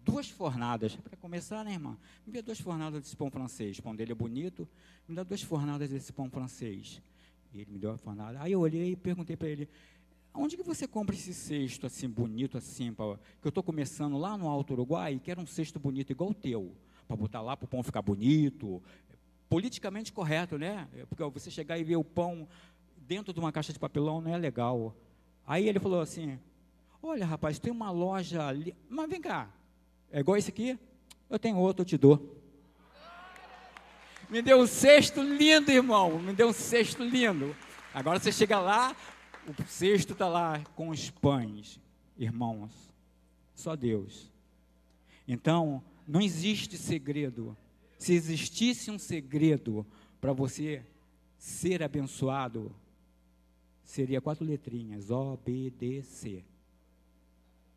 duas 0.04 0.28
fornadas, 0.28 0.96
para 0.96 1.16
começar, 1.16 1.64
né, 1.64 1.72
irmã? 1.72 1.96
Me 2.26 2.32
dê 2.32 2.42
duas 2.42 2.60
fornadas 2.60 3.02
desse 3.02 3.16
pão 3.16 3.30
francês. 3.30 3.78
O 3.78 3.82
pão 3.82 3.94
dele 3.94 4.12
é 4.12 4.14
bonito, 4.14 4.68
me 5.08 5.14
dá 5.14 5.22
duas 5.22 5.42
fornadas 5.42 5.88
desse 5.88 6.12
pão 6.12 6.28
francês. 6.28 7.00
E 7.52 7.60
ele 7.60 7.70
me 7.70 7.78
deu 7.78 7.90
a 7.90 7.92
orfanada. 7.92 8.40
Aí 8.40 8.52
eu 8.52 8.60
olhei 8.60 8.92
e 8.92 8.96
perguntei 8.96 9.36
para 9.36 9.48
ele, 9.48 9.68
onde 10.35 10.57
que 10.57 10.62
você 10.62 10.87
compra 10.87 11.14
esse 11.14 11.35
cesto 11.35 11.87
assim, 11.87 12.09
bonito 12.09 12.57
assim, 12.57 12.93
pra, 12.93 13.18
que 13.41 13.47
eu 13.47 13.51
estou 13.51 13.62
começando 13.62 14.16
lá 14.16 14.37
no 14.37 14.49
Alto 14.49 14.72
Uruguai 14.72 15.14
e 15.14 15.20
quero 15.20 15.41
um 15.41 15.47
cesto 15.47 15.78
bonito 15.78 16.11
igual 16.11 16.31
o 16.31 16.35
teu, 16.35 16.74
para 17.07 17.16
botar 17.16 17.41
lá 17.41 17.57
para 17.57 17.64
o 17.64 17.68
pão 17.68 17.83
ficar 17.83 18.03
bonito, 18.03 18.83
politicamente 19.49 20.12
correto, 20.12 20.57
né? 20.57 20.89
Porque 21.09 21.22
você 21.24 21.51
chegar 21.51 21.78
e 21.78 21.85
ver 21.85 21.97
o 21.97 22.05
pão 22.05 22.47
dentro 22.97 23.33
de 23.33 23.41
uma 23.41 23.51
caixa 23.51 23.72
de 23.72 23.78
papelão 23.78 24.20
não 24.20 24.33
é 24.33 24.37
legal. 24.37 24.95
Aí 25.47 25.68
ele 25.68 25.81
falou 25.81 26.01
assim, 26.01 26.39
olha 27.03 27.26
rapaz, 27.26 27.59
tem 27.59 27.72
uma 27.72 27.91
loja 27.91 28.47
ali, 28.47 28.74
mas 28.89 29.11
vem 29.11 29.20
cá, 29.20 29.51
é 30.12 30.20
igual 30.20 30.37
esse 30.37 30.51
aqui? 30.51 30.78
Eu 31.28 31.39
tenho 31.39 31.57
outro, 31.57 31.83
eu 31.83 31.87
te 31.87 31.97
dou. 31.97 32.37
Me 34.28 34.41
deu 34.41 34.61
um 34.61 34.66
cesto 34.66 35.20
lindo, 35.22 35.72
irmão. 35.72 36.20
Me 36.20 36.33
deu 36.33 36.49
um 36.49 36.53
cesto 36.53 37.03
lindo. 37.03 37.55
Agora 37.93 38.20
você 38.20 38.31
chega 38.31 38.61
lá, 38.61 38.95
o 39.47 39.66
cesto 39.66 40.12
está 40.12 40.28
lá 40.28 40.62
com 40.76 40.88
os 40.88 41.11
pães, 41.11 41.80
irmãos. 42.16 42.70
Só 43.55 43.76
Deus. 43.76 44.30
Então, 45.26 45.82
não 46.07 46.20
existe 46.20 46.76
segredo. 46.76 47.57
Se 47.99 48.12
existisse 48.12 48.91
um 48.91 48.99
segredo 48.99 49.86
para 50.20 50.32
você 50.32 50.84
ser 51.38 51.82
abençoado, 51.82 52.74
seria 53.84 54.20
quatro 54.20 54.45
letrinhas: 54.45 55.11
O, 55.11 55.36
B, 55.36 55.70
D, 55.70 56.03
C. 56.03 56.45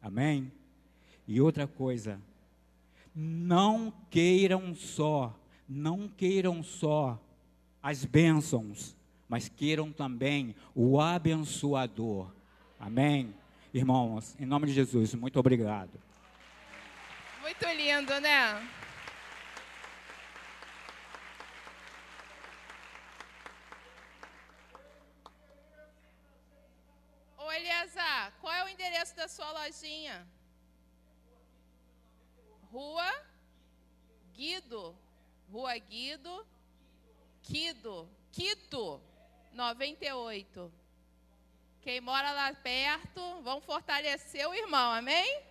Amém? 0.01 0.51
E 1.27 1.39
outra 1.39 1.67
coisa, 1.67 2.19
não 3.15 3.93
queiram 4.09 4.73
só 4.75 5.37
não 5.67 6.07
queiram 6.07 6.61
só 6.61 7.19
as 7.81 8.05
bênçãos, 8.05 8.95
mas 9.33 9.49
queiram 9.49 9.91
também 9.91 10.55
o 10.75 11.01
abençoador. 11.01 12.31
Amém? 12.79 13.33
Irmãos, 13.73 14.39
em 14.39 14.45
nome 14.45 14.67
de 14.67 14.73
Jesus, 14.73 15.15
muito 15.15 15.39
obrigado. 15.39 15.99
Muito 17.41 17.65
lindo, 17.65 18.19
né? 18.19 18.69
Ô 27.35 27.51
Eliasar, 27.51 28.33
qual 28.39 28.53
é 28.53 28.65
o 28.65 28.69
endereço 28.69 29.15
da 29.15 29.27
sua 29.27 29.51
lojinha? 29.51 30.27
Rua 32.71 33.11
Guido 34.35 34.95
Rua 35.51 35.75
Guido, 35.79 36.45
Quido, 37.41 38.07
Quito, 38.31 39.01
98. 39.53 40.71
Quem 41.81 42.01
mora 42.01 42.31
lá 42.31 42.53
perto, 42.53 43.41
vamos 43.41 43.63
fortalecer 43.65 44.47
o 44.47 44.53
irmão, 44.53 44.91
amém? 44.93 45.43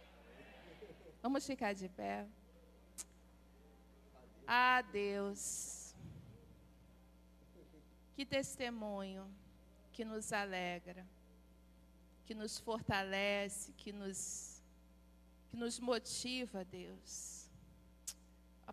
Vamos 1.21 1.47
ficar 1.47 1.73
de 1.75 1.89
pé. 1.89 2.27
Ah, 4.47 4.83
Deus. 4.83 5.95
Que 8.15 8.25
testemunho 8.25 9.27
que 9.93 10.05
nos 10.05 10.33
alegra, 10.33 11.07
que 12.25 12.35
nos 12.35 12.59
fortalece, 12.59 13.73
que 13.73 13.93
nos, 13.93 14.63
que 15.51 15.57
nos 15.57 15.79
motiva, 15.79 16.65
Deus. 16.65 17.43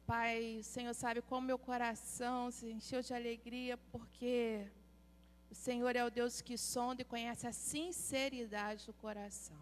Pai, 0.09 0.57
o 0.59 0.63
Senhor 0.63 0.95
sabe 0.95 1.21
como 1.21 1.45
meu 1.45 1.59
coração 1.59 2.49
se 2.49 2.65
encheu 2.71 2.99
de 2.99 3.13
alegria, 3.13 3.77
porque 3.91 4.67
o 5.49 5.55
Senhor 5.55 5.95
é 5.95 6.05
o 6.05 6.11
Deus 6.11 6.41
que 6.41 6.57
sonda 6.57 7.01
e 7.01 7.05
conhece 7.05 7.47
a 7.47 7.51
sinceridade 7.51 8.85
do 8.85 8.93
coração. 8.93 9.57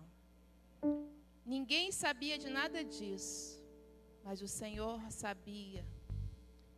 Ninguém 1.45 1.91
sabia 1.91 2.37
de 2.37 2.49
nada 2.49 2.83
disso, 2.83 3.63
mas 4.23 4.41
o 4.41 4.47
Senhor 4.47 4.99
sabia. 5.09 5.85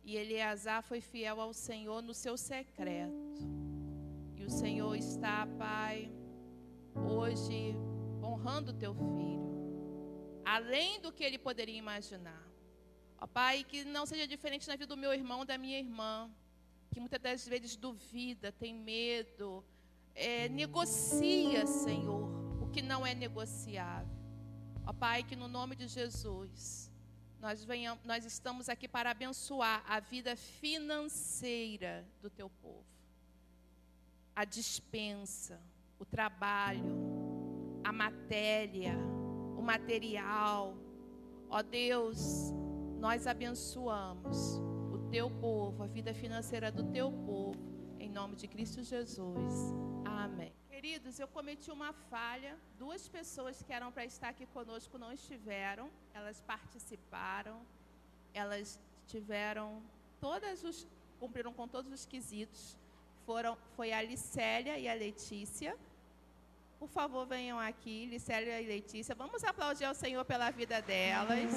E 0.04 0.16
Eleazar 0.16 0.82
foi 0.82 1.00
fiel 1.00 1.40
ao 1.40 1.52
Senhor 1.52 2.00
no 2.02 2.14
seu 2.14 2.36
secreto. 2.36 3.42
E 4.36 4.44
o 4.44 4.50
Senhor 4.50 4.94
está, 4.94 5.46
Pai, 5.58 6.10
hoje 6.94 7.74
honrando 8.22 8.70
o 8.70 8.78
teu 8.78 8.94
filho, 8.94 10.40
além 10.44 11.00
do 11.00 11.12
que 11.12 11.24
ele 11.24 11.38
poderia 11.38 11.76
imaginar. 11.76 12.46
Ó 13.20 13.26
Pai, 13.26 13.64
que 13.64 13.84
não 13.84 14.06
seja 14.06 14.26
diferente 14.26 14.68
na 14.68 14.76
vida 14.76 14.86
do 14.86 14.96
meu 14.96 15.12
irmão, 15.12 15.44
da 15.44 15.58
minha 15.58 15.78
irmã, 15.78 16.30
que 16.90 17.00
muitas 17.00 17.20
das 17.20 17.46
vezes 17.46 17.76
duvida, 17.76 18.50
tem 18.52 18.74
medo, 18.74 19.64
é, 20.14 20.48
negocia, 20.48 21.66
Senhor, 21.66 22.28
o 22.62 22.66
que 22.70 22.82
não 22.82 23.06
é 23.06 23.14
negociável. 23.14 24.20
Ó 24.86 24.92
Pai, 24.92 25.22
que 25.22 25.36
no 25.36 25.46
nome 25.46 25.76
de 25.76 25.86
Jesus, 25.86 26.90
nós, 27.40 27.64
venhamos, 27.64 28.04
nós 28.04 28.24
estamos 28.24 28.68
aqui 28.68 28.88
para 28.88 29.10
abençoar 29.10 29.84
a 29.88 30.00
vida 30.00 30.34
financeira 30.36 32.06
do 32.20 32.28
teu 32.28 32.50
povo. 32.50 32.84
A 34.34 34.44
dispensa, 34.44 35.60
o 35.98 36.04
trabalho, 36.04 36.84
a 37.84 37.92
matéria, 37.92 38.96
o 39.56 39.62
material. 39.62 40.76
Ó 41.48 41.62
Deus, 41.62 42.52
nós 42.98 43.26
abençoamos 43.26 44.60
teu 45.10 45.28
povo, 45.28 45.82
a 45.82 45.86
vida 45.86 46.14
financeira 46.14 46.70
do 46.70 46.84
teu 46.84 47.10
povo, 47.10 47.58
em 47.98 48.08
nome 48.08 48.36
de 48.36 48.46
Cristo 48.46 48.82
Jesus. 48.82 49.74
Amém. 50.04 50.52
Queridos, 50.68 51.18
eu 51.18 51.26
cometi 51.26 51.70
uma 51.70 51.92
falha. 51.92 52.56
Duas 52.78 53.08
pessoas 53.08 53.60
que 53.62 53.72
eram 53.72 53.90
para 53.90 54.04
estar 54.04 54.28
aqui 54.28 54.46
conosco 54.46 54.96
não 54.96 55.12
estiveram. 55.12 55.90
Elas 56.14 56.40
participaram. 56.40 57.60
Elas 58.32 58.78
tiveram 59.08 59.82
todas 60.20 60.62
os 60.62 60.86
cumpriram 61.18 61.52
com 61.52 61.66
todos 61.66 61.92
os 61.92 62.06
quesitos. 62.06 62.76
Foram 63.26 63.58
foi 63.76 63.92
a 63.92 64.00
Licélia 64.00 64.78
e 64.78 64.88
a 64.88 64.94
Letícia. 64.94 65.76
Por 66.78 66.88
favor, 66.88 67.26
venham 67.26 67.58
aqui, 67.58 68.06
Licélia 68.06 68.60
e 68.62 68.66
Letícia. 68.66 69.14
Vamos 69.14 69.44
aplaudir 69.44 69.84
ao 69.84 69.94
Senhor 69.94 70.24
pela 70.24 70.50
vida 70.50 70.80
delas. 70.80 71.52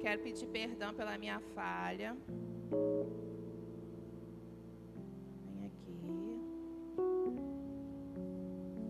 Quero 0.00 0.22
pedir 0.22 0.46
perdão 0.46 0.94
pela 0.94 1.16
minha 1.18 1.40
falha. 1.54 2.16
Vem 5.44 5.66
aqui. 5.66 6.40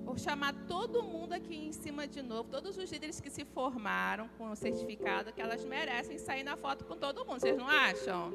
Vou 0.05 0.19
chamar 0.19 0.53
todo 0.67 1.03
mundo 1.03 1.33
aqui 1.33 1.57
em 1.69 1.73
cima 1.73 2.07
de 2.07 2.23
novo, 2.23 2.49
todos 2.51 2.77
os 2.77 2.91
líderes 2.91 3.21
que 3.21 3.31
se 3.31 3.45
formaram 3.45 4.29
com 4.37 4.51
o 4.51 4.57
certificado, 4.57 5.33
que 5.33 5.41
elas 5.41 5.65
merecem 5.65 6.19
sair 6.19 6.43
na 6.43 6.57
foto 6.57 6.85
com 6.85 6.97
todo 6.97 7.25
mundo. 7.25 7.41
Vocês 7.41 7.57
não 7.57 7.69
acham? 7.69 8.33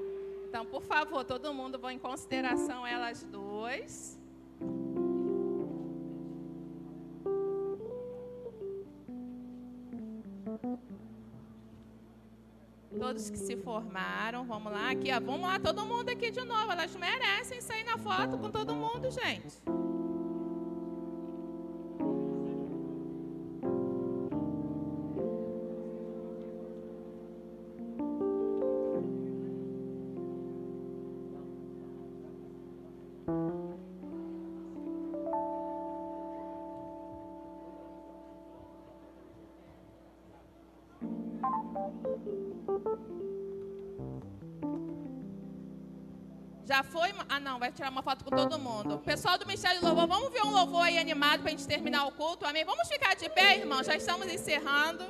Então, 0.47 0.66
por 0.66 0.84
favor, 0.84 1.24
todo 1.24 1.54
mundo 1.54 1.80
vão 1.80 1.91
em 1.91 1.99
consideração 1.99 2.86
elas 2.86 3.24
duas. 3.24 4.21
Todos 13.02 13.32
que 13.32 13.38
se 13.38 13.58
formaram. 13.58 14.45
Vamos 14.45 14.72
lá, 14.72 14.91
aqui, 14.91 15.12
ó, 15.12 15.20
vamos 15.20 15.41
lá, 15.41 15.60
todo 15.60 15.84
mundo 15.84 16.10
aqui 16.10 16.30
de 16.30 16.45
novo. 16.45 16.72
Elas 16.72 16.95
merecem 16.95 17.60
sair 17.60 17.84
na 17.84 17.97
foto 17.97 18.38
com 18.38 18.52
todo 18.52 18.76
mundo, 18.76 19.10
gente. 19.10 19.81
Não, 47.52 47.60
vai 47.60 47.70
tirar 47.70 47.89
uma 47.89 48.02
foto 48.02 48.24
com 48.24 48.30
todo 48.32 48.58
mundo. 48.58 48.99
Pessoal 48.99 49.38
do 49.38 49.45
Ministério 49.45 49.80
de 49.80 49.86
Louvor, 49.86 50.08
vamos 50.08 50.32
ver 50.32 50.41
um 50.41 50.52
louvor 50.52 50.84
aí 50.84 50.97
animado 50.97 51.41
para 51.41 51.49
a 51.49 51.52
gente 51.52 51.68
terminar 51.68 52.06
o 52.06 52.12
culto, 52.14 52.45
amém? 52.45 52.64
Vamos 52.64 52.88
ficar 52.88 53.14
de 53.14 53.30
pé, 53.30 53.58
irmão, 53.58 53.84
já 53.84 53.93
estamos 53.93 54.26
encerrando. 54.32 55.04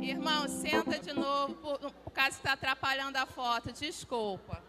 Irmão, 0.00 0.48
senta 0.48 0.98
de 0.98 1.12
novo, 1.12 1.54
por, 1.54 1.78
por 1.78 2.10
causa 2.10 2.30
que 2.30 2.36
está 2.38 2.54
atrapalhando 2.54 3.16
a 3.16 3.26
foto, 3.26 3.72
desculpa. 3.72 4.60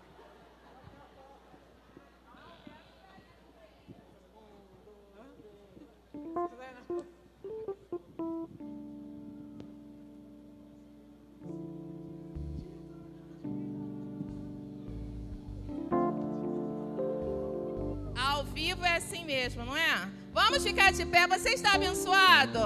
Você 21.27 21.49
está 21.51 21.73
abençoado? 21.73 22.59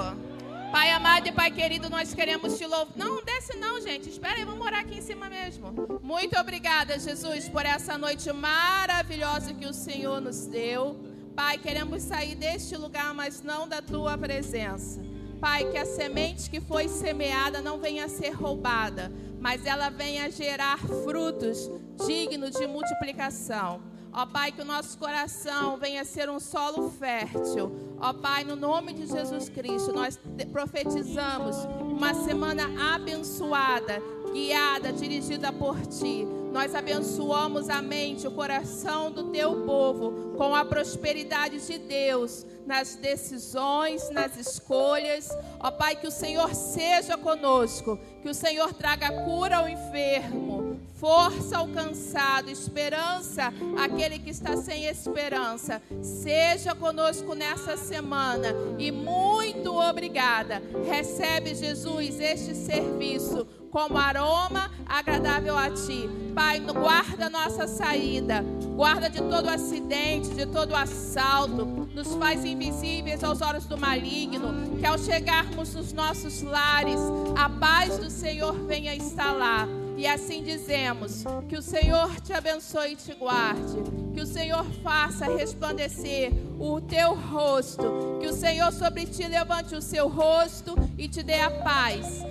Pai 0.72 0.90
amado 0.92 1.28
e 1.28 1.32
Pai 1.32 1.52
querido, 1.52 1.90
nós 1.90 2.14
queremos 2.14 2.58
te 2.58 2.66
louvar. 2.66 2.96
Não, 2.96 3.24
desce 3.24 3.56
não, 3.58 3.80
gente. 3.80 4.10
Espera 4.10 4.36
aí, 4.36 4.44
vamos 4.44 4.60
morar 4.60 4.80
aqui 4.80 4.98
em 4.98 5.02
cima 5.02 5.30
mesmo. 5.30 5.74
Muito 6.02 6.38
obrigada, 6.38 7.00
Jesus, 7.00 7.48
por 7.48 7.66
essa 7.66 7.98
noite 7.98 8.32
maravilhosa 8.34 9.54
que 9.54 9.66
o 9.66 9.74
Senhor 9.74 10.20
nos 10.20 10.48
deu. 10.48 11.00
Pai, 11.36 11.58
queremos 11.60 12.02
sair 12.02 12.36
deste 12.36 12.76
lugar, 12.76 13.14
mas 13.14 13.44
não 13.44 13.68
da 13.68 13.82
tua 13.82 14.18
presença. 14.18 15.02
Pai, 15.40 15.70
que 15.70 15.78
a 15.78 15.86
semente 15.86 16.50
que 16.50 16.60
foi 16.60 16.88
semeada 16.88 17.62
não 17.62 17.80
venha 17.80 18.06
a 18.06 18.10
ser 18.10 18.32
roubada, 18.32 19.12
mas 19.40 19.66
ela 19.68 19.90
venha 19.90 20.32
gerar 20.32 20.80
frutos 20.80 21.70
dignos 22.08 22.52
de 22.52 22.66
multiplicação. 22.66 23.82
Ó 24.18 24.26
Pai, 24.26 24.52
que 24.52 24.64
o 24.64 24.66
nosso 24.66 24.98
coração 24.98 25.78
venha 25.78 26.04
ser 26.04 26.28
um 26.28 26.40
solo 26.40 26.90
fértil. 26.90 27.72
Ó 28.00 28.12
Pai, 28.14 28.44
no 28.44 28.56
nome 28.56 28.92
de 28.92 29.06
Jesus 29.06 29.48
Cristo, 29.48 29.94
nós 29.94 30.20
profetizamos 30.52 31.56
uma 31.80 32.16
semana 32.16 32.96
abençoada, 32.96 34.02
guiada, 34.34 34.92
dirigida 34.92 35.54
por 35.54 35.80
Ti. 35.86 36.26
Nós 36.52 36.74
abençoamos 36.74 37.70
a 37.70 37.80
mente, 37.80 38.26
o 38.26 38.32
coração 38.32 39.12
do 39.12 39.26
Teu 39.26 39.64
povo 39.68 40.36
com 40.36 40.56
a 40.56 40.66
prosperidade 40.66 41.60
de 41.68 41.78
Deus 41.78 42.44
nas 42.66 42.96
decisões, 42.96 44.10
nas 44.10 44.36
escolhas. 44.36 45.30
Ó 45.60 45.70
Pai, 45.70 45.96
que 45.96 46.08
o 46.08 46.12
Senhor 46.12 46.56
seja 46.56 47.20
conosco, 47.20 48.00
que 48.24 48.30
o 48.30 48.34
Senhor 48.34 48.74
traga 48.74 49.12
cura 49.26 49.58
ao 49.58 49.70
enfermo, 49.70 50.77
força 51.00 51.58
ao 51.58 51.68
cansado, 51.68 52.50
esperança 52.50 53.54
àquele 53.78 54.20
que 54.20 54.30
está 54.30 54.58
sem 54.58 54.86
esperança. 54.86 55.82
Seja 56.02 56.74
conosco 56.76 57.34
nessa 57.34 57.78
semana 57.78 58.54
e 58.78 58.92
muito 58.92 59.76
obrigada. 59.76 60.62
Recebe, 60.88 61.56
Jesus, 61.56 62.20
este 62.20 62.56
serviço 62.56 63.46
como 63.70 63.98
aroma 63.98 64.72
agradável 64.86 65.58
a 65.58 65.70
ti. 65.70 66.10
Pai, 66.34 66.60
guarda 66.60 67.30
nossa 67.30 67.68
saída, 67.68 68.44
guarda 68.76 69.10
de 69.10 69.22
todo 69.22 69.50
acidente, 69.50 70.30
de 70.30 70.46
todo 70.46 70.76
assalto, 70.76 71.66
nos 71.94 72.16
faz 72.16 72.46
invisíveis 72.46 73.24
aos 73.24 73.42
olhos 73.42 73.66
do 73.66 73.78
maligno, 73.78 74.78
que 74.80 74.86
ao 74.86 74.98
chegarmos 74.98 75.74
nos 75.74 75.94
nossos 75.94 76.42
lares, 76.42 77.00
a 77.36 77.50
paz 77.50 77.98
do 77.98 78.10
Senhor 78.10 78.54
venha 78.66 78.96
instalar. 78.96 79.68
E 79.98 80.06
assim 80.06 80.44
dizemos: 80.44 81.24
que 81.50 81.58
o 81.58 81.62
Senhor 81.62 82.22
te 82.22 82.32
abençoe 82.32 82.94
e 82.94 82.96
te 82.96 83.16
guarde, 83.16 83.78
que 84.14 84.22
o 84.22 84.28
Senhor 84.28 84.64
faça 84.84 85.26
resplandecer 85.26 86.32
o 86.60 86.80
teu 86.80 87.16
rosto, 87.16 88.20
que 88.22 88.28
o 88.28 88.34
Senhor 88.34 88.72
sobre 88.72 89.08
ti 89.08 89.28
levante 89.28 89.76
o 89.76 89.82
seu 89.82 90.08
rosto 90.08 90.76
e 91.00 91.10
te 91.10 91.24
dê 91.24 91.40
a 91.40 91.50
paz, 91.50 92.22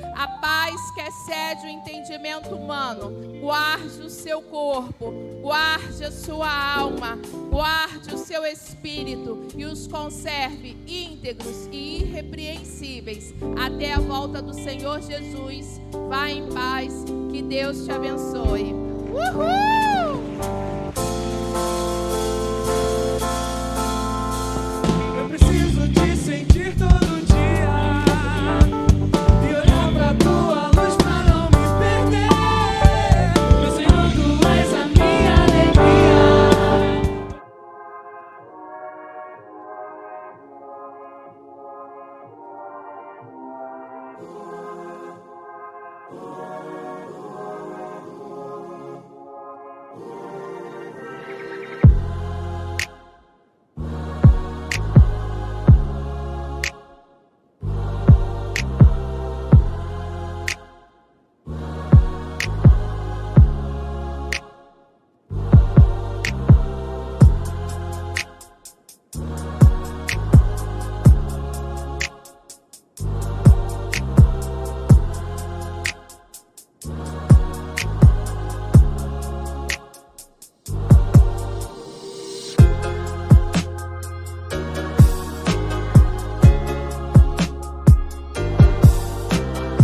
paz 0.40 0.90
que 0.92 1.00
excede 1.00 1.66
o 1.66 1.68
entendimento 1.68 2.54
humano. 2.54 3.12
Guarde 3.40 4.02
o 4.02 4.10
seu 4.10 4.42
corpo, 4.42 5.12
guarde 5.40 6.04
a 6.04 6.10
sua 6.10 6.76
alma, 6.76 7.18
guarde 7.50 8.14
o 8.14 8.18
seu 8.18 8.44
espírito 8.44 9.46
e 9.56 9.64
os 9.64 9.86
conserve 9.86 10.76
íntegros 10.86 11.68
e 11.72 12.02
irrepreensíveis 12.02 13.34
até 13.56 13.94
a 13.94 14.00
volta 14.00 14.42
do 14.42 14.54
Senhor 14.54 15.00
Jesus. 15.00 15.80
Vá 16.08 16.30
em 16.30 16.48
paz, 16.48 16.92
que 17.30 17.42
Deus 17.42 17.84
te 17.84 17.92
abençoe. 17.92 18.72
Uhul! 18.72 19.95